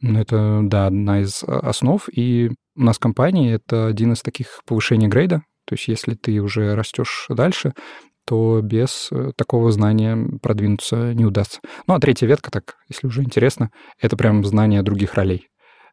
ну, 0.00 0.20
это, 0.20 0.60
да, 0.62 0.86
одна 0.86 1.20
из 1.20 1.42
а, 1.44 1.60
основ. 1.60 2.06
И 2.12 2.50
у 2.76 2.82
нас 2.82 2.96
в 2.96 3.00
компании 3.00 3.54
это 3.54 3.86
один 3.86 4.12
из 4.12 4.20
таких 4.20 4.60
повышений 4.66 5.08
грейда. 5.08 5.42
То 5.66 5.74
есть 5.74 5.88
если 5.88 6.14
ты 6.14 6.40
уже 6.40 6.74
растешь 6.74 7.26
дальше, 7.30 7.72
то 8.26 8.60
без 8.62 9.08
э, 9.10 9.32
такого 9.36 9.70
знания 9.70 10.18
продвинуться 10.42 11.14
не 11.14 11.24
удастся. 11.24 11.60
Ну, 11.86 11.94
а 11.94 12.00
третья 12.00 12.26
ветка, 12.26 12.50
так, 12.50 12.76
если 12.88 13.06
уже 13.06 13.22
интересно, 13.22 13.70
это 14.00 14.16
прям 14.16 14.44
знание 14.44 14.82
других 14.82 15.14
ролей. 15.14 15.48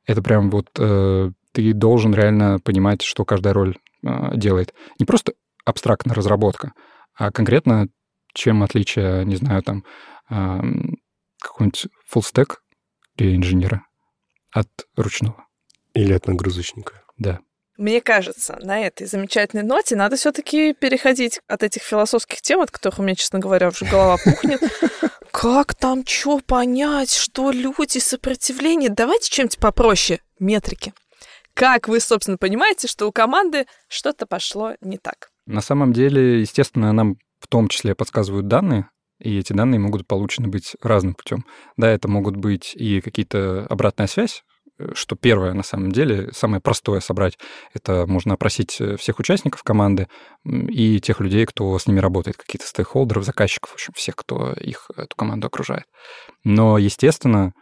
Это 0.06 0.22
прям 0.22 0.50
вот 0.50 0.68
э, 0.78 1.32
ты 1.52 1.74
должен 1.74 2.14
реально 2.14 2.60
понимать, 2.60 3.02
что 3.02 3.26
каждая 3.26 3.54
роль 3.54 3.78
э, 4.04 4.36
делает. 4.36 4.74
Не 5.00 5.06
просто 5.06 5.34
абстрактная 5.66 6.16
разработка, 6.16 6.74
а 7.14 7.32
конкретно 7.32 7.88
чем 8.34 8.64
отличие, 8.64 9.26
не 9.26 9.36
знаю, 9.36 9.62
там, 9.64 9.84
э, 10.30 10.60
какой-нибудь 11.40 11.88
full 12.14 12.48
для 13.16 13.36
инженера 13.36 13.86
от 14.52 14.70
ручного. 14.96 15.46
Или 15.94 16.14
от 16.14 16.28
нагрузочника. 16.28 17.04
Да. 17.18 17.40
Мне 17.78 18.02
кажется, 18.02 18.58
на 18.62 18.80
этой 18.80 19.08
замечательной 19.08 19.64
ноте 19.64 19.96
надо 19.96 20.16
все-таки 20.16 20.74
переходить 20.74 21.42
от 21.48 21.64
этих 21.64 21.82
философских 21.82 22.42
тем, 22.42 22.62
от 22.62 22.72
которых 22.72 23.00
у 23.00 23.04
меня, 23.04 23.16
честно 23.16 23.40
говоря, 23.40 23.70
уже 23.70 23.86
голова 23.86 24.18
пухнет. 24.18 24.62
Как 25.32 25.74
там 25.74 26.06
что 26.06 26.40
понять, 26.40 27.14
что 27.14 27.52
люди, 27.52 27.98
сопротивление? 27.98 28.90
Давайте 28.90 29.32
чем-нибудь 29.32 29.58
попроще. 29.58 30.20
Метрики. 30.40 30.94
Как 31.54 31.88
вы, 31.88 32.00
собственно, 32.00 32.38
понимаете, 32.38 32.88
что 32.88 33.08
у 33.08 33.12
команды 33.12 33.66
что-то 33.88 34.26
пошло 34.26 34.74
не 34.82 34.98
так? 34.98 35.30
На 35.46 35.62
самом 35.62 35.94
деле, 35.94 36.42
естественно, 36.42 36.92
нам 36.94 37.18
в 37.40 37.48
том 37.48 37.68
числе 37.68 37.96
подсказывают 37.96 38.48
данные, 38.48 38.90
и 39.20 39.38
эти 39.38 39.54
данные 39.54 39.80
могут 39.80 40.08
получены 40.08 40.48
быть 40.48 40.76
разным 40.82 41.14
путем. 41.14 41.46
Да, 41.78 41.90
это 41.90 42.08
могут 42.08 42.36
быть 42.36 42.74
и 42.76 43.02
какие-то 43.02 43.66
обратная 43.70 44.08
связь, 44.08 44.44
э, 44.80 44.92
что 44.94 45.16
первое, 45.16 45.54
на 45.54 45.64
самом 45.64 45.92
деле, 45.92 46.32
самое 46.34 46.62
простое 46.62 47.00
собрать, 47.00 47.38
это 47.74 48.06
можно 48.08 48.34
опросить 48.34 48.80
э, 48.80 48.98
всех 48.98 49.20
участников 49.20 49.64
команды 49.64 50.08
и 50.44 51.00
тех 51.00 51.20
людей, 51.20 51.46
кто 51.46 51.78
с 51.78 51.88
ними 51.88 52.00
работает, 52.00 52.38
какие-то 52.38 52.68
стейкхолдеров, 52.68 53.24
заказчиков, 53.24 53.72
в 53.72 53.74
общем, 53.76 53.94
всех, 53.96 54.16
кто 54.16 54.54
их, 54.54 54.90
эту 54.96 55.16
команду 55.16 55.48
окружает. 55.48 55.86
Но, 56.44 56.78
естественно, 56.78 57.54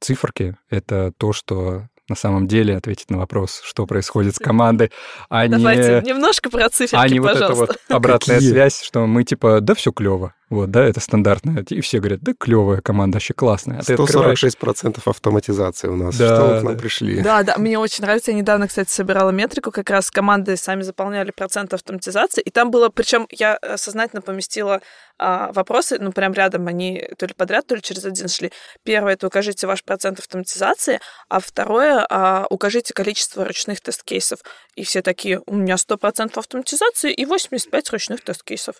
циферки— 0.00 0.56
это 0.70 1.12
то, 1.18 1.32
что 1.32 1.88
на 2.12 2.16
самом 2.16 2.46
деле 2.46 2.76
ответить 2.76 3.10
на 3.10 3.16
вопрос, 3.16 3.62
что 3.64 3.86
происходит 3.86 4.36
с 4.36 4.38
командой, 4.38 4.92
а 5.30 5.48
Давайте 5.48 6.02
не, 6.04 6.10
немножко 6.10 6.50
про 6.50 6.68
циферки, 6.68 7.02
а 7.02 7.08
не 7.08 7.20
вот 7.20 7.32
пожалуйста. 7.32 7.64
эта 7.64 7.72
вот 7.88 7.96
обратная 7.96 8.36
Какие? 8.36 8.50
связь, 8.50 8.82
что 8.82 9.06
мы 9.06 9.24
типа, 9.24 9.60
да, 9.62 9.74
все 9.74 9.92
клево. 9.92 10.34
Вот, 10.52 10.70
да, 10.70 10.84
это 10.84 11.00
стандартное. 11.00 11.64
И 11.70 11.80
все 11.80 11.98
говорят, 11.98 12.20
да, 12.20 12.34
клевая 12.38 12.82
команда, 12.82 13.16
вообще 13.16 13.32
классная. 13.32 13.78
А 13.78 13.82
ты 13.82 13.94
открываешь- 13.94 14.44
146% 14.44 15.00
автоматизации 15.06 15.88
у 15.88 15.96
нас. 15.96 16.14
Да, 16.18 16.36
Что 16.36 16.44
вы 16.44 16.60
к 16.60 16.62
нам 16.62 16.74
да. 16.74 16.78
пришли? 16.78 17.22
Да, 17.22 17.42
да, 17.42 17.56
мне 17.56 17.78
очень 17.78 18.04
нравится. 18.04 18.32
Я 18.32 18.36
недавно, 18.36 18.68
кстати, 18.68 18.90
собирала 18.90 19.30
метрику, 19.30 19.70
как 19.70 19.88
раз 19.88 20.10
команды 20.10 20.58
сами 20.58 20.82
заполняли 20.82 21.30
процент 21.30 21.72
автоматизации, 21.72 22.42
и 22.42 22.50
там 22.50 22.70
было, 22.70 22.90
причем 22.90 23.26
я 23.30 23.58
сознательно 23.76 24.20
поместила 24.20 24.82
а, 25.18 25.52
вопросы, 25.52 25.98
ну, 25.98 26.12
прям 26.12 26.34
рядом 26.34 26.66
они 26.66 27.08
то 27.16 27.24
ли 27.24 27.32
подряд, 27.32 27.66
то 27.66 27.74
ли 27.74 27.80
через 27.80 28.04
один 28.04 28.28
шли. 28.28 28.52
Первое— 28.82 29.12
это 29.14 29.28
укажите 29.28 29.66
ваш 29.66 29.82
процент 29.84 30.18
автоматизации, 30.18 31.00
а 31.30 31.40
второе 31.40 32.04
а,— 32.10 32.46
укажите 32.50 32.92
количество 32.92 33.46
ручных 33.46 33.80
тест-кейсов. 33.80 34.40
И 34.74 34.84
все 34.84 35.00
такие, 35.00 35.40
у 35.46 35.54
меня 35.54 35.76
100% 35.76 36.38
автоматизации 36.38 37.10
и 37.10 37.24
85 37.24 37.90
ручных 37.90 38.20
тест-кейсов. 38.22 38.76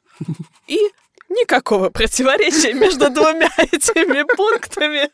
И 0.66 0.78
никакого 1.40 1.90
противоречия 1.90 2.72
между 2.74 3.10
двумя 3.10 3.48
этими 3.58 4.24
пунктами 4.36 5.10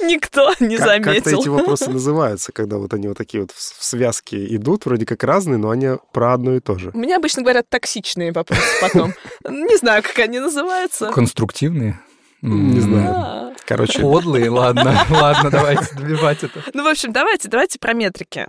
никто 0.00 0.54
не 0.60 0.78
Как- 0.78 0.86
Как-то 1.04 1.12
заметил. 1.22 1.40
эти 1.40 1.48
вопросы 1.48 1.90
называются, 1.90 2.50
когда 2.52 2.78
вот 2.78 2.94
они 2.94 3.08
вот 3.08 3.18
такие 3.18 3.42
вот 3.42 3.50
в 3.52 3.84
связке 3.84 4.54
идут, 4.56 4.86
вроде 4.86 5.04
как 5.04 5.22
разные, 5.22 5.58
но 5.58 5.68
они 5.70 5.90
про 6.12 6.32
одно 6.32 6.54
и 6.56 6.60
то 6.60 6.78
же. 6.78 6.90
Мне 6.94 7.14
обычно 7.16 7.42
говорят 7.42 7.68
токсичные 7.68 8.32
вопросы 8.32 8.62
потом. 8.80 9.12
Не 9.48 9.76
знаю, 9.76 10.02
как 10.02 10.18
они 10.18 10.38
называются. 10.40 11.10
Конструктивные? 11.12 12.00
Не 12.42 12.80
знаю. 12.80 13.54
Короче, 13.66 14.00
Подлые, 14.00 14.48
ладно, 14.48 14.98
ладно, 15.10 15.50
давайте 15.50 15.94
добивать 15.94 16.42
это. 16.42 16.64
Ну, 16.72 16.82
в 16.82 16.86
общем, 16.88 17.12
давайте, 17.12 17.48
давайте 17.48 17.78
про 17.78 17.92
метрики. 17.92 18.48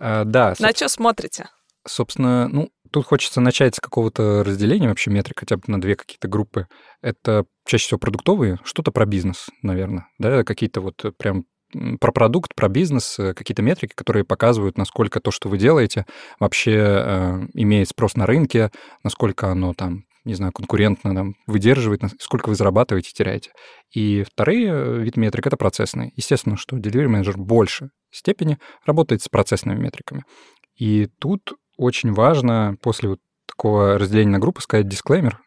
А, 0.00 0.24
Да, 0.24 0.54
На 0.58 0.70
что 0.72 0.88
смотрите? 0.88 1.48
Собственно, 1.86 2.48
ну, 2.48 2.68
тут 2.92 3.06
хочется 3.06 3.40
начать 3.40 3.74
с 3.74 3.80
какого-то 3.80 4.44
разделения 4.44 4.88
вообще 4.88 5.10
метрик, 5.10 5.40
хотя 5.40 5.56
бы 5.56 5.62
на 5.66 5.80
две 5.80 5.96
какие-то 5.96 6.28
группы. 6.28 6.68
Это 7.00 7.44
чаще 7.66 7.86
всего 7.86 7.98
продуктовые, 7.98 8.58
что-то 8.64 8.92
про 8.92 9.06
бизнес, 9.06 9.48
наверное, 9.62 10.06
да, 10.18 10.44
какие-то 10.44 10.80
вот 10.80 11.04
прям 11.18 11.44
м, 11.74 11.98
про 11.98 12.12
продукт, 12.12 12.54
про 12.54 12.68
бизнес, 12.68 13.18
э, 13.18 13.34
какие-то 13.34 13.62
метрики, 13.62 13.94
которые 13.94 14.24
показывают, 14.24 14.78
насколько 14.78 15.20
то, 15.20 15.30
что 15.30 15.48
вы 15.48 15.58
делаете, 15.58 16.06
вообще 16.38 16.76
э, 16.76 17.40
имеет 17.54 17.88
спрос 17.88 18.14
на 18.14 18.26
рынке, 18.26 18.70
насколько 19.02 19.48
оно 19.48 19.72
там, 19.72 20.04
не 20.24 20.34
знаю, 20.34 20.52
конкурентно 20.52 21.14
там, 21.14 21.34
выдерживает, 21.46 22.02
сколько 22.20 22.50
вы 22.50 22.54
зарабатываете, 22.54 23.12
теряете. 23.12 23.50
И 23.90 24.24
вторые 24.24 24.68
э, 24.68 24.98
вид 24.98 25.16
метрик— 25.16 25.46
это 25.48 25.56
процессные. 25.56 26.12
Естественно, 26.14 26.56
что 26.56 26.76
delivery 26.76 27.08
менеджер 27.08 27.36
в 27.36 27.44
большей 27.44 27.88
степени 28.10 28.58
работает 28.84 29.22
с 29.22 29.28
процессными 29.28 29.80
метриками. 29.80 30.24
И 30.76 31.08
тут 31.18 31.54
очень 31.82 32.12
важно 32.12 32.76
после 32.80 33.10
вот 33.10 33.20
такого 33.46 33.98
разделения 33.98 34.32
на 34.32 34.38
группы 34.38 34.60
сказать 34.60 34.88
дисклеймер, 34.88 35.40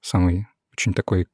самый 0.00 0.46
очень 0.72 0.94
такой 0.94 1.26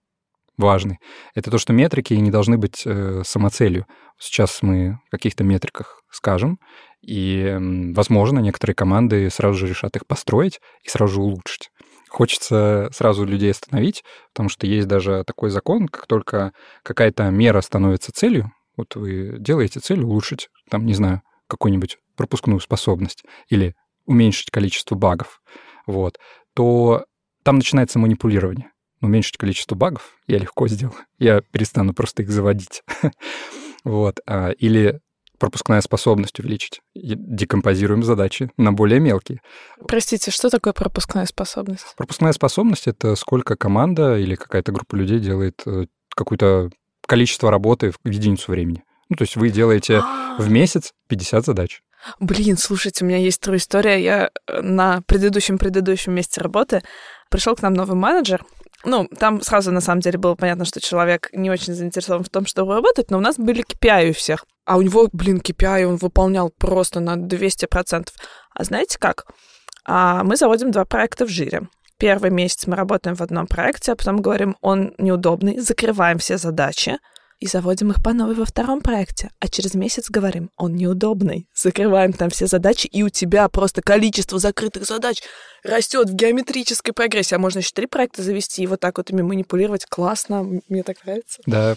важный. 0.56 0.98
Это 1.34 1.50
то, 1.50 1.58
что 1.58 1.72
метрики 1.72 2.14
не 2.14 2.30
должны 2.30 2.56
быть 2.58 2.82
э, 2.86 3.22
самоцелью. 3.24 3.86
Сейчас 4.18 4.62
мы 4.62 4.98
о 5.08 5.10
каких-то 5.10 5.44
метриках 5.44 6.02
скажем, 6.10 6.58
и, 7.02 7.56
возможно, 7.94 8.38
некоторые 8.38 8.74
команды 8.74 9.28
сразу 9.30 9.58
же 9.58 9.68
решат 9.68 9.94
их 9.96 10.06
построить 10.06 10.60
и 10.82 10.88
сразу 10.88 11.14
же 11.14 11.20
улучшить. 11.20 11.70
Хочется 12.08 12.88
сразу 12.92 13.24
людей 13.24 13.50
остановить, 13.50 14.02
потому 14.32 14.48
что 14.48 14.66
есть 14.66 14.88
даже 14.88 15.22
такой 15.26 15.50
закон, 15.50 15.88
как 15.88 16.06
только 16.06 16.52
какая-то 16.82 17.28
мера 17.30 17.60
становится 17.60 18.12
целью, 18.12 18.50
вот 18.76 18.94
вы 18.96 19.36
делаете 19.38 19.80
цель 19.80 20.02
улучшить, 20.02 20.48
там, 20.70 20.86
не 20.86 20.94
знаю, 20.94 21.22
какую-нибудь 21.48 21.98
пропускную 22.16 22.60
способность 22.60 23.24
или 23.48 23.74
уменьшить 24.06 24.50
количество 24.50 24.94
багов, 24.94 25.40
вот, 25.86 26.18
то 26.54 27.04
там 27.42 27.56
начинается 27.56 27.98
манипулирование. 27.98 28.72
Уменьшить 29.00 29.36
количество 29.36 29.74
багов 29.76 30.16
я 30.26 30.38
легко 30.38 30.66
сделаю. 30.68 30.96
Я 31.18 31.42
перестану 31.42 31.94
просто 31.94 32.22
их 32.22 32.30
заводить. 32.30 32.82
Вот. 33.84 34.18
а, 34.26 34.50
Или 34.50 34.98
пропускная 35.38 35.80
способность 35.80 36.40
увеличить. 36.40 36.80
Декомпозируем 36.94 38.02
задачи 38.02 38.50
на 38.56 38.72
более 38.72 38.98
мелкие. 38.98 39.42
Простите, 39.86 40.32
что 40.32 40.50
такое 40.50 40.72
пропускная 40.72 41.26
способность? 41.26 41.94
Пропускная 41.96 42.32
способность— 42.32 42.86
это 42.88 43.14
сколько 43.14 43.54
команда 43.54 44.18
или 44.18 44.34
какая-то 44.34 44.72
группа 44.72 44.96
людей 44.96 45.20
делает 45.20 45.62
э, 45.66 45.86
какое-то 46.16 46.70
количество 47.06 47.50
работы 47.50 47.92
в 47.92 48.08
единицу 48.08 48.50
времени. 48.50 48.82
Ну, 49.08 49.14
то 49.16 49.22
есть 49.22 49.36
вы 49.36 49.50
делаете 49.50 50.00
А, 50.02 50.36
в 50.38 50.50
месяц 50.50 50.92
50 51.08 51.44
задач. 51.46 51.82
Блин, 52.20 52.56
слушайте, 52.56 53.04
у 53.04 53.08
меня 53.08 53.18
есть 53.18 53.40
тру 53.40 53.56
история. 53.56 54.02
Я 54.02 54.30
э, 54.46 54.60
на 54.60 55.02
предыдущем-предыдущем 55.02 56.12
месте 56.12 56.40
работы 56.40 56.82
пришел 57.30 57.54
к 57.54 57.62
нам 57.62 57.74
новый 57.74 57.96
менеджер. 57.96 58.44
Ну, 58.84 59.08
там 59.18 59.40
сразу 59.42 59.72
на 59.72 59.80
самом 59.80 60.00
деле 60.00 60.18
было 60.18 60.34
понятно, 60.34 60.64
что 60.64 60.80
человек 60.80 61.28
не 61.32 61.50
очень 61.50 61.74
заинтересован 61.74 62.24
в 62.24 62.28
том, 62.28 62.46
чтобы 62.46 62.74
работать, 62.74 63.10
но 63.10 63.18
у 63.18 63.20
нас 63.20 63.36
были 63.36 63.64
KPI 63.64 64.10
у 64.10 64.12
всех. 64.12 64.44
А 64.64 64.76
у 64.76 64.82
него, 64.82 65.08
блин, 65.12 65.38
KPI 65.38 65.86
он 65.86 65.96
выполнял 65.96 66.50
просто 66.50 67.00
на 67.00 67.16
200%. 67.16 68.08
А 68.54 68.64
знаете 68.64 68.98
как? 68.98 69.24
А 69.84 70.22
мы 70.24 70.36
заводим 70.36 70.70
два 70.70 70.84
проекта 70.84 71.26
в 71.26 71.28
жире. 71.28 71.68
Первый 71.98 72.30
месяц 72.30 72.66
мы 72.66 72.76
работаем 72.76 73.16
в 73.16 73.22
одном 73.22 73.46
проекте, 73.46 73.92
а 73.92 73.96
потом 73.96 74.20
говорим, 74.20 74.56
он 74.60 74.94
неудобный, 74.98 75.58
закрываем 75.58 76.18
все 76.18 76.36
задачи 76.36 76.98
и 77.38 77.46
заводим 77.46 77.90
их 77.90 78.02
по 78.02 78.12
новой 78.12 78.34
во 78.34 78.44
втором 78.44 78.80
проекте. 78.80 79.30
А 79.40 79.48
через 79.48 79.74
месяц 79.74 80.10
говорим, 80.10 80.50
он 80.56 80.74
неудобный, 80.74 81.48
закрываем 81.54 82.12
там 82.12 82.30
все 82.30 82.46
задачи, 82.46 82.86
и 82.86 83.02
у 83.02 83.08
тебя 83.08 83.48
просто 83.48 83.82
количество 83.82 84.38
закрытых 84.38 84.84
задач 84.84 85.22
растет 85.62 86.10
в 86.10 86.14
геометрической 86.14 86.94
прогрессии. 86.94 87.34
А 87.34 87.38
можно 87.38 87.58
еще 87.58 87.70
три 87.74 87.86
проекта 87.86 88.22
завести 88.22 88.62
и 88.62 88.66
вот 88.66 88.80
так 88.80 88.98
вот 88.98 89.10
ими 89.10 89.22
манипулировать. 89.22 89.86
Классно, 89.86 90.42
мне 90.68 90.82
так 90.82 91.04
нравится. 91.04 91.42
Да, 91.46 91.76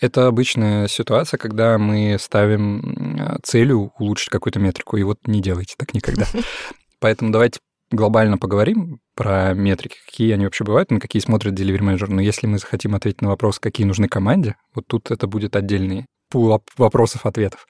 это 0.00 0.26
обычная 0.26 0.88
ситуация, 0.88 1.38
когда 1.38 1.78
мы 1.78 2.16
ставим 2.20 3.40
целью 3.42 3.92
улучшить 3.98 4.28
какую-то 4.28 4.58
метрику, 4.58 4.96
и 4.96 5.02
вот 5.02 5.18
не 5.26 5.40
делайте 5.40 5.74
так 5.76 5.94
никогда. 5.94 6.26
Поэтому 7.00 7.32
давайте 7.32 7.60
глобально 7.90 8.38
поговорим 8.38 9.00
про 9.14 9.52
метрики, 9.54 9.98
какие 10.06 10.32
они 10.32 10.44
вообще 10.44 10.64
бывают, 10.64 10.90
на 10.90 11.00
какие 11.00 11.20
смотрит 11.20 11.58
delivery 11.58 11.80
manager. 11.80 12.06
Но 12.08 12.20
если 12.20 12.46
мы 12.46 12.58
захотим 12.58 12.94
ответить 12.94 13.22
на 13.22 13.28
вопрос, 13.28 13.58
какие 13.58 13.86
нужны 13.86 14.08
команде, 14.08 14.56
вот 14.74 14.86
тут 14.86 15.10
это 15.10 15.26
будет 15.26 15.56
отдельный 15.56 16.06
пул 16.30 16.50
оп- 16.52 16.70
вопросов-ответов. 16.76 17.66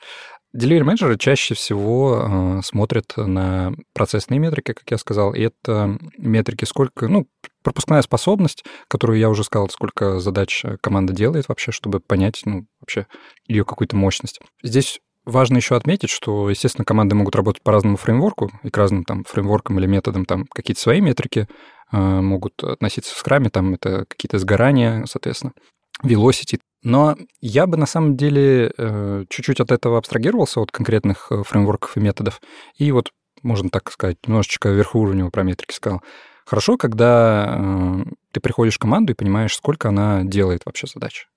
Delivery 0.55 0.83
менеджеры 0.83 1.17
чаще 1.17 1.55
всего 1.55 2.59
э, 2.59 2.61
смотрят 2.65 3.13
на 3.17 3.73
процессные 3.95 4.41
метрики, 4.41 4.73
как 4.73 4.91
я 4.91 4.99
сказал, 4.99 5.33
и 5.33 5.43
это 5.43 5.97
метрики 6.19 6.65
сколько, 6.65 7.07
ну, 7.07 7.29
пропускная 7.63 8.03
способность, 8.03 8.65
которую 8.89 9.21
я 9.21 9.31
уже 9.31 9.45
сказал, 9.45 9.69
сколько 9.69 10.19
задач 10.19 10.65
э, 10.65 10.77
команда 10.81 11.13
делает 11.13 11.49
вообще, 11.49 11.71
чтобы 11.71 12.01
понять, 12.01 12.43
ну, 12.47 12.67
вообще 12.81 13.07
ее 13.47 13.65
какую-то 13.65 13.95
мощность. 13.95 14.41
Здесь 14.63 15.01
важно 15.25 15.57
еще 15.57 15.77
отметить, 15.77 16.11
что, 16.11 16.49
естественно, 16.51 16.85
команды 16.85 17.15
могут 17.15 17.37
работать 17.37 17.63
по 17.63 17.73
разному 17.73 17.97
фреймворку, 17.97 18.51
и 18.63 18.71
к 18.71 18.77
разным 18.77 19.05
там 19.05 19.25
фреймворкам 19.25 19.79
или 19.79 19.87
методам 19.87 20.25
там 20.25 20.47
какие-то 20.47 20.81
свои 20.81 21.01
метрики 21.01 21.49
э, 21.93 21.97
могут 21.97 22.63
относиться 22.63 23.15
в 23.15 23.19
скраме, 23.19 23.51
там 23.51 23.75
это 23.75 24.05
какие-то 24.07 24.39
сгорания, 24.39 25.05
соответственно, 25.07 25.53
velocity. 26.03 26.59
Но 26.83 27.17
я 27.41 27.67
бы 27.67 27.77
на 27.77 27.87
самом 27.87 28.17
деле 28.17 28.73
э, 28.77 29.25
чуть-чуть 29.29 29.61
от 29.61 29.71
этого 29.71 29.99
абстрагировался, 29.99 30.61
от 30.61 30.71
конкретных 30.71 31.27
э, 31.31 31.43
фреймворков 31.43 31.97
и 31.97 32.01
методов, 32.01 32.41
и 32.77 32.91
вот, 32.93 33.11
можно 33.43 33.69
так 33.69 33.91
сказать, 33.93 34.17
немножечко 34.27 34.71
верхоуровнево 34.71 35.31
про 35.31 35.43
метрики 35.43 35.75
сказал. 35.75 36.03
Хорошо, 36.47 36.77
когда 36.79 37.59
э, 37.59 38.11
ты 38.33 38.41
приходишь 38.41 38.77
в 38.77 38.79
команду 38.79 39.13
и 39.13 39.17
понимаешь, 39.17 39.55
сколько 39.55 39.89
она 39.91 40.25
делает 40.25 40.63
вообще 40.65 40.87
задач. 40.87 41.29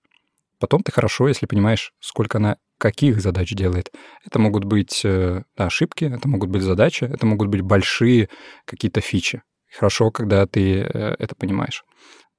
Потом 0.60 0.82
ты 0.82 0.94
хорошо, 0.94 1.28
если 1.28 1.46
понимаешь, 1.46 1.92
сколько 2.00 2.38
она 2.38 2.56
каких 2.78 3.22
задач 3.22 3.52
делает. 3.54 3.92
Это 4.26 4.40
могут 4.40 4.66
быть 4.66 5.02
э, 5.04 5.44
да, 5.58 5.66
ошибки, 5.66 6.06
это 6.06 6.28
могут 6.28 6.50
быть 6.50 6.62
задачи, 6.62 7.06
это 7.06 7.26
могут 7.26 7.48
быть 7.48 7.62
большие 7.62 8.30
какие-то 8.66 9.02
фичи. 9.02 9.42
Хорошо, 9.72 10.12
когда 10.12 10.46
ты 10.46 10.82
э, 10.82 11.16
это 11.20 11.36
понимаешь. 11.36 11.84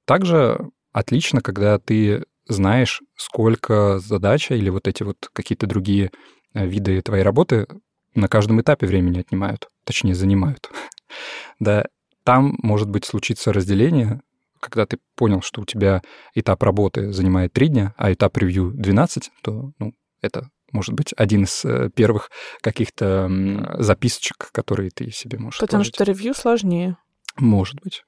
Также 0.05 0.59
отлично, 0.93 1.41
когда 1.41 1.79
ты 1.79 2.23
знаешь, 2.47 3.01
сколько 3.15 3.99
задача 3.99 4.55
или 4.55 4.69
вот 4.69 4.87
эти 4.87 5.03
вот 5.03 5.29
какие-то 5.33 5.67
другие 5.67 6.11
э, 6.53 6.65
виды 6.65 7.01
твоей 7.01 7.23
работы 7.23 7.67
на 8.13 8.27
каждом 8.27 8.61
этапе 8.61 8.87
времени 8.87 9.19
отнимают, 9.19 9.69
точнее, 9.83 10.15
занимают. 10.15 10.69
да, 11.59 11.85
там 12.23 12.55
может 12.61 12.89
быть 12.89 13.05
случиться 13.05 13.51
разделение, 13.51 14.21
когда 14.59 14.85
ты 14.85 14.97
понял, 15.15 15.41
что 15.41 15.61
у 15.61 15.65
тебя 15.65 16.01
этап 16.33 16.63
работы 16.63 17.11
занимает 17.11 17.53
3 17.53 17.67
дня, 17.67 17.93
а 17.97 18.11
этап 18.11 18.37
ревью 18.37 18.71
12, 18.71 19.31
то 19.41 19.71
ну, 19.79 19.93
это 20.25 20.49
может 20.71 20.93
быть, 20.93 21.13
один 21.15 21.43
из 21.43 21.63
э, 21.63 21.89
первых 21.95 22.29
каких-то 22.61 23.31
записочек, 23.79 24.49
которые 24.51 24.89
ты 24.89 25.09
себе 25.09 25.39
можешь 25.39 25.59
Потому 25.59 25.83
положить. 25.83 25.95
что 25.95 26.03
ревью 26.03 26.33
сложнее. 26.33 26.97
Может 27.37 27.81
быть. 27.81 28.03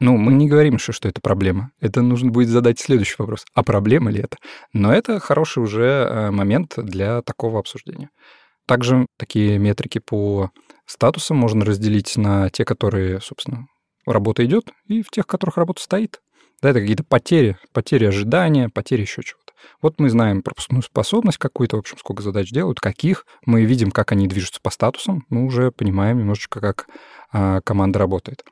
Ну, 0.00 0.16
мы 0.16 0.32
не 0.32 0.48
говорим 0.48 0.74
еще, 0.74 0.92
что 0.92 1.08
это 1.08 1.20
проблема. 1.20 1.70
Это 1.80 2.02
нужно 2.02 2.30
будет 2.30 2.48
задать 2.48 2.78
следующий 2.80 3.16
вопрос. 3.18 3.44
А 3.54 3.62
проблема 3.62 4.10
ли 4.10 4.20
это? 4.20 4.36
Но 4.72 4.92
это 4.92 5.20
хороший 5.20 5.62
уже 5.62 5.84
э, 5.84 6.30
момент 6.30 6.74
для 6.76 7.22
такого 7.22 7.58
обсуждения. 7.60 8.10
Также 8.66 9.06
такие 9.18 9.58
метрики 9.58 9.98
по 9.98 10.50
статусам 10.86 11.36
можно 11.36 11.64
разделить 11.64 12.16
на 12.16 12.50
те, 12.50 12.64
которые, 12.64 13.20
собственно, 13.20 13.66
работа 14.06 14.44
идет, 14.44 14.70
и 14.86 15.02
в 15.02 15.10
тех, 15.10 15.24
в 15.24 15.28
которых 15.28 15.56
работа 15.56 15.82
стоит. 15.82 16.20
Да, 16.62 16.70
это 16.70 16.80
какие-то 16.80 17.04
потери, 17.04 17.58
потери 17.72 18.06
ожидания, 18.06 18.68
потери 18.68 19.02
еще 19.02 19.22
чего-то. 19.22 19.43
Вот 19.82 19.98
мы 19.98 20.08
знаем 20.10 20.42
пропускную 20.42 20.82
способность 20.82 21.38
какую-то, 21.38 21.76
в 21.76 21.80
общем, 21.80 21.98
сколько 21.98 22.22
задач 22.22 22.50
делают, 22.50 22.80
каких. 22.80 23.26
Мы 23.46 23.64
видим, 23.64 23.90
как 23.90 24.12
они 24.12 24.26
движутся 24.26 24.60
по 24.62 24.70
статусам. 24.70 25.24
Мы 25.28 25.44
уже 25.44 25.70
понимаем 25.70 26.18
немножечко, 26.18 26.60
как 26.60 26.86
а, 27.32 27.60
команда 27.62 27.98
работает. 27.98 28.44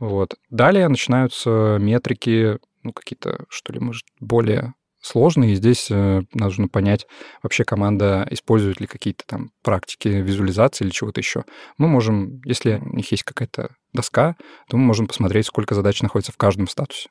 Вот. 0.00 0.34
Далее 0.48 0.88
начинаются 0.88 1.76
метрики, 1.78 2.58
ну, 2.82 2.92
какие-то, 2.92 3.44
что 3.48 3.72
ли, 3.72 3.80
может, 3.80 4.04
более 4.18 4.74
сложные. 5.00 5.52
И 5.52 5.56
здесь 5.56 5.90
э, 5.90 6.22
нужно 6.34 6.68
понять, 6.68 7.06
вообще 7.42 7.64
команда 7.64 8.26
использует 8.30 8.80
ли 8.80 8.86
какие-то 8.86 9.24
там 9.26 9.50
практики 9.62 10.08
визуализации 10.08 10.84
или 10.84 10.90
чего-то 10.90 11.20
еще. 11.20 11.44
Мы 11.78 11.88
можем, 11.88 12.40
если 12.44 12.80
у 12.84 12.96
них 12.96 13.10
есть 13.10 13.24
какая-то 13.24 13.74
доска, 13.92 14.36
то 14.68 14.76
мы 14.76 14.84
можем 14.84 15.06
посмотреть, 15.06 15.46
сколько 15.46 15.74
задач 15.74 16.00
находится 16.02 16.32
в 16.32 16.36
каждом 16.36 16.68
статусе. 16.68 17.08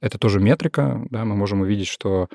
Это 0.00 0.18
тоже 0.18 0.40
метрика, 0.40 1.04
да, 1.10 1.24
мы 1.24 1.34
можем 1.34 1.60
увидеть, 1.60 1.88
что, 1.88 2.28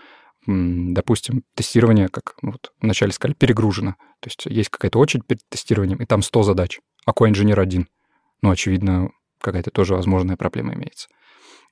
допустим, 0.46 1.44
тестирование, 1.56 2.10
как 2.10 2.36
ну, 2.42 2.52
вот 2.52 2.72
вначале 2.82 3.12
сказали, 3.12 3.36
перегружено. 3.36 3.96
То 4.20 4.28
есть 4.28 4.46
есть 4.46 4.70
какая-то 4.70 5.00
очередь 5.00 5.26
перед 5.26 5.42
тестированием, 5.50 6.00
и 6.00 6.06
там 6.06 6.22
100 6.22 6.44
задач, 6.44 6.80
а 7.06 7.14
ко-инженер 7.14 7.60
один. 7.60 7.88
Ну, 8.42 8.52
очевидно, 8.52 9.10
какая-то 9.40 9.72
тоже 9.72 9.96
возможная 9.96 10.38
проблема 10.38 10.74
имеется. 10.74 11.08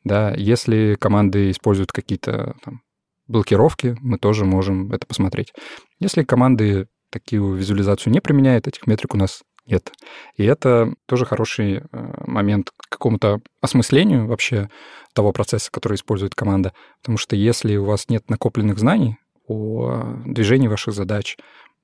Да, 0.03 0.33
если 0.35 0.95
команды 0.99 1.51
используют 1.51 1.91
какие-то 1.91 2.55
там, 2.63 2.81
блокировки, 3.27 3.97
мы 4.01 4.17
тоже 4.17 4.45
можем 4.45 4.91
это 4.91 5.05
посмотреть. 5.05 5.53
Если 5.99 6.23
команды 6.23 6.87
такую 7.11 7.55
визуализацию 7.55 8.11
не 8.11 8.19
применяют, 8.19 8.67
этих 8.67 8.87
метрик 8.87 9.13
у 9.13 9.17
нас 9.17 9.41
нет. 9.71 9.91
И 10.35 10.43
это 10.43 10.93
тоже 11.07 11.25
хороший 11.25 11.77
э, 11.77 11.81
момент 12.25 12.71
к 12.71 12.89
какому-то 12.89 13.41
осмыслению 13.61 14.27
вообще 14.27 14.69
того 15.13 15.31
процесса, 15.31 15.71
который 15.71 15.95
использует 15.95 16.35
команда. 16.35 16.73
Потому 17.01 17.17
что 17.17 17.35
если 17.35 17.75
у 17.77 17.85
вас 17.85 18.09
нет 18.09 18.29
накопленных 18.29 18.77
знаний 18.77 19.17
о 19.47 20.03
движении 20.25 20.67
ваших 20.67 20.93
задач, 20.93 21.37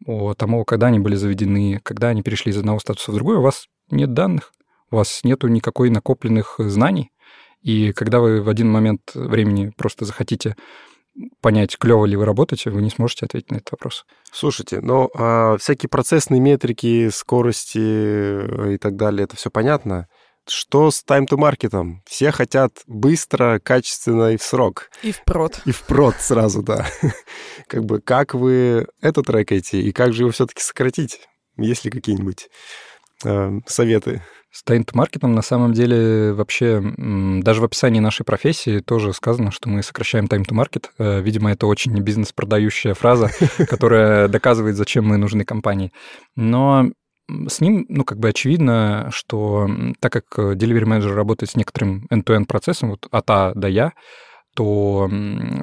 о 0.05 0.33
тому, 0.33 0.63
когда 0.65 0.87
они 0.87 0.99
были 0.99 1.15
заведены, 1.15 1.79
когда 1.83 2.09
они 2.09 2.21
перешли 2.21 2.51
из 2.51 2.57
одного 2.57 2.79
статуса 2.79 3.11
в 3.11 3.15
другой, 3.15 3.37
у 3.37 3.41
вас 3.41 3.67
нет 3.89 4.13
данных, 4.13 4.53
у 4.91 4.97
вас 4.97 5.21
нету 5.23 5.47
никакой 5.47 5.89
накопленных 5.89 6.55
знаний. 6.59 7.11
И 7.61 7.91
когда 7.93 8.19
вы 8.19 8.41
в 8.41 8.49
один 8.49 8.69
момент 8.69 9.11
времени 9.15 9.73
просто 9.75 10.05
захотите 10.05 10.55
понять, 11.41 11.77
клево 11.77 12.05
ли 12.05 12.15
вы 12.15 12.25
работаете, 12.25 12.69
вы 12.69 12.81
не 12.81 12.89
сможете 12.89 13.25
ответить 13.25 13.51
на 13.51 13.57
этот 13.57 13.71
вопрос. 13.71 14.05
Слушайте, 14.31 14.81
но 14.81 15.09
а, 15.15 15.57
всякие 15.57 15.89
процессные 15.89 16.39
метрики, 16.39 17.09
скорости 17.09 17.79
э, 17.79 18.73
и 18.73 18.77
так 18.77 18.95
далее, 18.95 19.23
это 19.23 19.35
все 19.35 19.49
понятно. 19.49 20.07
Что 20.49 20.91
с 20.91 21.03
time-to-маркетом? 21.03 22.01
Все 22.05 22.31
хотят 22.31 22.71
быстро, 22.87 23.59
качественно 23.59 24.31
и 24.31 24.37
в 24.37 24.43
срок. 24.43 24.89
И 25.03 25.11
впрод. 25.11 25.61
И 25.65 25.71
впрод 25.71 26.15
сразу, 26.19 26.63
да. 26.63 26.87
Как 27.67 27.83
бы 27.83 27.99
как 27.99 28.33
вы 28.33 28.87
это 29.01 29.23
трекаете 29.23 29.81
и 29.81 29.91
как 29.91 30.13
же 30.13 30.23
его 30.23 30.31
все-таки 30.31 30.61
сократить? 30.61 31.19
Есть 31.57 31.83
ли 31.83 31.91
какие-нибудь 31.91 32.49
э, 33.23 33.51
советы? 33.65 34.21
С 34.51 34.63
тайм-маркетом 34.63 35.33
на 35.33 35.41
самом 35.41 35.73
деле 35.73 36.33
вообще 36.33 36.81
даже 36.97 37.61
в 37.61 37.65
описании 37.65 37.99
нашей 37.99 38.23
профессии 38.23 38.79
тоже 38.79 39.13
сказано, 39.13 39.51
что 39.51 39.69
мы 39.69 39.83
сокращаем 39.83 40.27
тайм-то-маркет. 40.27 40.91
Э, 40.97 41.21
видимо, 41.21 41.51
это 41.51 41.67
очень 41.67 41.93
бизнес-продающая 41.99 42.93
фраза, 42.93 43.29
которая 43.69 44.27
доказывает, 44.27 44.75
зачем 44.75 45.05
мы 45.05 45.17
нужны 45.17 45.43
компании. 45.43 45.91
Но 46.35 46.89
с 47.47 47.59
ним, 47.59 47.85
ну, 47.89 48.05
как 48.05 48.19
бы 48.19 48.29
очевидно, 48.29 49.09
что 49.11 49.69
так 49.99 50.13
как 50.13 50.55
delivery 50.55 50.85
manager 50.85 51.13
работает 51.13 51.51
с 51.51 51.55
некоторым 51.55 52.07
end-to-end 52.11 52.45
процессом, 52.45 52.91
вот 52.91 53.07
от 53.11 53.29
А 53.29 53.53
до 53.53 53.67
Я, 53.67 53.91
то 54.57 55.07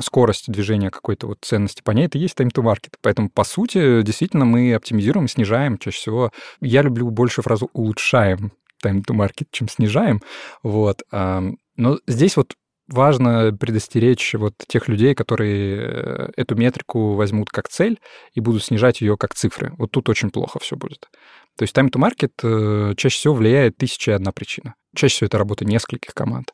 скорость 0.02 0.52
движения 0.52 0.88
какой-то 0.88 1.26
вот 1.26 1.38
ценности 1.40 1.82
по 1.82 1.90
ней 1.90 2.06
это 2.06 2.16
есть 2.16 2.38
time-to-market. 2.38 2.94
Поэтому, 3.02 3.28
по 3.28 3.42
сути, 3.42 4.02
действительно 4.02 4.44
мы 4.44 4.72
оптимизируем, 4.72 5.26
снижаем 5.26 5.78
чаще 5.78 5.96
всего. 5.96 6.30
Я 6.60 6.82
люблю 6.82 7.10
больше 7.10 7.42
фразу 7.42 7.68
«улучшаем» 7.72 8.52
time 8.84 9.02
to 9.04 9.16
market, 9.16 9.48
чем 9.50 9.68
снижаем. 9.68 10.20
Вот. 10.62 11.02
Но 11.10 11.98
здесь 12.06 12.36
вот 12.36 12.54
важно 12.86 13.52
предостеречь 13.58 14.34
вот 14.34 14.54
тех 14.68 14.86
людей, 14.86 15.16
которые 15.16 15.80
э, 15.80 16.30
эту 16.36 16.54
метрику 16.54 17.14
возьмут 17.14 17.48
как 17.50 17.68
цель 17.68 17.98
и 18.34 18.40
будут 18.40 18.62
снижать 18.62 19.00
ее 19.00 19.16
как 19.16 19.34
цифры. 19.34 19.72
Вот 19.78 19.90
тут 19.90 20.08
очень 20.08 20.30
плохо 20.30 20.60
все 20.60 20.76
будет. 20.76 21.08
То 21.56 21.64
есть 21.64 21.76
time 21.76 21.90
to 21.90 21.98
market 21.98 22.32
э, 22.44 22.94
чаще 22.96 23.16
всего 23.16 23.34
влияет 23.34 23.76
тысяча 23.76 24.12
и 24.12 24.14
одна 24.14 24.30
причина. 24.30 24.74
Чаще 24.94 25.14
всего 25.14 25.26
это 25.26 25.38
работа 25.38 25.64
нескольких 25.64 26.14
команд 26.14 26.52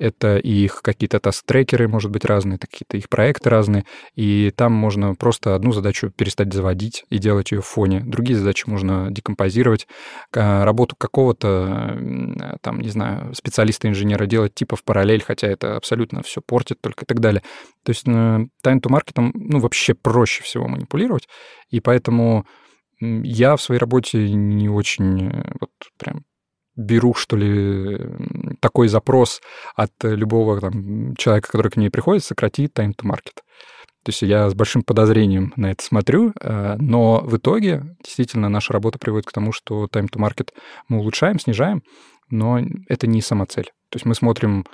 это 0.00 0.38
их 0.38 0.80
какие-то 0.82 1.20
таст-трекеры, 1.20 1.86
может 1.86 2.10
быть, 2.10 2.24
разные, 2.24 2.58
какие-то 2.58 2.96
их 2.96 3.08
проекты 3.08 3.50
разные, 3.50 3.84
и 4.16 4.50
там 4.56 4.72
можно 4.72 5.14
просто 5.14 5.54
одну 5.54 5.72
задачу 5.72 6.10
перестать 6.10 6.52
заводить 6.52 7.04
и 7.10 7.18
делать 7.18 7.52
ее 7.52 7.60
в 7.60 7.66
фоне. 7.66 8.00
Другие 8.00 8.38
задачи 8.38 8.64
можно 8.66 9.10
декомпозировать. 9.10 9.86
Работу 10.32 10.96
какого-то, 10.96 11.96
там, 12.62 12.80
не 12.80 12.88
знаю, 12.88 13.34
специалиста-инженера 13.34 14.26
делать 14.26 14.54
типа 14.54 14.74
в 14.76 14.84
параллель, 14.84 15.22
хотя 15.22 15.46
это 15.46 15.76
абсолютно 15.76 16.22
все 16.22 16.40
портит 16.40 16.80
только 16.80 17.04
и 17.04 17.06
так 17.06 17.20
далее. 17.20 17.42
То 17.84 17.90
есть 17.90 18.06
time 18.06 18.48
to 18.64 18.88
market, 18.88 19.30
ну, 19.34 19.60
вообще 19.60 19.94
проще 19.94 20.42
всего 20.42 20.66
манипулировать, 20.66 21.28
и 21.70 21.80
поэтому 21.80 22.46
я 23.00 23.56
в 23.56 23.62
своей 23.62 23.80
работе 23.80 24.30
не 24.30 24.68
очень 24.68 25.30
э, 25.30 25.52
вот 25.58 25.70
прям 25.98 26.24
беру, 26.80 27.14
что 27.14 27.36
ли, 27.36 27.98
такой 28.60 28.88
запрос 28.88 29.40
от 29.76 29.92
любого 30.02 30.60
там, 30.60 31.14
человека, 31.16 31.48
который 31.48 31.70
к 31.70 31.76
ней 31.76 31.90
приходит, 31.90 32.24
сократи 32.24 32.66
time 32.66 32.94
to 32.96 33.04
market. 33.04 33.42
То 34.02 34.10
есть 34.10 34.22
я 34.22 34.48
с 34.48 34.54
большим 34.54 34.82
подозрением 34.82 35.52
на 35.56 35.72
это 35.72 35.84
смотрю, 35.84 36.32
э, 36.40 36.76
но 36.78 37.20
в 37.20 37.36
итоге 37.36 37.96
действительно 38.02 38.48
наша 38.48 38.72
работа 38.72 38.98
приводит 38.98 39.26
к 39.26 39.32
тому, 39.32 39.52
что 39.52 39.84
time 39.84 40.08
to 40.10 40.18
market 40.18 40.48
мы 40.88 41.00
улучшаем, 41.00 41.38
снижаем, 41.38 41.82
но 42.30 42.60
это 42.88 43.06
не 43.06 43.20
сама 43.20 43.44
цель. 43.44 43.66
То 43.90 43.96
есть 43.96 44.06
мы 44.06 44.14
смотрим, 44.14 44.64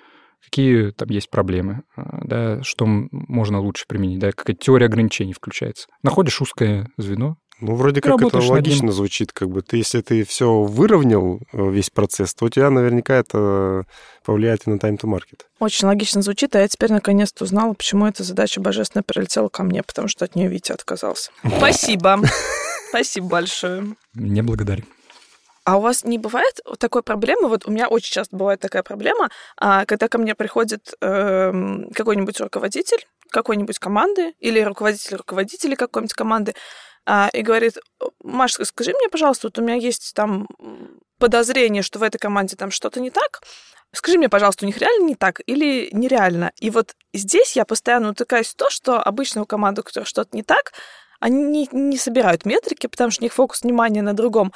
какие 0.45 0.93
там 0.93 1.09
есть 1.09 1.29
проблемы, 1.29 1.83
э, 1.97 2.03
да, 2.23 2.63
что 2.63 2.87
можно 2.87 3.59
лучше 3.59 3.85
применить, 3.89 4.21
да, 4.21 4.31
какая 4.31 4.55
теория 4.55 4.87
ограничений 4.87 5.33
включается. 5.33 5.89
Находишь 6.05 6.41
узкое 6.41 6.89
звено, 6.97 7.37
ну, 7.61 7.75
вроде 7.75 8.03
как 8.03 8.21
это 8.21 8.39
логично 8.39 8.93
звучит, 8.93 9.33
как 9.33 9.49
бы. 9.49 9.63
Ты, 9.63 9.79
если 9.79 10.03
ты 10.03 10.25
все 10.25 10.63
выровнял, 10.63 11.41
э, 11.53 11.71
весь 11.71 11.89
процесс, 11.89 12.35
то 12.35 12.45
у 12.45 12.49
тебя 12.51 12.69
наверняка 12.71 13.15
это 13.15 13.85
повлияет 14.25 14.67
и 14.67 14.71
на 14.71 14.77
time 14.77 14.99
to 14.99 15.05
market. 15.05 15.41
Очень 15.59 15.87
логично 15.89 16.21
звучит, 16.21 16.55
а 16.55 16.61
я 16.61 16.69
теперь 16.69 16.93
наконец-то 16.93 17.45
узнала, 17.45 17.73
почему 17.73 18.07
эта 18.07 18.25
задача 18.25 18.61
божественно 18.61 19.03
прилетела 19.03 19.49
ко 19.49 19.63
мне, 19.63 19.83
потому 19.83 20.09
что 20.09 20.27
от 20.27 20.35
нее 20.35 20.49
Витя 20.49 20.73
отказался. 20.73 21.31
Спасибо. 21.57 22.21
Спасибо 22.91 23.27
большое. 23.27 23.97
Не 24.15 24.43
благодарю. 24.43 24.85
А 25.65 25.79
у 25.79 25.81
вас 25.81 26.05
не 26.05 26.19
бывает 26.19 26.61
такой 26.79 27.03
проблемы? 27.03 27.49
Вот 27.49 27.67
у 27.67 27.73
меня 27.73 27.89
очень 27.89 28.13
часто 28.13 28.37
бывает 28.37 28.61
такая 28.61 28.85
проблема, 28.85 29.31
а, 29.57 29.85
когда 29.85 30.07
ко 30.07 30.19
мне 30.19 30.37
приходит 30.37 30.95
эм, 31.01 31.91
какой-нибудь 31.93 32.41
руководитель 32.41 33.05
какой-нибудь 33.31 33.79
команды 33.81 34.35
или 34.39 34.61
руководитель 34.61 35.17
руководителей 35.17 35.75
какой-нибудь 35.75 36.15
команды, 36.15 36.55
а, 37.07 37.31
и 37.33 37.43
говорит, 37.43 37.79
Маша, 38.23 38.65
скажи 38.65 38.93
мне, 38.93 39.09
пожалуйста, 39.09 39.47
вот 39.47 39.59
у 39.59 39.63
меня 39.63 39.75
есть 39.75 40.13
там 40.15 40.49
подозрение, 41.19 41.83
что 41.83 41.99
в 41.99 42.03
этой 42.03 42.19
команде 42.19 42.57
там 42.57 42.71
что-то 42.71 43.01
не 43.01 43.11
так. 43.11 43.43
Скажи 43.93 44.19
мне, 44.19 44.29
пожалуйста, 44.29 44.65
у 44.65 44.67
них 44.67 44.79
реально 44.79 45.07
не 45.07 45.15
так 45.15 45.41
или 45.47 45.89
нереально? 45.93 46.53
И 46.61 46.71
вот 46.71 46.95
здесь 47.15 47.57
я 47.57 47.65
постоянно 47.65 48.11
утыкаюсь 48.11 48.49
в 48.49 48.57
то, 48.57 48.69
что 48.69 49.01
обычно 49.01 49.43
у 49.43 49.47
команды, 49.47 49.81
у 49.81 49.85
которой 49.85 50.05
что-то 50.05 50.37
не 50.37 50.43
так, 50.43 50.73
они 51.21 51.43
не, 51.45 51.69
не 51.73 51.97
собирают 51.97 52.45
метрики, 52.45 52.89
потому 52.89 53.11
что 53.11 53.23
у 53.23 53.25
них 53.25 53.33
фокус 53.33 53.63
внимания 53.63 54.03
на 54.03 54.13
другом 54.13 54.53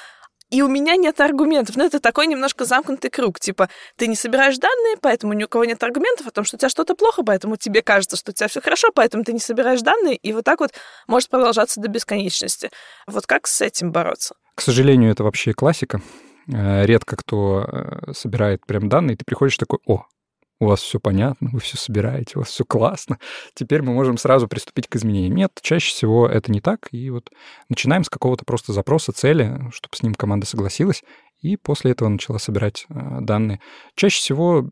и 0.50 0.62
у 0.62 0.68
меня 0.68 0.96
нет 0.96 1.20
аргументов. 1.20 1.76
Ну, 1.76 1.84
это 1.84 2.00
такой 2.00 2.26
немножко 2.26 2.64
замкнутый 2.64 3.10
круг. 3.10 3.40
Типа, 3.40 3.68
ты 3.96 4.06
не 4.06 4.16
собираешь 4.16 4.58
данные, 4.58 4.96
поэтому 5.00 5.32
ни 5.32 5.44
у 5.44 5.48
кого 5.48 5.64
нет 5.64 5.82
аргументов 5.82 6.26
о 6.26 6.30
том, 6.30 6.44
что 6.44 6.56
у 6.56 6.58
тебя 6.58 6.68
что-то 6.68 6.94
плохо, 6.94 7.22
поэтому 7.22 7.56
тебе 7.56 7.82
кажется, 7.82 8.16
что 8.16 8.32
у 8.32 8.34
тебя 8.34 8.48
все 8.48 8.60
хорошо, 8.60 8.88
поэтому 8.94 9.24
ты 9.24 9.32
не 9.32 9.38
собираешь 9.38 9.80
данные, 9.80 10.16
и 10.16 10.32
вот 10.32 10.44
так 10.44 10.60
вот 10.60 10.72
может 11.06 11.28
продолжаться 11.28 11.80
до 11.80 11.88
бесконечности. 11.88 12.70
Вот 13.06 13.26
как 13.26 13.46
с 13.46 13.60
этим 13.60 13.92
бороться? 13.92 14.34
К 14.54 14.60
сожалению, 14.60 15.12
это 15.12 15.24
вообще 15.24 15.52
классика. 15.52 16.02
Э, 16.52 16.84
редко 16.84 17.16
кто 17.16 17.64
э, 17.64 18.12
собирает 18.12 18.66
прям 18.66 18.88
данные, 18.88 19.16
ты 19.16 19.24
приходишь 19.24 19.56
такой, 19.56 19.78
о, 19.86 20.04
у 20.60 20.66
вас 20.66 20.80
все 20.80 21.00
понятно, 21.00 21.48
вы 21.52 21.58
все 21.58 21.78
собираете, 21.78 22.32
у 22.36 22.40
вас 22.40 22.50
все 22.50 22.64
классно. 22.64 23.18
Теперь 23.54 23.80
мы 23.80 23.94
можем 23.94 24.18
сразу 24.18 24.46
приступить 24.46 24.88
к 24.88 24.96
изменениям. 24.96 25.34
Нет, 25.34 25.58
чаще 25.62 25.90
всего 25.90 26.28
это 26.28 26.52
не 26.52 26.60
так. 26.60 26.88
И 26.92 27.08
вот 27.08 27.30
начинаем 27.70 28.04
с 28.04 28.10
какого-то 28.10 28.44
просто 28.44 28.74
запроса, 28.74 29.12
цели, 29.12 29.58
чтобы 29.72 29.96
с 29.96 30.02
ним 30.02 30.14
команда 30.14 30.46
согласилась, 30.46 31.02
и 31.40 31.56
после 31.56 31.92
этого 31.92 32.10
начала 32.10 32.38
собирать 32.38 32.84
э, 32.90 33.18
данные. 33.22 33.60
Чаще 33.96 34.20
всего, 34.20 34.70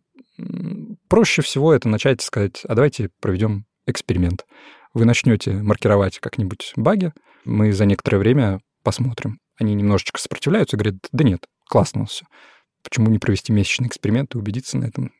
проще 1.09 1.41
всего 1.41 1.73
это 1.73 1.89
начать 1.89 2.21
сказать, 2.21 2.63
а 2.65 2.75
давайте 2.75 3.11
проведем 3.21 3.65
эксперимент. 3.87 4.45
Вы 4.93 5.07
начнете 5.07 5.55
маркировать 5.55 6.19
как-нибудь 6.19 6.75
баги, 6.77 7.13
мы 7.47 7.73
за 7.73 7.87
некоторое 7.87 8.19
время 8.19 8.61
посмотрим. 8.83 9.41
Они 9.59 9.75
немножечко 9.75 10.21
сопротивляются 10.21 10.77
говорят, 10.77 10.97
да 11.13 11.25
нет, 11.25 11.47
классно 11.67 12.05
все. 12.05 12.27
Почему 12.83 13.09
не 13.09 13.19
провести 13.19 13.53
месячный 13.53 13.89
эксперимент 13.89 14.35
и 14.35 14.39
убедиться 14.39 14.77
на 14.77 14.85
этом 14.85 15.13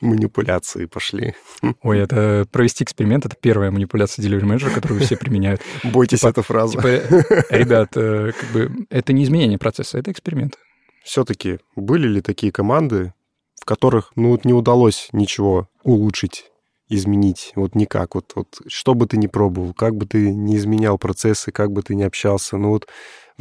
Манипуляции 0.00 0.86
пошли. 0.86 1.34
Ой, 1.82 2.00
это 2.00 2.46
провести 2.50 2.82
эксперимент— 2.82 3.24
это 3.26 3.36
первая 3.40 3.70
манипуляция 3.70 4.24
delivery 4.24 4.44
менеджера, 4.44 4.70
которую 4.70 5.00
все 5.00 5.16
применяют. 5.16 5.60
Бойтесь 5.84 6.20
типа, 6.20 6.30
эту 6.30 6.42
фразу. 6.42 6.76
Типа, 6.76 6.88
ребят, 7.50 7.96
э, 7.96 8.32
как 8.38 8.50
бы 8.50 8.86
это 8.90 9.12
не 9.12 9.22
изменение 9.22 9.58
процесса, 9.58 9.98
это 9.98 10.10
эксперимент. 10.10 10.58
Все-таки 11.04 11.60
были 11.76 12.08
ли 12.08 12.20
такие 12.20 12.50
команды, 12.50 13.14
в 13.60 13.64
которых, 13.64 14.10
ну, 14.16 14.30
вот 14.30 14.44
не 14.44 14.52
удалось 14.52 15.08
ничего 15.12 15.68
улучшить, 15.84 16.46
изменить, 16.88 17.52
вот 17.54 17.74
никак, 17.76 18.16
вот, 18.16 18.32
вот 18.34 18.60
что 18.66 18.94
бы 18.94 19.06
ты 19.06 19.16
ни 19.16 19.28
пробовал, 19.28 19.72
как 19.72 19.94
бы 19.94 20.06
ты 20.06 20.32
не 20.32 20.56
изменял 20.56 20.98
процессы, 20.98 21.52
как 21.52 21.70
бы 21.70 21.82
ты 21.82 21.94
ни 21.94 22.02
общался, 22.02 22.56
ну 22.56 22.70
вот 22.70 22.88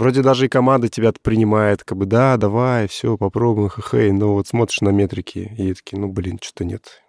Вроде 0.01 0.23
даже 0.23 0.47
и 0.47 0.49
команда 0.49 0.89
тебя 0.89 1.11
принимает, 1.11 1.83
как 1.83 1.95
бы, 1.95 2.07
да, 2.07 2.35
давай, 2.35 2.87
все, 2.87 3.17
попробуем, 3.17 3.69
хе-хей. 3.69 4.11
Но 4.11 4.33
вот 4.33 4.47
смотришь 4.47 4.81
на 4.81 4.89
метрики, 4.89 5.53
и 5.59 5.75
такие, 5.75 5.99
ну, 5.99 6.07
блин, 6.07 6.39
что-то 6.41 6.65
нет. 6.65 7.03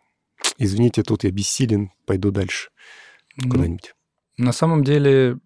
Извините, 0.58 1.02
тут 1.02 1.24
я 1.24 1.30
бессилен, 1.30 1.90
пойду 2.04 2.30
дальше 2.30 2.68
ну, 3.38 3.50
куда-нибудь. 3.50 3.94
На 4.36 4.52
самом 4.52 4.84
деле, 4.84 5.38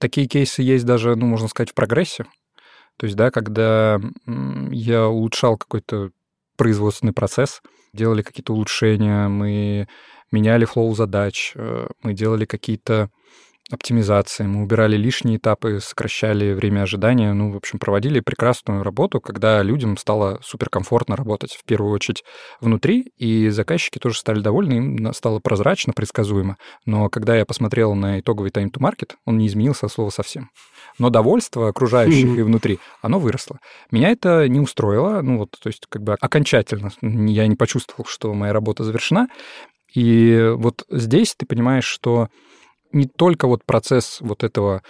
такие 0.00 0.26
кейсы 0.26 0.62
есть 0.62 0.84
даже, 0.84 1.14
ну, 1.14 1.26
можно 1.26 1.46
сказать, 1.46 1.70
в 1.70 1.74
прогрессе. 1.74 2.24
То 2.96 3.06
есть, 3.06 3.14
да, 3.14 3.30
когда 3.30 4.00
я 4.72 5.06
улучшал 5.06 5.56
какой-то 5.56 6.10
производственный 6.56 7.12
процесс, 7.12 7.62
делали 7.92 8.22
какие-то 8.22 8.52
улучшения, 8.52 9.28
мы 9.28 9.86
меняли 10.32 10.64
флоу 10.64 10.92
задач, 10.96 11.52
э, 11.54 11.86
мы 12.02 12.14
делали 12.14 12.46
какие-то 12.46 13.10
оптимизации, 13.70 14.44
мы 14.44 14.62
убирали 14.62 14.96
лишние 14.96 15.36
этапы, 15.36 15.80
сокращали 15.80 16.52
время 16.52 16.82
ожидания, 16.82 17.32
ну, 17.32 17.52
в 17.52 17.56
общем, 17.56 17.78
проводили 17.78 18.20
прекрасную 18.20 18.82
работу, 18.82 19.20
когда 19.20 19.62
людям 19.62 19.96
стало 19.96 20.40
суперкомфортно 20.42 21.16
работать, 21.16 21.52
в 21.52 21.64
первую 21.64 21.92
очередь, 21.92 22.24
внутри, 22.60 23.12
и 23.16 23.48
заказчики 23.48 23.98
тоже 23.98 24.18
стали 24.18 24.40
довольны, 24.40 24.74
им 24.74 25.12
стало 25.14 25.38
прозрачно, 25.38 25.92
предсказуемо. 25.92 26.56
Но 26.86 27.08
когда 27.08 27.36
я 27.36 27.46
посмотрел 27.46 27.94
на 27.94 28.20
итоговый 28.20 28.50
time 28.50 28.70
to 28.70 28.80
market, 28.80 29.12
он 29.24 29.38
не 29.38 29.46
изменился 29.46 29.86
от 29.86 29.92
слова 29.92 30.10
совсем. 30.10 30.50
Но 30.98 31.10
довольство 31.10 31.68
окружающих 31.68 32.38
и 32.38 32.42
внутри, 32.42 32.78
оно 33.00 33.18
выросло. 33.18 33.58
Меня 33.90 34.10
это 34.10 34.48
не 34.48 34.60
устроило, 34.60 35.22
ну, 35.22 35.38
вот, 35.38 35.56
то 35.62 35.68
есть, 35.68 35.86
как 35.88 36.02
бы 36.02 36.14
окончательно 36.20 36.90
я 37.00 37.46
не 37.46 37.56
почувствовал, 37.56 38.04
что 38.06 38.34
моя 38.34 38.52
работа 38.52 38.84
завершена, 38.84 39.28
и 39.94 40.52
вот 40.56 40.84
здесь 40.90 41.34
ты 41.34 41.46
понимаешь, 41.46 41.84
что 41.84 42.28
не 42.92 43.06
только 43.06 43.46
вот 43.46 43.64
процесс 43.64 44.18
вот 44.20 44.44
этого 44.44 44.82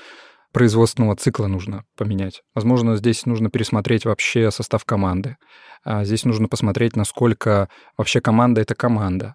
производственного 0.53 1.17
цикла 1.17 1.47
нужно 1.47 1.85
поменять. 1.97 2.43
Возможно, 2.55 2.97
здесь 2.97 3.27
нужно 3.27 3.51
пересмотреть 3.51 4.05
вообще 4.05 4.51
состав 4.51 4.85
команды. 4.85 5.37
А 5.85 6.05
здесь 6.05 6.25
нужно 6.25 6.49
посмотреть, 6.49 6.95
насколько 6.95 7.69
вообще 7.97 8.21
команда— 8.21 8.61
это 8.63 8.75
команда, 8.75 9.35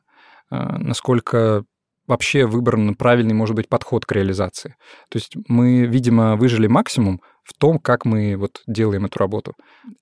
а, 0.50 0.78
насколько 0.78 1.64
вообще 2.08 2.46
выбран 2.46 2.96
правильный, 2.96 3.34
может 3.34 3.56
быть, 3.56 3.68
подход 3.68 4.06
к 4.06 4.12
реализации. 4.14 4.76
То 5.10 5.18
есть 5.18 5.36
мы, 5.48 5.86
видимо, 5.86 6.38
выжили 6.38 6.68
максимум 6.68 7.22
в 7.44 7.54
том, 7.54 7.80
как 7.80 8.06
мы 8.06 8.38
вот 8.38 8.62
делаем 8.66 9.06
эту 9.06 9.20
работу 9.20 9.56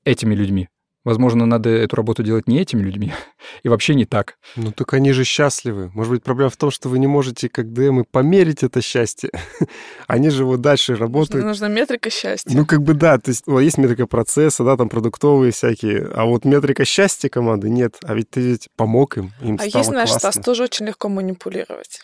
этими 0.03 0.35
людьми. 0.35 0.67
Возможно, 1.05 1.45
надо 1.45 1.69
эту 1.69 1.95
работу 1.95 2.23
делать 2.23 2.47
не 2.47 2.59
этими 2.59 2.81
людьми 2.81 3.13
и 3.63 3.69
вообще 3.69 3.93
не 3.93 4.05
так. 4.05 4.37
Ну 4.55 4.71
так 4.71 4.91
они 4.93 5.13
же 5.13 5.23
счастливы. 5.23 5.91
Может 5.93 6.11
быть, 6.11 6.23
проблема 6.23 6.49
в 6.49 6.57
том, 6.57 6.71
что 6.71 6.89
вы 6.89 6.97
не 6.97 7.05
можете, 7.05 7.47
как 7.47 7.71
ДМы, 7.71 8.05
померить 8.05 8.63
это 8.63 8.81
счастье. 8.81 9.29
они 10.07 10.31
же 10.31 10.45
вот 10.45 10.61
дальше 10.61 10.95
работают. 10.95 11.45
Нужна 11.45 11.67
метрика 11.67 12.09
счастья. 12.09 12.57
Ну 12.57 12.65
как 12.65 12.81
бы 12.81 12.95
да, 12.95 13.19
то 13.19 13.29
есть 13.29 13.45
вот, 13.45 13.59
есть 13.59 13.77
метрика 13.77 14.07
процесса, 14.07 14.63
да, 14.63 14.75
там 14.75 14.89
продуктовые 14.89 15.51
всякие, 15.51 16.09
а 16.13 16.25
вот 16.25 16.43
метрика 16.43 16.85
счастья 16.85 17.29
команды 17.29 17.69
нет. 17.69 17.97
А 18.03 18.15
ведь 18.15 18.31
ты 18.31 18.41
ведь 18.41 18.69
помог 18.75 19.17
им, 19.17 19.31
им 19.41 19.55
А 19.55 19.69
стало 19.69 19.81
есть 19.81 19.91
наш 19.91 20.09
классно. 20.09 20.31
Стас, 20.31 20.43
тоже 20.43 20.63
очень 20.63 20.87
легко 20.87 21.07
манипулировать. 21.07 22.01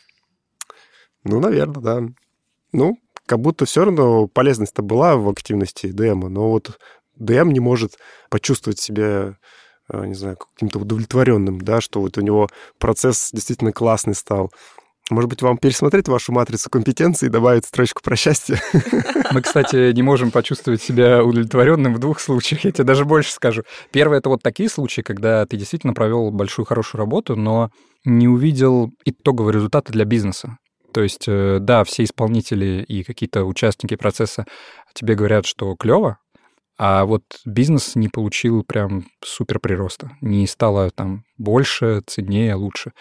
Ну, 1.23 1.39
наверное, 1.39 1.81
да. 1.81 2.01
Ну, 2.71 2.99
как 3.25 3.39
будто 3.39 3.65
все 3.65 3.85
равно 3.85 4.27
полезность-то 4.27 4.83
была 4.83 5.15
в 5.15 5.27
активности 5.27 5.87
ДМа, 5.87 6.29
но 6.29 6.51
вот 6.51 6.77
ДМ 7.21 7.51
не 7.51 7.59
может 7.59 7.97
почувствовать 8.29 8.79
себя 8.79 9.37
э, 9.89 10.05
не 10.05 10.15
знаю, 10.15 10.37
каким-то 10.37 10.79
удовлетворенным, 10.79 11.61
да, 11.61 11.81
что 11.81 12.01
вот 12.01 12.17
у 12.17 12.21
него 12.21 12.49
процесс 12.79 13.29
действительно 13.31 13.71
классный 13.71 14.15
стал. 14.15 14.51
Может 15.09 15.29
быть, 15.29 15.41
вам 15.41 15.57
пересмотреть 15.57 16.07
вашу 16.07 16.31
матрицу 16.31 16.69
компетенций 16.69 17.27
и 17.27 17.31
добавить 17.31 17.65
строчку 17.65 18.01
про 18.01 18.15
счастье? 18.15 18.61
Мы, 19.31 19.41
кстати, 19.41 19.91
не 19.91 20.03
можем 20.03 20.31
почувствовать 20.31 20.81
себя 20.81 21.21
удовлетворенным 21.21 21.93
в 21.93 21.99
двух 21.99 22.21
случаях. 22.21 22.63
Я 22.63 22.71
тебе 22.71 22.85
даже 22.85 23.03
больше 23.03 23.33
скажу. 23.33 23.63
Первое— 23.91 24.17
это 24.19 24.29
вот 24.29 24.41
такие 24.41 24.69
случаи, 24.69 25.01
когда 25.01 25.45
ты 25.45 25.57
действительно 25.57 25.93
провел 25.93 26.31
большую 26.31 26.65
хорошую 26.65 26.99
работу, 26.99 27.35
но 27.35 27.71
не 28.05 28.29
увидел 28.29 28.93
итогового 29.03 29.51
результата 29.51 29.91
для 29.91 30.05
бизнеса. 30.05 30.57
То 30.93 31.01
есть, 31.01 31.25
э, 31.27 31.57
да, 31.59 31.83
все 31.83 32.03
исполнители 32.05 32.83
и 32.87 33.03
какие-то 33.03 33.43
участники 33.43 33.95
процесса 33.95 34.45
тебе 34.93 35.15
говорят, 35.15 35.45
что 35.45 35.75
клево, 35.75 36.19
а 36.83 37.05
вот 37.05 37.21
бизнес 37.45 37.95
не 37.95 38.09
получил 38.09 38.63
прям 38.63 39.05
супер 39.23 39.59
прироста, 39.59 40.09
не 40.19 40.47
стало 40.47 40.89
там 40.89 41.25
больше, 41.37 42.01
ценнее, 42.07 42.55
лучше. 42.55 42.93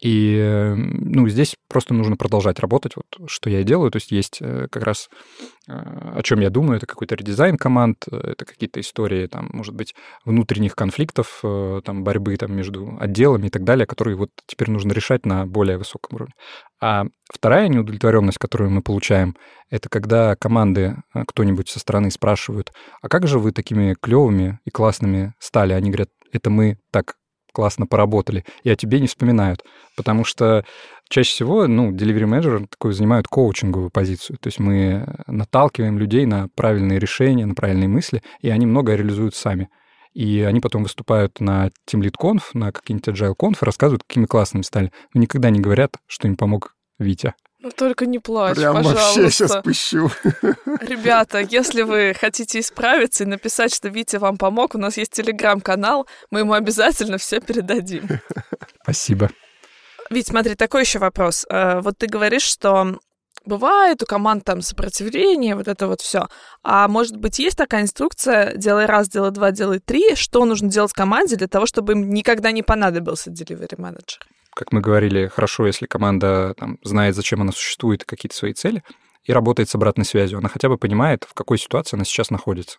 И, 0.00 0.74
ну, 0.76 1.28
здесь 1.28 1.56
просто 1.68 1.92
нужно 1.92 2.16
продолжать 2.16 2.60
работать, 2.60 2.92
вот 2.94 3.06
что 3.28 3.50
я 3.50 3.64
делаю. 3.64 3.90
То 3.90 3.96
есть 3.96 4.12
есть 4.12 4.38
э, 4.40 4.68
как 4.70 4.84
раз 4.84 5.08
э, 5.68 5.72
о 5.72 6.20
чем 6.22 6.40
я 6.40 6.50
думаю, 6.50 6.76
это 6.76 6.86
какой-то 6.86 7.16
редизайн 7.16 7.56
команд, 7.56 8.06
это 8.08 8.44
какие-то 8.44 8.80
истории, 8.80 9.26
там, 9.26 9.50
может 9.52 9.74
быть, 9.74 9.94
внутренних 10.24 10.76
конфликтов, 10.76 11.40
э, 11.42 11.80
там, 11.84 12.04
борьбы 12.04 12.36
там, 12.36 12.54
между 12.54 12.96
отделами 13.00 13.48
и 13.48 13.50
так 13.50 13.64
далее, 13.64 13.86
которые 13.86 14.16
вот 14.16 14.30
теперь 14.46 14.70
нужно 14.70 14.92
решать 14.92 15.26
на 15.26 15.46
более 15.46 15.78
высоком 15.78 16.16
уровне. 16.16 16.34
А 16.80 17.04
вторая 17.32 17.68
неудовлетворенность, 17.68 18.38
которую 18.38 18.70
мы 18.70 18.82
получаем, 18.82 19.36
это 19.68 19.88
когда 19.88 20.36
команды 20.36 20.96
кто-нибудь 21.12 21.68
со 21.68 21.80
стороны 21.80 22.10
спрашивают, 22.12 22.72
а 23.02 23.08
как 23.08 23.26
же 23.26 23.38
вы 23.40 23.50
такими 23.50 23.96
клевыми 24.00 24.60
и 24.64 24.70
классными 24.70 25.34
стали? 25.40 25.72
Они 25.72 25.90
говорят, 25.90 26.10
это 26.32 26.50
мы 26.50 26.78
так 26.92 27.17
классно 27.58 27.88
поработали, 27.88 28.44
и 28.62 28.70
о 28.70 28.76
тебе 28.76 29.00
не 29.00 29.08
вспоминают. 29.08 29.64
Потому 29.96 30.22
что 30.22 30.64
чаще 31.08 31.32
всего, 31.32 31.66
ну, 31.66 31.90
delivery 31.90 32.24
менеджер 32.24 32.68
такой 32.68 32.92
занимают 32.92 33.26
коучинговую 33.26 33.90
позицию. 33.90 34.38
То 34.40 34.46
есть 34.46 34.60
мы 34.60 35.04
наталкиваем 35.26 35.98
людей 35.98 36.24
на 36.24 36.46
правильные 36.54 37.00
решения, 37.00 37.46
на 37.46 37.56
правильные 37.56 37.88
мысли, 37.88 38.22
и 38.42 38.48
они 38.48 38.64
многое 38.66 38.94
реализуют 38.94 39.34
сами. 39.34 39.70
И 40.14 40.42
они 40.42 40.60
потом 40.60 40.84
выступают 40.84 41.40
на 41.40 41.66
Team 41.90 42.00
Lead 42.00 42.14
Conf, 42.16 42.42
на 42.54 42.70
какие-нибудь 42.70 43.08
Agile 43.08 43.34
Conf, 43.36 43.56
рассказывают, 43.62 44.04
какими 44.06 44.26
классными 44.26 44.62
стали. 44.62 44.92
Но 45.12 45.20
никогда 45.20 45.50
не 45.50 45.58
говорят, 45.58 45.96
что 46.06 46.28
им 46.28 46.36
помог 46.36 46.76
Витя. 47.00 47.34
Ну, 47.68 47.72
только 47.76 48.06
не 48.06 48.18
плачь, 48.18 48.56
Прям 48.56 48.76
пожалуйста. 48.76 49.20
вообще 49.20 49.30
сейчас 49.30 49.62
пущу. 49.62 50.10
Ребята, 50.80 51.40
если 51.40 51.82
вы 51.82 52.14
хотите 52.18 52.60
исправиться 52.60 53.24
и 53.24 53.26
написать, 53.26 53.74
что 53.74 53.88
Витя 53.88 54.16
вам 54.16 54.38
помог, 54.38 54.74
у 54.74 54.78
нас 54.78 54.96
есть 54.96 55.12
телеграм-канал, 55.12 56.06
мы 56.30 56.40
ему 56.40 56.54
обязательно 56.54 57.18
все 57.18 57.40
передадим. 57.40 58.08
Спасибо. 58.82 59.28
Вить, 60.08 60.28
смотри, 60.28 60.54
такой 60.54 60.82
еще 60.82 60.98
вопрос. 60.98 61.44
Э, 61.50 61.80
вот 61.80 61.98
ты 61.98 62.06
говоришь, 62.06 62.42
что 62.44 62.98
бывает 63.44 64.02
у 64.02 64.06
команд 64.06 64.44
там 64.44 64.62
сопротивление, 64.62 65.54
вот 65.54 65.68
это 65.68 65.88
вот 65.88 66.00
все. 66.00 66.28
А 66.62 66.88
может 66.88 67.18
быть, 67.18 67.38
есть 67.38 67.58
такая 67.58 67.82
инструкция, 67.82 68.54
делай 68.56 68.86
раз, 68.86 69.10
делай 69.10 69.30
два, 69.30 69.50
делай 69.50 69.78
три, 69.78 70.14
что 70.14 70.46
нужно 70.46 70.70
делать 70.70 70.94
команде 70.94 71.36
для 71.36 71.48
того, 71.48 71.66
чтобы 71.66 71.92
им 71.92 72.08
никогда 72.14 72.50
не 72.50 72.62
понадобился 72.62 73.30
delivery 73.30 73.74
менеджер? 73.78 74.20
Как 74.58 74.72
мы 74.72 74.80
говорили, 74.80 75.28
хорошо, 75.28 75.68
если 75.68 75.86
команда 75.86 76.54
там, 76.54 76.78
знает, 76.82 77.14
зачем 77.14 77.40
она 77.40 77.52
существует, 77.52 78.04
какие-то 78.04 78.34
свои 78.34 78.52
цели, 78.52 78.82
и 79.22 79.32
работает 79.32 79.68
с 79.68 79.74
обратной 79.76 80.04
связью. 80.04 80.38
Она 80.38 80.48
хотя 80.48 80.68
бы 80.68 80.76
понимает, 80.78 81.24
в 81.28 81.34
какой 81.34 81.58
ситуации 81.58 81.96
она 81.96 82.04
сейчас 82.04 82.30
находится. 82.30 82.78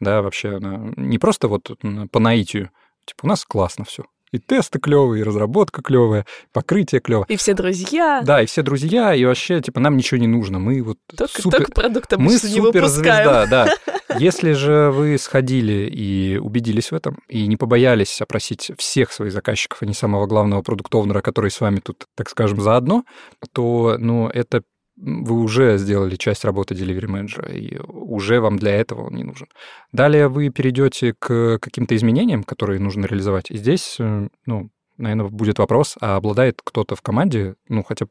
Да, 0.00 0.22
вообще 0.22 0.56
она 0.56 0.92
не 0.96 1.18
просто 1.18 1.46
вот 1.46 1.70
по 2.10 2.18
наитию, 2.18 2.70
типа, 3.04 3.20
у 3.22 3.26
нас 3.28 3.44
классно 3.44 3.84
все, 3.84 4.04
И 4.32 4.38
тесты 4.38 4.78
клевые, 4.78 5.20
и 5.20 5.24
разработка 5.24 5.82
клевая, 5.82 6.24
покрытие 6.52 7.00
клевое. 7.00 7.26
И 7.28 7.36
все 7.36 7.54
друзья. 7.54 8.22
Да, 8.24 8.42
и 8.42 8.46
все 8.46 8.62
друзья, 8.62 9.14
и 9.14 9.24
вообще, 9.24 9.60
типа, 9.60 9.80
нам 9.80 9.96
ничего 9.96 10.18
не 10.18 10.28
нужно. 10.28 10.58
Мы 10.58 10.82
вот 10.82 10.98
Только, 11.16 11.42
супер... 11.42 11.58
только 11.58 11.72
продукт 11.72 12.16
Мы 12.16 12.38
суперзвезда, 12.38 13.46
да. 13.46 13.74
Если 14.18 14.52
же 14.52 14.90
вы 14.90 15.18
сходили 15.18 15.88
и 15.88 16.36
убедились 16.38 16.90
в 16.90 16.94
этом, 16.94 17.18
и 17.28 17.46
не 17.46 17.56
побоялись 17.56 18.20
опросить 18.20 18.72
всех 18.76 19.12
своих 19.12 19.32
заказчиков, 19.32 19.82
а 19.82 19.86
не 19.86 19.94
самого 19.94 20.26
главного 20.26 20.62
продуктовнера, 20.62 21.20
который 21.20 21.50
с 21.50 21.60
вами 21.60 21.80
тут, 21.80 22.04
так 22.16 22.28
скажем, 22.28 22.60
заодно, 22.60 23.04
то, 23.52 23.96
ну, 23.98 24.28
это 24.28 24.62
вы 25.00 25.40
уже 25.40 25.78
сделали 25.78 26.16
часть 26.16 26.44
работы 26.44 26.74
delivery 26.74 27.06
менеджера, 27.06 27.50
и 27.50 27.78
уже 27.78 28.40
вам 28.40 28.58
для 28.58 28.74
этого 28.74 29.06
он 29.06 29.14
не 29.14 29.24
нужен. 29.24 29.48
Далее 29.92 30.28
вы 30.28 30.50
перейдете 30.50 31.14
к 31.18 31.58
каким-то 31.58 31.96
изменениям, 31.96 32.44
которые 32.44 32.80
нужно 32.80 33.06
реализовать. 33.06 33.50
И 33.50 33.56
здесь, 33.56 33.96
э, 33.98 34.28
ну, 34.46 34.70
наверное, 34.98 35.28
будет 35.28 35.58
вопрос, 35.58 35.96
а 36.00 36.16
обладает 36.16 36.60
кто-то 36.62 36.96
в 36.96 37.02
команде, 37.02 37.54
ну, 37.68 37.82
хотя 37.82 38.06
бы 38.06 38.10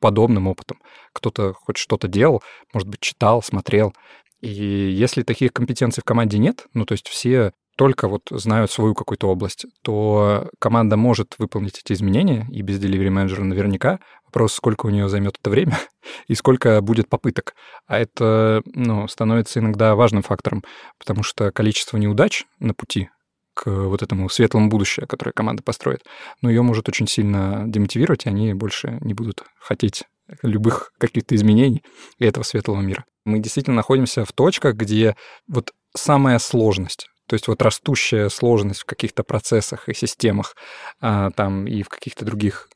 подобным 0.00 0.48
опытом. 0.48 0.78
Кто-то 1.12 1.52
хоть 1.52 1.76
что-то 1.76 2.08
делал, 2.08 2.42
может 2.72 2.88
быть, 2.88 3.00
читал, 3.00 3.42
смотрел. 3.42 3.94
И 4.40 4.48
если 4.50 5.22
таких 5.22 5.52
компетенций 5.52 6.00
в 6.00 6.04
команде 6.04 6.38
нет, 6.38 6.66
ну, 6.72 6.86
то 6.86 6.92
есть 6.92 7.08
все 7.08 7.52
только 7.80 8.08
вот 8.08 8.28
знают 8.30 8.70
свою 8.70 8.94
какую-то 8.94 9.28
область, 9.28 9.64
то 9.80 10.50
команда 10.58 10.98
может 10.98 11.36
выполнить 11.38 11.80
эти 11.82 11.94
изменения, 11.94 12.46
и 12.52 12.60
без 12.60 12.78
delivery 12.78 13.08
менеджера 13.08 13.42
наверняка. 13.42 14.00
Вопрос, 14.26 14.52
сколько 14.52 14.84
у 14.84 14.90
нее 14.90 15.08
займет 15.08 15.38
это 15.40 15.48
время 15.48 15.78
и 16.28 16.34
сколько 16.34 16.78
будет 16.82 17.08
попыток. 17.08 17.54
А 17.86 17.98
это 17.98 18.60
ну, 18.66 19.08
становится 19.08 19.60
иногда 19.60 19.94
важным 19.94 20.20
фактором, 20.20 20.62
потому 20.98 21.22
что 21.22 21.52
количество 21.52 21.96
неудач 21.96 22.44
на 22.58 22.74
пути 22.74 23.08
к 23.54 23.70
вот 23.70 24.02
этому 24.02 24.28
светлому 24.28 24.68
будущему, 24.68 25.06
которое 25.06 25.32
команда 25.32 25.62
построит, 25.62 26.02
ну, 26.42 26.50
ее 26.50 26.60
может 26.60 26.86
очень 26.86 27.06
сильно 27.06 27.64
демотивировать, 27.66 28.26
и 28.26 28.28
они 28.28 28.52
больше 28.52 28.98
не 29.00 29.14
будут 29.14 29.42
хотеть 29.58 30.04
любых 30.42 30.92
каких-то 30.98 31.34
изменений 31.34 31.82
этого 32.18 32.44
светлого 32.44 32.82
мира. 32.82 33.06
Мы 33.24 33.38
действительно 33.38 33.76
находимся 33.76 34.26
в 34.26 34.32
точках, 34.34 34.74
где 34.74 35.16
вот 35.48 35.70
самая 35.96 36.38
сложность 36.38 37.09
то 37.30 37.34
есть 37.34 37.46
вот 37.46 37.62
растущая 37.62 38.28
сложность 38.28 38.80
в 38.80 38.86
каких-то 38.86 39.22
процессах 39.22 39.88
и 39.88 39.94
системах 39.94 40.56
а, 41.00 41.30
там 41.30 41.64
и 41.68 41.84
в 41.84 41.88
каких-то 41.88 42.24
других 42.24 42.68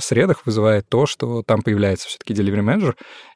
средах 0.00 0.46
вызывает 0.46 0.88
то, 0.88 1.04
что 1.04 1.42
там 1.42 1.60
появляется 1.60 2.08
все-таки 2.08 2.32
delivery 2.32 2.64
manager 2.64 2.94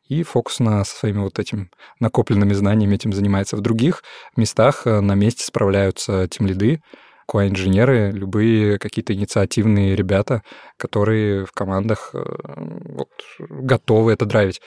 и 0.08 0.22
фокус 0.22 0.60
на 0.60 0.82
своими 0.86 1.18
вот 1.18 1.38
этим 1.38 1.70
накопленными 2.00 2.54
знаниями 2.54 2.94
этим 2.94 3.12
занимается. 3.12 3.58
В 3.58 3.60
других 3.60 4.02
местах 4.34 4.86
э, 4.86 5.00
на 5.00 5.14
месте 5.14 5.44
справляются 5.44 6.26
тем 6.28 6.46
лиды, 6.46 6.80
QA-инженеры, 7.30 8.12
любые 8.12 8.78
какие-то 8.78 9.12
инициативные 9.12 9.94
ребята, 9.94 10.42
которые 10.78 11.44
в 11.44 11.52
командах 11.52 12.12
э, 12.14 12.24
вот, 12.24 13.10
готовы 13.38 14.12
это 14.14 14.24
драйвить 14.24 14.62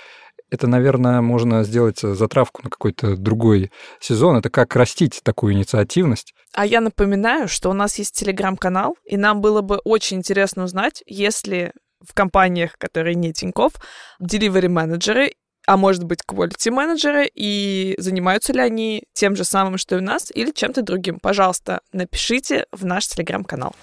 это, 0.52 0.68
наверное, 0.68 1.22
можно 1.22 1.64
сделать 1.64 2.00
затравку 2.00 2.62
на 2.64 2.70
какой-то 2.70 3.16
другой 3.16 3.72
сезон. 4.00 4.38
Это 4.38 4.50
как 4.50 4.76
растить 4.76 5.22
такую 5.24 5.54
инициативность. 5.54 6.34
А 6.54 6.66
я 6.66 6.82
напоминаю, 6.82 7.47
что 7.47 7.70
у 7.70 7.74
нас 7.74 7.97
есть 8.00 8.16
телеграм-канал, 8.16 8.97
и 9.06 9.18
нам 9.18 9.41
было 9.41 9.62
бы 9.62 9.78
очень 9.84 10.18
интересно 10.18 10.64
узнать, 10.64 11.04
если 11.06 11.74
в 12.02 12.14
компаниях, 12.14 12.78
которые 12.78 13.16
не 13.16 13.34
Тинькофф, 13.34 13.74
delivery 14.22 14.70
менеджеры 14.70 15.34
а 15.66 15.78
может 15.78 16.04
быть, 16.04 16.22
quality 16.28 16.72
менеджеры, 16.72 17.30
и 17.32 17.93
занимаются 18.00 18.54
ли 18.54 18.60
они 18.60 19.04
тем 19.14 19.36
же 19.36 19.43
самым, 19.43 19.78
что 19.78 19.95
и 19.95 20.00
у 20.00 20.02
нас, 20.02 20.32
или 20.34 20.50
чем-то 20.50 20.82
другим. 20.82 21.20
Пожалуйста, 21.20 21.82
напишите 21.93 22.66
в 22.72 22.86
наш 22.86 23.08
телеграм-канал. 23.08 23.76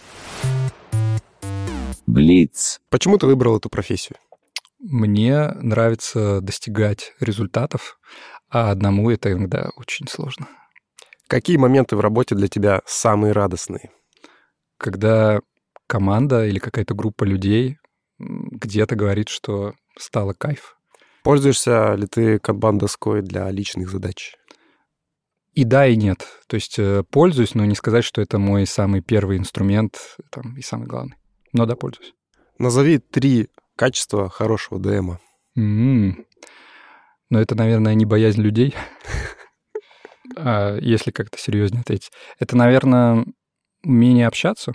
Блиц. 2.09 2.81
Почему 2.91 3.19
ты 3.19 3.27
выбрал 3.27 3.59
эту 3.59 3.69
профессию? 3.69 4.17
Мне 4.79 5.49
нравится 5.61 6.41
достигать 6.41 7.15
результатов, 7.21 7.99
а 8.49 8.71
одному 8.71 9.11
это 9.11 9.33
иногда 9.33 9.71
очень 9.77 10.07
сложно. 10.09 10.49
Какие 11.29 11.57
моменты 11.57 11.97
в 11.97 12.01
работе 12.01 12.35
для 12.35 12.49
тебя 12.49 12.83
самые 12.87 13.33
радостные? 13.33 13.91
Когда 14.79 15.41
команда 15.87 16.47
или 16.47 16.59
какая-то 16.59 16.95
группа 16.95 17.25
людей 17.25 17.79
где-то 18.19 18.97
говорит, 18.97 19.29
что 19.29 19.75
стало 19.99 20.33
кайф. 20.33 20.77
Пользуешься 21.23 21.95
ли 21.95 22.07
ты 22.07 22.39
канбан-доской 22.39 23.23
для 23.23 23.51
личных 23.51 23.91
задач? 23.91 24.35
И 25.53 25.65
да, 25.65 25.87
и 25.87 25.97
нет. 25.97 26.27
То 26.49 26.57
есть 26.57 26.79
э, 26.79 27.03
пользуюсь, 27.11 27.55
но 27.55 27.65
не 27.65 27.75
сказать, 27.75 28.05
что 28.05 28.21
это 28.21 28.39
мой 28.39 28.67
самый 28.67 29.01
первый 29.01 29.39
инструмент 29.39 30.19
там, 30.31 30.57
и 30.57 30.63
самый 30.63 30.87
главный. 30.87 31.17
Но 31.53 31.65
да, 31.65 31.77
пользуюсь. 31.77 32.13
Назови 32.59 32.99
три 32.99 33.49
качества 33.77 34.29
хорошего 34.29 34.81
ДМа. 34.81 35.21
Mm-hmm. 35.59 36.27
Но 37.31 37.41
это, 37.41 37.55
наверное, 37.55 37.95
не 37.95 38.05
боязнь 38.05 38.41
людей, 38.41 38.75
а 40.37 40.77
если 40.79 41.11
как-то 41.11 41.39
серьезнее 41.39 41.83
ответить. 41.83 42.11
Это, 42.39 42.57
наверное, 42.57 43.25
умение 43.85 44.27
общаться. 44.27 44.73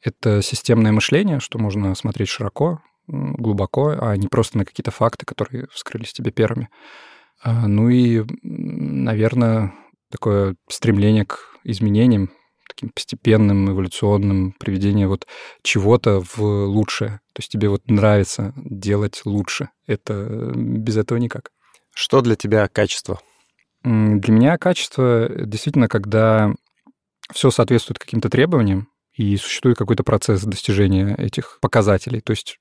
Это 0.00 0.42
системное 0.42 0.92
мышление, 0.92 1.40
что 1.40 1.58
можно 1.58 1.94
смотреть 1.94 2.28
широко, 2.28 2.80
глубоко, 3.08 3.96
а 4.00 4.16
не 4.16 4.28
просто 4.28 4.58
на 4.58 4.64
какие-то 4.64 4.90
факты, 4.90 5.26
которые 5.26 5.66
вскрылись 5.72 6.12
тебе 6.12 6.30
первыми. 6.30 6.68
А, 7.42 7.66
ну 7.66 7.88
и, 7.88 8.24
наверное, 8.42 9.72
такое 10.10 10.56
стремление 10.68 11.24
к 11.24 11.38
изменениям, 11.64 12.30
таким 12.68 12.90
постепенным, 12.90 13.70
эволюционным 13.70 14.52
приведение 14.52 15.08
вот 15.08 15.26
чего-то 15.62 16.20
в 16.20 16.38
лучшее. 16.38 17.20
То 17.32 17.40
есть 17.40 17.50
тебе 17.50 17.68
вот 17.68 17.88
нравится 17.88 18.52
делать 18.56 19.22
лучше. 19.24 19.70
Это 19.86 20.52
без 20.54 20.96
этого 20.96 21.18
никак. 21.18 21.50
Что 21.94 22.20
для 22.20 22.36
тебя 22.36 22.68
качество? 22.68 23.20
Для 23.82 24.32
меня 24.32 24.58
качество 24.58 25.28
действительно, 25.28 25.88
когда 25.88 26.52
все 27.32 27.50
соответствует 27.50 27.98
каким-то 27.98 28.28
требованиям, 28.28 28.88
и 29.18 29.36
существует 29.36 29.76
какой-то 29.76 30.04
процесс 30.04 30.42
достижения 30.44 31.14
этих 31.18 31.58
показателей. 31.60 32.20
То 32.20 32.30
есть 32.30 32.58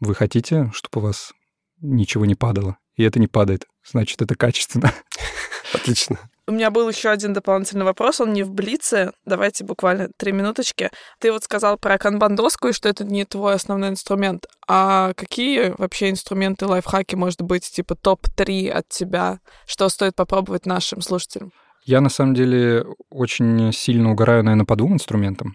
вы 0.00 0.14
хотите, 0.14 0.70
чтобы 0.74 1.00
у 1.00 1.06
вас 1.06 1.32
ничего 1.80 2.26
не 2.26 2.34
падало, 2.34 2.78
и 2.96 3.04
это 3.04 3.20
не 3.20 3.28
падает, 3.28 3.66
значит, 3.88 4.20
это 4.20 4.34
качественно. 4.34 4.92
Отлично. 5.72 6.29
У 6.50 6.52
меня 6.52 6.72
был 6.72 6.88
еще 6.88 7.10
один 7.10 7.32
дополнительный 7.32 7.84
вопрос, 7.84 8.20
он 8.20 8.32
не 8.32 8.42
в 8.42 8.50
Блице. 8.50 9.12
Давайте 9.24 9.62
буквально 9.62 10.08
три 10.16 10.32
минуточки. 10.32 10.90
Ты 11.20 11.30
вот 11.30 11.44
сказал 11.44 11.78
про 11.78 11.96
канбан-доску 11.96 12.66
и 12.66 12.72
что 12.72 12.88
это 12.88 13.04
не 13.04 13.24
твой 13.24 13.54
основной 13.54 13.90
инструмент. 13.90 14.48
А 14.66 15.12
какие 15.14 15.72
вообще 15.78 16.10
инструменты, 16.10 16.66
лайфхаки, 16.66 17.14
может 17.14 17.40
быть, 17.40 17.70
типа 17.70 17.94
топ-3 17.94 18.68
от 18.68 18.88
тебя, 18.88 19.38
что 19.64 19.88
стоит 19.88 20.16
попробовать 20.16 20.66
нашим 20.66 21.02
слушателям? 21.02 21.52
Я, 21.84 22.00
на 22.00 22.08
самом 22.08 22.34
деле, 22.34 22.84
очень 23.10 23.72
сильно 23.72 24.10
угораю, 24.10 24.42
наверное, 24.42 24.66
по 24.66 24.74
двум 24.74 24.94
инструментам. 24.94 25.54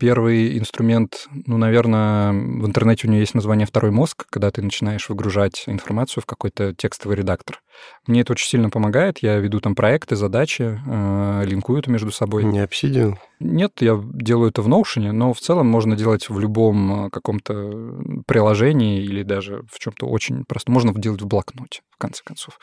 Первый 0.00 0.58
инструмент, 0.58 1.28
ну, 1.30 1.58
наверное, 1.58 2.32
в 2.32 2.66
интернете 2.66 3.06
у 3.06 3.10
него 3.10 3.20
есть 3.20 3.34
название 3.34 3.66
«второй 3.66 3.90
мозг», 3.90 4.24
когда 4.30 4.50
ты 4.50 4.62
начинаешь 4.62 5.10
выгружать 5.10 5.64
информацию 5.66 6.22
в 6.22 6.26
какой-то 6.26 6.74
текстовый 6.74 7.18
редактор. 7.18 7.60
Мне 8.06 8.22
это 8.22 8.32
очень 8.32 8.48
сильно 8.48 8.70
помогает. 8.70 9.18
Я 9.18 9.36
веду 9.36 9.60
там 9.60 9.74
проекты, 9.74 10.16
задачи, 10.16 10.80
э, 10.86 11.44
линкую 11.44 11.80
это 11.80 11.90
между 11.90 12.10
собой. 12.12 12.44
Не 12.44 12.64
Obsidian? 12.64 13.16
Нет, 13.40 13.72
я 13.80 14.02
делаю 14.02 14.48
это 14.48 14.62
в 14.62 14.68
Notion, 14.68 15.12
но 15.12 15.34
в 15.34 15.40
целом 15.40 15.66
можно 15.66 15.96
делать 15.96 16.30
в 16.30 16.38
любом 16.38 17.06
э, 17.06 17.10
каком-то 17.10 18.00
приложении 18.26 19.02
или 19.02 19.22
даже 19.22 19.64
в 19.70 19.78
чем-то 19.78 20.06
очень 20.06 20.46
просто. 20.46 20.72
Можно 20.72 20.94
делать 20.94 21.20
в 21.20 21.26
блокноте, 21.26 21.82
в 21.90 21.98
конце 21.98 22.22
концов. 22.24 22.58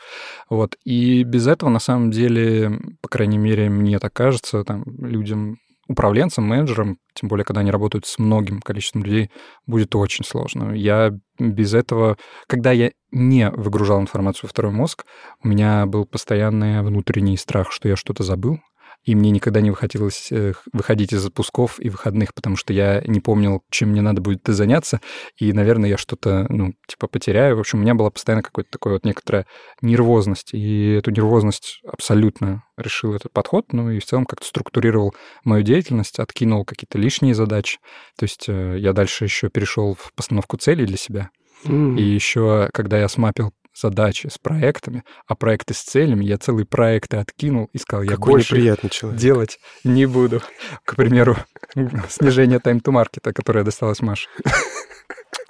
Вот. 0.50 0.76
И 0.84 1.22
без 1.22 1.46
этого, 1.46 1.70
на 1.70 1.78
самом 1.78 2.10
деле, 2.10 2.80
по 3.00 3.08
крайней 3.08 3.38
мере, 3.38 3.70
мне 3.70 4.00
так 4.00 4.12
кажется, 4.12 4.64
там, 4.64 4.82
людям 4.98 5.58
управленцем, 5.88 6.44
менеджером, 6.44 6.98
тем 7.14 7.28
более, 7.28 7.44
когда 7.44 7.62
они 7.62 7.70
работают 7.70 8.06
с 8.06 8.18
многим 8.18 8.60
количеством 8.60 9.02
людей, 9.02 9.30
будет 9.66 9.96
очень 9.96 10.24
сложно. 10.24 10.72
Я 10.72 11.12
без 11.38 11.74
этого, 11.74 12.16
когда 12.46 12.70
я 12.72 12.92
не 13.10 13.50
выгружал 13.50 14.00
информацию 14.00 14.48
в 14.48 14.52
второй 14.52 14.72
мозг, 14.72 15.06
у 15.42 15.48
меня 15.48 15.86
был 15.86 16.04
постоянный 16.04 16.82
внутренний 16.82 17.36
страх, 17.36 17.72
что 17.72 17.88
я 17.88 17.96
что-то 17.96 18.22
забыл, 18.22 18.60
и 19.08 19.14
мне 19.14 19.30
никогда 19.30 19.62
не 19.62 19.70
выходилось 19.70 20.30
э, 20.30 20.52
выходить 20.70 21.14
из 21.14 21.24
отпусков 21.24 21.80
и 21.80 21.88
выходных, 21.88 22.34
потому 22.34 22.56
что 22.56 22.74
я 22.74 23.00
не 23.06 23.20
помнил, 23.20 23.62
чем 23.70 23.88
мне 23.88 24.02
надо 24.02 24.20
будет 24.20 24.42
заняться, 24.44 25.00
и, 25.38 25.54
наверное, 25.54 25.88
я 25.88 25.96
что-то, 25.96 26.44
ну, 26.50 26.74
типа, 26.86 27.06
потеряю. 27.06 27.56
В 27.56 27.60
общем, 27.60 27.78
у 27.78 27.82
меня 27.82 27.94
была 27.94 28.10
постоянно 28.10 28.42
какая-то 28.42 28.70
такая 28.70 28.92
вот 28.92 29.06
некоторая 29.06 29.46
нервозность, 29.80 30.52
и 30.52 30.92
эту 30.92 31.10
нервозность 31.10 31.80
абсолютно 31.90 32.64
решил 32.76 33.14
этот 33.14 33.32
подход, 33.32 33.72
ну, 33.72 33.90
и 33.90 33.98
в 33.98 34.04
целом 34.04 34.26
как-то 34.26 34.46
структурировал 34.46 35.14
мою 35.42 35.62
деятельность, 35.62 36.18
откинул 36.18 36.66
какие-то 36.66 36.98
лишние 36.98 37.34
задачи. 37.34 37.78
То 38.18 38.24
есть 38.24 38.44
э, 38.46 38.76
я 38.78 38.92
дальше 38.92 39.24
еще 39.24 39.48
перешел 39.48 39.94
в 39.94 40.12
постановку 40.12 40.58
целей 40.58 40.84
для 40.84 40.98
себя, 40.98 41.30
Mm. 41.64 41.98
И 41.98 42.02
еще, 42.02 42.68
когда 42.72 43.00
я 43.00 43.08
смапил 43.08 43.52
задачи 43.80 44.28
с 44.28 44.38
проектами, 44.38 45.04
а 45.26 45.34
проекты 45.34 45.74
с 45.74 45.80
целями, 45.82 46.24
я 46.24 46.38
целые 46.38 46.66
проекты 46.66 47.16
откинул 47.18 47.68
и 47.72 47.78
сказал, 47.78 48.02
я 48.02 48.10
Какой 48.10 48.32
больше 48.34 48.54
приятный 48.54 48.90
человек. 48.90 49.20
делать 49.20 49.58
не 49.84 50.06
буду. 50.06 50.42
К 50.84 50.96
примеру, 50.96 51.36
снижение 52.08 52.58
тайм-то-маркета, 52.58 53.32
которое 53.32 53.64
досталось 53.64 54.00
Маше. 54.00 54.28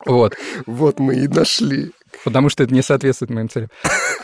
Вот. 0.06 0.36
Вот 0.66 1.00
мы 1.00 1.16
и 1.16 1.28
нашли. 1.28 1.92
Потому 2.24 2.48
что 2.48 2.62
это 2.62 2.72
не 2.72 2.82
соответствует 2.82 3.30
моим 3.30 3.48
целям. 3.48 3.68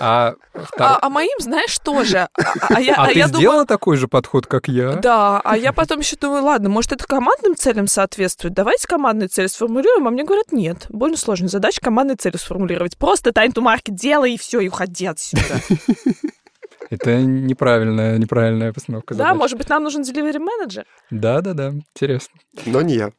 А, 0.01 0.35
а, 0.79 0.99
а 1.01 1.11
моим, 1.11 1.39
знаешь, 1.39 1.79
тоже. 1.79 2.19
А, 2.19 2.29
а, 2.69 2.81
я, 2.81 2.95
а, 2.95 3.05
а 3.05 3.07
ты 3.09 3.19
я 3.19 3.29
сделала 3.29 3.45
думала... 3.45 3.67
такой 3.67 3.97
же 3.97 4.09
подход, 4.09 4.47
как 4.47 4.69
я? 4.69 4.95
Да, 4.95 5.41
а 5.45 5.57
я 5.57 5.73
потом 5.73 6.01
еще 6.01 6.17
думаю, 6.17 6.45
ладно, 6.45 6.69
может, 6.69 6.93
это 6.93 7.07
командным 7.07 7.57
целям 7.57 7.87
соответствует? 7.87 8.55
Давайте 8.55 8.87
командные 8.87 9.29
цели 9.29 9.47
сформулируем. 9.47 10.07
А 10.07 10.11
мне 10.11 10.25
говорят, 10.25 10.53
нет, 10.53 10.87
больно 10.89 11.17
сложная 11.17 11.49
задача 11.49 11.81
командные 11.81 12.17
цели 12.17 12.37
сформулировать. 12.37 12.97
Просто 12.97 13.31
time 13.31 13.53
to 13.53 13.63
market 13.63 13.93
делай, 13.93 14.35
и 14.35 14.39
все, 14.39 14.61
и 14.61 14.69
уходи 14.69 15.07
отсюда. 15.07 15.43
Это 16.91 17.21
неправильная, 17.23 18.19
неправильная 18.19 18.73
постановка 18.73 19.15
Да, 19.15 19.35
может 19.35 19.57
быть, 19.57 19.69
нам 19.69 19.83
нужен 19.83 20.03
delivery 20.03 20.39
менеджер? 20.39 20.85
Да, 21.11 21.41
да, 21.41 21.55
да, 21.55 21.71
интересно. 21.71 22.39
Но 22.67 22.83
не 22.83 22.95
я. 22.95 23.13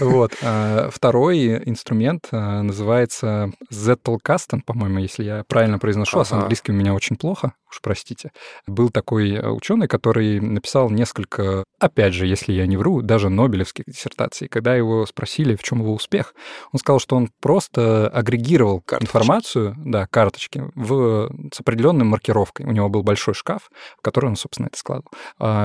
Вот. 0.00 0.32
А, 0.42 0.90
второй 0.92 1.62
инструмент 1.68 2.28
а, 2.32 2.62
называется 2.62 3.52
Zettelkasten, 3.72 4.62
по-моему, 4.64 4.98
если 4.98 5.24
я 5.24 5.44
правильно 5.46 5.78
произношу, 5.78 6.18
а 6.18 6.24
с 6.24 6.32
английским 6.32 6.74
у 6.74 6.78
меня 6.78 6.94
очень 6.94 7.16
плохо, 7.16 7.52
уж 7.70 7.80
простите. 7.80 8.32
Был 8.66 8.90
такой 8.90 9.32
э, 9.32 9.48
ученый, 9.48 9.88
который 9.88 10.40
написал 10.40 10.90
несколько, 10.90 11.64
опять 11.78 12.14
же, 12.14 12.26
если 12.26 12.52
я 12.52 12.66
не 12.66 12.76
вру, 12.76 13.02
даже 13.02 13.28
нобелевских 13.28 13.84
диссертаций. 13.86 14.48
Когда 14.48 14.74
его 14.74 15.06
спросили, 15.06 15.56
в 15.56 15.62
чем 15.62 15.80
его 15.80 15.94
успех, 15.94 16.34
он 16.72 16.78
сказал, 16.78 16.98
что 16.98 17.16
он 17.16 17.30
просто 17.40 18.08
агрегировал 18.08 18.80
карточки. 18.80 19.10
информацию, 19.10 19.74
да, 19.78 20.06
карточки, 20.06 20.64
в, 20.74 21.30
с 21.52 21.60
определенной 21.60 22.04
маркировкой. 22.04 22.66
У 22.66 22.72
него 22.72 22.88
был 22.88 23.02
большой 23.02 23.34
шкаф, 23.34 23.70
в 23.98 24.02
который 24.02 24.26
он, 24.26 24.36
собственно, 24.36 24.66
это 24.66 24.78
складывал. 24.78 25.12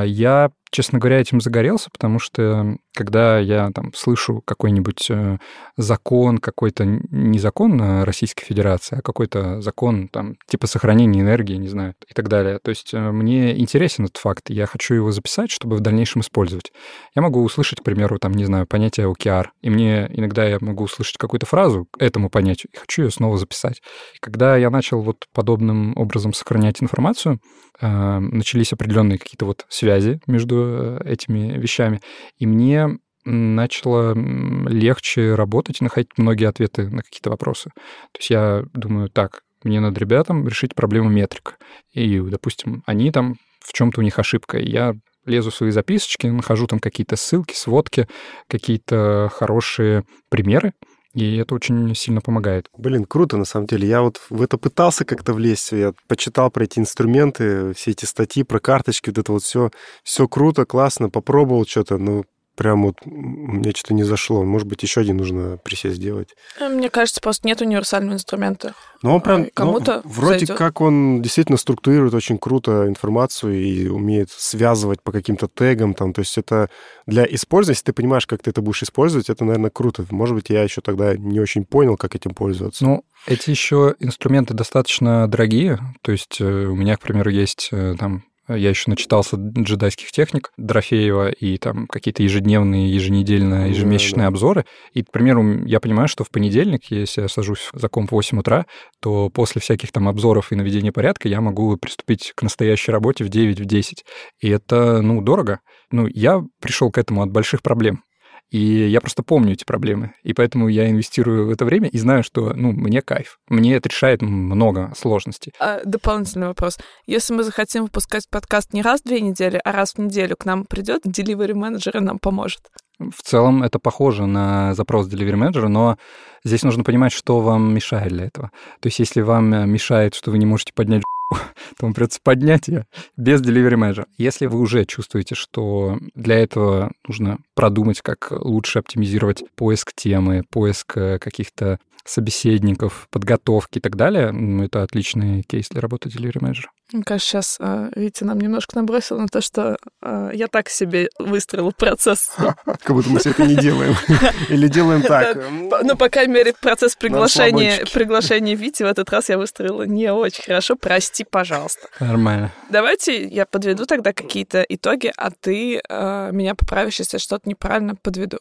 Я 0.06 0.52
честно 0.72 1.00
говоря, 1.00 1.20
этим 1.20 1.42
загорелся, 1.42 1.90
потому 1.92 2.18
что 2.18 2.78
когда 2.94 3.38
я 3.40 3.70
там 3.72 3.94
слышу 3.94 4.42
какой-нибудь 4.44 5.12
э, 5.12 5.38
закон, 5.78 6.38
какой-то 6.40 6.86
не 6.86 7.40
закон 7.40 8.04
Российской 8.04 8.46
Федерации, 8.46 9.00
а 9.00 9.02
какой-то 9.02 9.62
закон 9.62 10.08
там 10.08 10.38
типа 10.48 10.68
сохранения 10.68 11.22
энергии, 11.22 11.56
не 11.56 11.68
знаю, 11.68 11.91
и 12.08 12.14
так 12.14 12.28
далее. 12.28 12.60
То 12.60 12.70
есть 12.70 12.94
э, 12.94 13.12
мне 13.12 13.58
интересен 13.60 14.06
этот 14.06 14.18
факт, 14.18 14.50
я 14.50 14.66
хочу 14.66 14.94
его 14.94 15.12
записать, 15.12 15.52
чтобы 15.52 15.78
в 15.78 15.80
дальнейшем 15.80 16.22
использовать. 16.22 16.72
Я 17.16 17.22
могу 17.22 17.44
услышать, 17.44 17.80
к 17.80 17.84
примеру, 17.84 18.20
там, 18.20 18.34
не 18.34 18.46
знаю, 18.46 18.68
понятие 18.68 19.12
OKR, 19.12 19.48
и 19.62 19.70
мне 19.70 20.10
иногда 20.14 20.46
я 20.46 20.58
могу 20.62 20.86
услышать 20.86 21.18
какую-то 21.18 21.46
фразу 21.46 21.88
к 21.92 22.02
этому 22.02 22.30
понятию, 22.30 22.70
и 22.74 22.78
хочу 22.78 23.04
ее 23.04 23.12
снова 23.12 23.38
записать. 23.38 23.82
И 24.16 24.20
когда 24.20 24.58
я 24.58 24.70
начал 24.70 25.02
вот 25.02 25.28
подобным 25.34 25.94
образом 25.98 26.34
сохранять 26.34 26.82
информацию, 26.82 27.40
э, 27.80 28.20
начались 28.20 28.74
определенные 28.74 29.20
какие-то 29.20 29.46
вот 29.46 29.66
связи 29.70 30.20
между 30.28 30.56
э, 30.66 31.00
этими 31.06 31.58
вещами, 31.58 32.02
и 32.38 32.46
мне 32.46 32.98
начало 33.26 34.16
легче 34.16 35.36
работать 35.36 35.82
и 35.82 35.84
находить 35.84 36.10
многие 36.18 36.48
ответы 36.48 36.90
на 36.90 37.04
какие-то 37.04 37.30
вопросы. 37.30 37.70
То 38.12 38.20
есть 38.20 38.30
я 38.30 38.64
думаю, 38.74 39.10
так, 39.10 39.44
мне 39.64 39.80
надо 39.80 40.00
ребятам 40.00 40.48
решить 40.48 40.76
проблему 40.76 41.10
метрик. 41.10 41.58
И, 41.94 42.20
допустим, 42.20 42.84
они 42.86 43.12
там, 43.12 43.36
в 43.60 43.74
чем-то 43.74 44.00
у 44.00 44.04
них 44.04 44.20
ошибка. 44.20 44.58
И 44.58 44.70
я 44.70 44.94
лезу 45.26 45.52
в 45.52 45.56
свои 45.56 45.72
записочки, 45.72 46.28
нахожу 46.28 46.68
там 46.68 46.80
какие-то 46.80 47.16
ссылки, 47.16 47.54
сводки, 47.54 48.08
какие-то 48.48 49.30
хорошие 49.34 50.04
примеры, 50.30 50.74
и 51.14 51.38
это 51.38 51.56
очень 51.56 51.94
сильно 51.94 52.22
помогает. 52.22 52.70
Блин, 52.78 53.06
круто, 53.06 53.38
на 53.38 53.46
самом 53.46 53.68
деле. 53.68 53.88
Я 53.88 54.02
вот 54.02 54.22
в 54.30 54.42
это 54.42 54.58
пытался 54.58 55.04
как-то 55.04 55.34
влезть. 55.34 55.74
Я 55.74 55.94
почитал 56.08 56.50
про 56.50 56.64
эти 56.64 56.80
инструменты, 56.80 57.74
все 57.74 57.92
эти 57.92 58.06
статьи 58.06 58.44
про 58.44 58.60
карточки, 58.60 59.10
вот 59.10 59.18
это 59.18 59.32
вот 59.34 59.44
все. 59.44 59.72
Все 60.04 60.28
круто, 60.28 60.66
классно, 60.66 61.10
попробовал 61.10 61.66
что-то, 61.66 61.98
но 61.98 62.24
прям 62.56 62.84
вот 62.84 62.98
мне 63.06 63.72
что-то 63.72 63.94
не 63.94 64.04
зашло. 64.04 64.44
Может 64.44 64.68
быть, 64.68 64.84
еще 64.84 65.02
один 65.02 65.18
нужно 65.18 65.58
присесть 65.58 65.98
сделать. 65.98 66.30
Э, 66.60 66.70
мне 66.70 66.90
кажется, 66.90 67.22
просто 67.22 67.48
нет 67.48 67.62
универсального 67.62 68.16
инструмента. 68.16 68.74
Но 69.02 69.16
он 69.16 69.22
прям... 69.22 69.48
Кому-то 69.54 70.02
ну, 70.04 70.12
Вроде 70.12 70.40
зайдет. 70.40 70.58
как 70.58 70.82
он 70.82 71.22
действительно 71.22 71.58
структурирует 71.58 72.14
очень 72.14 72.38
круто 72.38 72.88
информацию 72.88 73.60
и 73.60 73.88
умеет 73.88 74.30
связывать 74.30 75.02
по 75.02 75.12
каким-то 75.12 75.48
тегам. 75.48 75.94
Там. 75.94 76.14
То 76.14 76.22
есть 76.22 76.38
это 76.38 76.70
для 77.08 77.26
использования, 77.26 77.74
если 77.74 77.86
ты 77.86 77.94
понимаешь, 77.94 78.28
как 78.28 78.44
ты 78.44 78.52
это 78.52 78.62
будешь 78.62 78.84
использовать, 78.84 79.30
это, 79.30 79.44
наверное, 79.44 79.72
круто. 79.72 80.06
Может 80.12 80.36
быть, 80.36 80.50
я 80.50 80.64
еще 80.64 80.82
тогда 80.82 81.16
не 81.16 81.40
очень 81.40 81.66
понял, 81.66 81.98
как 81.98 82.16
этим 82.16 82.34
пользоваться. 82.34 82.84
Ну, 82.84 83.04
эти 83.26 83.50
еще 83.50 83.96
инструменты 84.00 84.54
достаточно 84.54 85.28
дорогие. 85.28 85.80
То 86.02 86.12
есть 86.12 86.40
э, 86.40 86.46
у 86.46 86.76
меня, 86.76 86.98
к 86.98 87.02
примеру, 87.02 87.30
есть 87.30 87.70
э, 87.72 87.96
там 87.98 88.24
я 88.56 88.70
еще 88.70 88.90
начитался 88.90 89.38
джедайских 89.38 90.12
техник 90.12 90.52
Дорофеева 90.58 91.30
и 91.30 91.58
там 91.58 91.88
какие-то 91.88 92.24
ежедневные, 92.24 92.94
еженедельные, 92.94 93.70
ежемесячные 93.70 94.18
да, 94.18 94.24
да. 94.24 94.28
обзоры. 94.28 94.66
И, 94.94 95.04
к 95.04 95.12
примеру, 95.12 95.66
я 95.66 95.80
понимаю, 95.80 96.08
что 96.08 96.24
в 96.24 96.30
понедельник, 96.30 96.86
если 96.90 97.22
я 97.22 97.28
сажусь 97.28 97.70
за 97.74 97.90
комп 97.90 98.12
в 98.12 98.16
8 98.16 98.40
утра, 98.40 98.66
то 99.02 99.30
после 99.30 99.62
всяких 99.62 99.92
там 99.92 100.08
обзоров 100.08 100.52
и 100.52 100.56
наведения 100.56 100.92
порядка 100.92 101.28
я 101.28 101.42
могу 101.42 101.78
приступить 101.78 102.34
к 102.36 102.42
настоящей 102.44 102.92
работе 102.92 103.24
в 103.24 103.30
9, 103.30 103.60
в 103.60 103.66
10. 103.66 104.06
И 104.42 104.50
это, 104.50 105.02
ну, 105.02 105.22
дорого. 105.22 105.60
Ну, 105.92 106.08
я 106.08 106.42
пришел 106.60 106.92
к 106.92 106.98
этому 106.98 107.22
от 107.22 107.32
больших 107.32 107.62
проблем. 107.62 108.04
И 108.52 108.90
я 108.90 109.00
просто 109.00 109.24
помню 109.24 109.54
эти 109.54 109.64
проблемы. 109.64 110.14
И 110.24 110.34
поэтому 110.34 110.68
я 110.68 110.90
инвестирую 110.90 111.48
в 111.48 111.52
это 111.52 111.64
время 111.64 111.88
и 111.88 111.98
знаю, 111.98 112.22
что, 112.22 112.54
ну, 112.54 112.74
мне 112.74 113.02
кайф. 113.02 113.40
Мне 113.48 113.76
это 113.76 113.88
решает 113.88 114.22
много 114.22 114.92
сложностей. 114.98 115.54
А, 115.58 115.80
дополнительный 115.86 116.48
вопрос. 116.48 116.78
Если 117.08 117.34
мы 117.34 117.44
захотим 117.44 117.84
выпускать 117.84 118.30
подкаст 118.30 118.74
не 118.74 118.82
раз 118.82 119.02
в 119.02 119.06
две 119.06 119.22
недели, 119.22 119.60
а 119.64 119.72
раз 119.72 119.94
в 119.94 120.00
неделю, 120.00 120.36
к 120.38 120.46
нам 120.46 120.66
придет 120.66 121.06
delivery 121.06 121.54
менеджер 121.54 121.96
и 121.96 122.02
нам 122.02 122.20
поможет? 122.20 122.62
В 123.00 123.24
целом 123.24 123.64
это 123.64 123.80
похоже 123.80 124.26
на 124.28 124.76
запрос 124.76 125.08
delivery 125.08 125.38
менеджера, 125.38 125.70
но 125.70 125.98
здесь 126.44 126.64
нужно 126.64 126.84
понимать, 126.84 127.14
что 127.14 127.40
вам 127.40 127.74
мешает 127.74 128.10
для 128.10 128.26
этого. 128.26 128.52
То 128.82 128.88
есть 128.88 129.00
если 129.00 129.22
вам 129.22 129.70
мешает, 129.72 130.14
что 130.14 130.30
вы 130.30 130.38
не 130.38 130.46
можете 130.46 130.74
поднять 130.74 131.04
то 131.78 131.86
вам 131.86 131.94
придется 131.94 132.20
поднять 132.24 132.68
ее 132.68 132.86
без 133.18 133.42
Delivery 133.42 133.76
Manager. 133.76 134.06
Если 134.18 134.46
вы 134.46 134.60
уже 134.60 134.86
чувствуете, 134.86 135.36
что 135.36 135.98
для 136.16 136.40
этого 136.40 136.92
нужно 137.08 137.40
продумать, 137.56 138.02
как 138.02 138.32
лучше 138.32 138.80
оптимизировать 138.80 139.44
поиск 139.56 139.94
темы, 139.96 140.44
поиск 140.50 140.98
э, 140.98 141.20
каких-то 141.20 141.80
собеседников, 142.04 143.08
подготовки 143.12 143.78
и 143.78 143.82
так 143.82 143.96
далее, 143.96 144.32
ну, 144.32 144.64
это 144.64 144.84
отличный 144.84 145.44
кейс 145.44 145.70
для 145.70 145.82
работы 145.82 146.10
Delivery 146.10 146.40
Manager. 146.40 146.66
Мне 146.92 147.04
кажется, 147.04 147.30
сейчас 147.30 147.58
э, 147.60 147.90
Витя 147.96 148.26
нам 148.26 148.40
немножко 148.40 148.76
набросил 148.76 149.18
на 149.18 149.28
то, 149.28 149.40
что 149.40 149.78
э, 150.02 150.32
я 150.34 150.48
так 150.48 150.70
себе 150.70 151.10
выстроил 151.20 151.72
процесс. 151.72 152.32
Как 152.38 152.90
будто 152.90 153.10
мы 153.10 153.20
все 153.20 153.30
это 153.30 153.46
не 153.46 153.56
делаем. 153.56 153.96
Или 154.50 154.68
делаем 154.68 155.02
так. 155.02 155.38
Ну, 155.84 155.96
по 155.96 156.10
крайней 156.10 156.34
мере, 156.34 156.54
процесс 156.60 156.96
приглашения, 156.96 157.86
приглашения 157.94 158.56
Вити 158.56 158.84
в 158.84 158.88
этот 158.88 159.10
раз 159.10 159.30
я 159.30 159.38
выстроила 159.38 159.84
не 159.84 160.12
очень 160.12 160.44
хорошо. 160.44 160.76
Прости, 160.76 161.24
пожалуйста. 161.24 161.88
Нормально. 162.00 162.52
Давайте 162.70 163.26
я 163.26 163.46
подведу 163.46 163.86
тогда 163.86 164.12
какие-то 164.12 164.66
итоги, 164.68 165.14
а 165.16 165.32
ты 165.32 165.82
э, 165.88 166.30
меня 166.32 166.56
поправишь, 166.56 167.00
если 167.00 167.16
я 167.16 167.20
что-то 167.20 167.48
неправильно 167.48 167.96
подведу. 167.96 168.40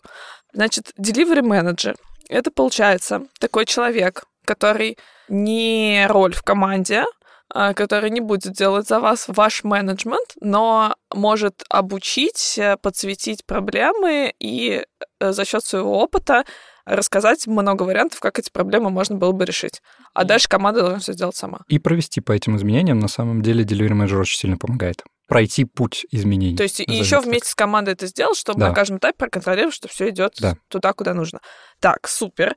Значит, 0.53 0.93
delivery 0.99 1.43
manager— 1.43 1.97
это, 2.29 2.51
получается, 2.51 3.23
такой 3.39 3.65
человек, 3.65 4.25
который 4.45 4.99
не 5.29 6.07
роль 6.09 6.35
в 6.35 6.43
команде, 6.43 7.01
а, 7.01 7.05
который 7.53 8.11
не 8.11 8.21
будет 8.21 8.53
делать 8.53 8.87
за 8.87 9.01
вас 9.01 9.25
ваш 9.29 9.65
менеджмент, 9.65 10.35
но 10.41 10.95
может 11.13 11.65
обучить, 11.69 12.57
э, 12.59 12.77
подсветить 12.77 13.45
проблемы 13.45 14.33
и 14.39 14.85
э, 15.21 15.33
за 15.33 15.45
счет 15.45 15.65
своего 15.65 16.01
опыта 16.01 16.45
рассказать 16.87 17.47
много 17.47 17.83
вариантов, 17.85 18.21
как 18.21 18.39
эти 18.39 18.51
проблемы 18.51 18.91
можно 18.91 19.17
было 19.17 19.33
бы 19.33 19.45
решить. 19.45 19.83
А 20.15 20.25
дальше 20.25 20.49
команда 20.49 20.81
должна 20.81 20.99
все 20.99 21.13
сделать 21.13 21.37
сама. 21.37 21.61
И 21.69 21.79
провести 21.79 22.21
по 22.21 22.33
этим 22.33 22.57
изменениям, 22.57 22.99
на 22.99 23.09
самом 23.09 23.43
деле, 23.43 23.65
Delivery 23.65 23.93
Manager 23.93 24.21
очень 24.21 24.39
сильно 24.39 24.57
помогает 24.57 25.03
пройти 25.31 25.65
путь 25.65 26.07
изменений. 26.11 26.57
То 26.57 26.65
есть 26.65 26.81
и 26.81 26.93
еще 26.93 27.21
вместе 27.21 27.49
с 27.49 27.55
командой 27.55 27.91
это 27.91 28.09
сделать, 28.09 28.37
чтобы 28.37 28.59
да. 28.59 28.69
на 28.71 28.75
каждом 28.75 28.99
этапе 28.99 29.17
проконтролировать, 29.17 29.75
что 29.75 29.87
все 29.87 30.09
идет 30.09 30.35
да. 30.41 30.57
туда, 30.67 30.93
куда 30.93 31.15
нужно. 31.15 31.39
Так, 31.79 32.09
супер. 32.09 32.57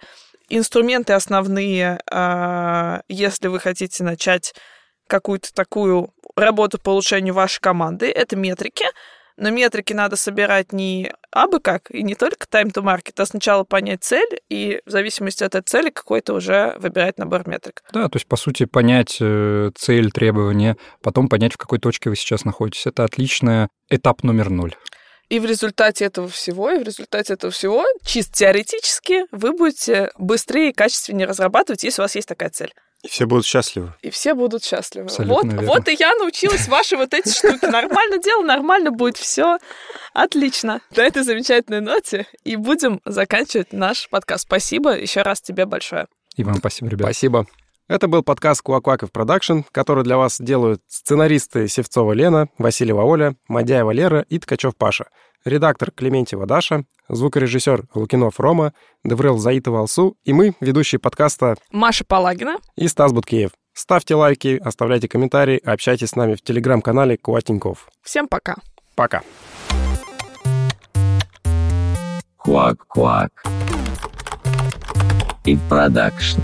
Инструменты 0.49 1.13
основные, 1.13 2.01
а, 2.09 3.01
если 3.07 3.47
вы 3.47 3.59
хотите 3.59 4.03
начать 4.03 4.55
какую-то 5.08 5.54
такую 5.54 6.14
работу 6.36 6.80
по 6.80 6.91
улучшению 6.91 7.34
вашей 7.34 7.60
команды. 7.60 8.10
Это 8.10 8.36
метрики. 8.36 8.86
Но 9.36 9.49
метрики 9.49 9.93
надо 9.93 10.16
собирать 10.16 10.74
не 10.74 11.12
абы 11.32 11.60
как, 11.60 11.89
и 11.89 12.04
не 12.04 12.14
только 12.14 12.45
time 12.45 12.72
to 12.72 12.84
market, 12.84 13.14
а 13.18 13.26
сначала 13.26 13.64
понять 13.64 14.04
цель, 14.04 14.39
и 14.49 14.80
в 14.86 14.91
зависимости 14.91 15.43
от 15.43 15.56
этой 15.56 15.66
цели 15.66 15.89
какой-то 15.89 16.36
уже 16.36 16.76
выбирать 16.78 17.18
набор 17.18 17.47
метрик. 17.47 17.82
Да, 17.91 18.08
то 18.10 18.18
есть, 18.18 18.28
по 18.28 18.36
сути, 18.36 18.66
понять 18.66 19.18
э, 19.20 19.72
цель, 19.76 20.12
требования, 20.12 20.78
потом 21.01 21.30
понять, 21.30 21.54
в 21.54 21.58
какой 21.58 21.80
точке 21.80 22.12
вы 22.12 22.16
сейчас 22.16 22.45
находитесь. 22.45 22.86
Это 22.86 23.06
отличный 23.06 23.70
этап 23.89 24.22
номер 24.22 24.51
ноль. 24.51 24.76
И 25.30 25.39
в 25.39 25.45
результате 25.45 26.06
этого 26.06 26.28
всего, 26.28 26.70
и 26.70 26.78
в 26.78 26.84
результате 26.84 27.34
этого 27.34 27.51
всего, 27.51 27.86
чисто 28.06 28.34
теоретически, 28.34 29.26
вы 29.32 29.54
будете 29.54 30.12
быстрее 30.20 30.70
и 30.70 30.74
качественнее 30.74 31.26
разрабатывать, 31.26 31.84
если 31.84 32.01
у 32.01 32.04
вас 32.04 32.14
есть 32.14 32.28
такая 32.28 32.51
цель. 32.51 32.72
И 33.04 33.10
все 33.10 33.26
будут 33.26 33.45
счастливы. 33.45 33.93
И 34.01 34.10
все 34.10 34.34
будут 34.34 34.64
счастливы. 34.64 35.06
Абсолютно 35.06 35.36
вот, 35.36 35.45
верно. 35.45 35.68
вот 35.68 35.88
и 35.89 35.95
я 35.99 36.16
научилась 36.16 36.68
ваши 36.70 36.95
вот 36.95 37.14
эти 37.14 37.30
штуки. 37.30 37.66
Нормально 37.66 38.18
дело, 38.18 38.43
нормально 38.43 38.91
будет 38.91 39.18
все. 39.18 39.58
Отлично. 40.14 40.82
На 40.95 41.01
этой 41.01 41.24
замечательной 41.24 41.82
ноте 41.82 42.28
и 42.45 42.56
будем 42.56 43.01
заканчивать 43.04 43.74
наш 43.74 44.10
подкаст. 44.10 44.45
Спасибо 44.45 44.97
еще 44.97 45.22
раз 45.22 45.41
тебе 45.41 45.66
большое. 45.66 46.08
И 46.38 46.43
вам 46.43 46.56
спасибо, 46.56 46.89
ребят. 46.89 47.08
Спасибо. 47.08 47.45
Это 47.93 48.07
был 48.07 48.23
подкаст 48.23 48.63
Куакуаков 48.63 49.11
Продакшн, 49.11 49.59
который 49.71 50.03
для 50.03 50.17
вас 50.17 50.41
делают 50.41 50.81
сценаристы 50.87 51.67
Севцова 51.67 52.13
Лена, 52.13 52.49
Васильева 52.57 53.03
Оля, 53.03 53.35
Мадяева 53.47 53.91
Лера 53.91 54.25
и 54.29 54.39
Ткачев 54.39 54.75
Паша. 54.75 55.09
Редактор 55.45 55.91
Клементьева 55.91 56.47
Даша, 56.47 56.85
звукорежиссер 57.07 57.83
Лукинов 57.93 58.39
Рома, 58.39 58.73
DevRel 59.03 59.38
Заитова 59.37 59.81
Алсу 59.81 60.17
и 60.23 60.33
мы, 60.33 60.55
ведущие 60.59 60.97
подкаста 60.97 61.55
Маша 61.71 62.03
Палагина. 62.03 62.57
и 62.75 62.87
Стас 62.87 63.13
Буткеев. 63.13 63.51
Ставьте 63.73 64.15
лайки, 64.15 64.59
оставляйте 64.65 65.07
комментарии, 65.07 65.61
общайтесь 65.63 66.09
с 66.09 66.15
нами 66.15 66.33
в 66.33 66.41
телеграм-канале 66.41 67.17
Куатеньков. 67.17 67.89
Всем 68.01 68.27
пока. 68.27 68.55
Пока. 68.95 69.21
Куак-куак. 72.37 73.29
И 75.45 75.55
продакшн. 75.69 76.41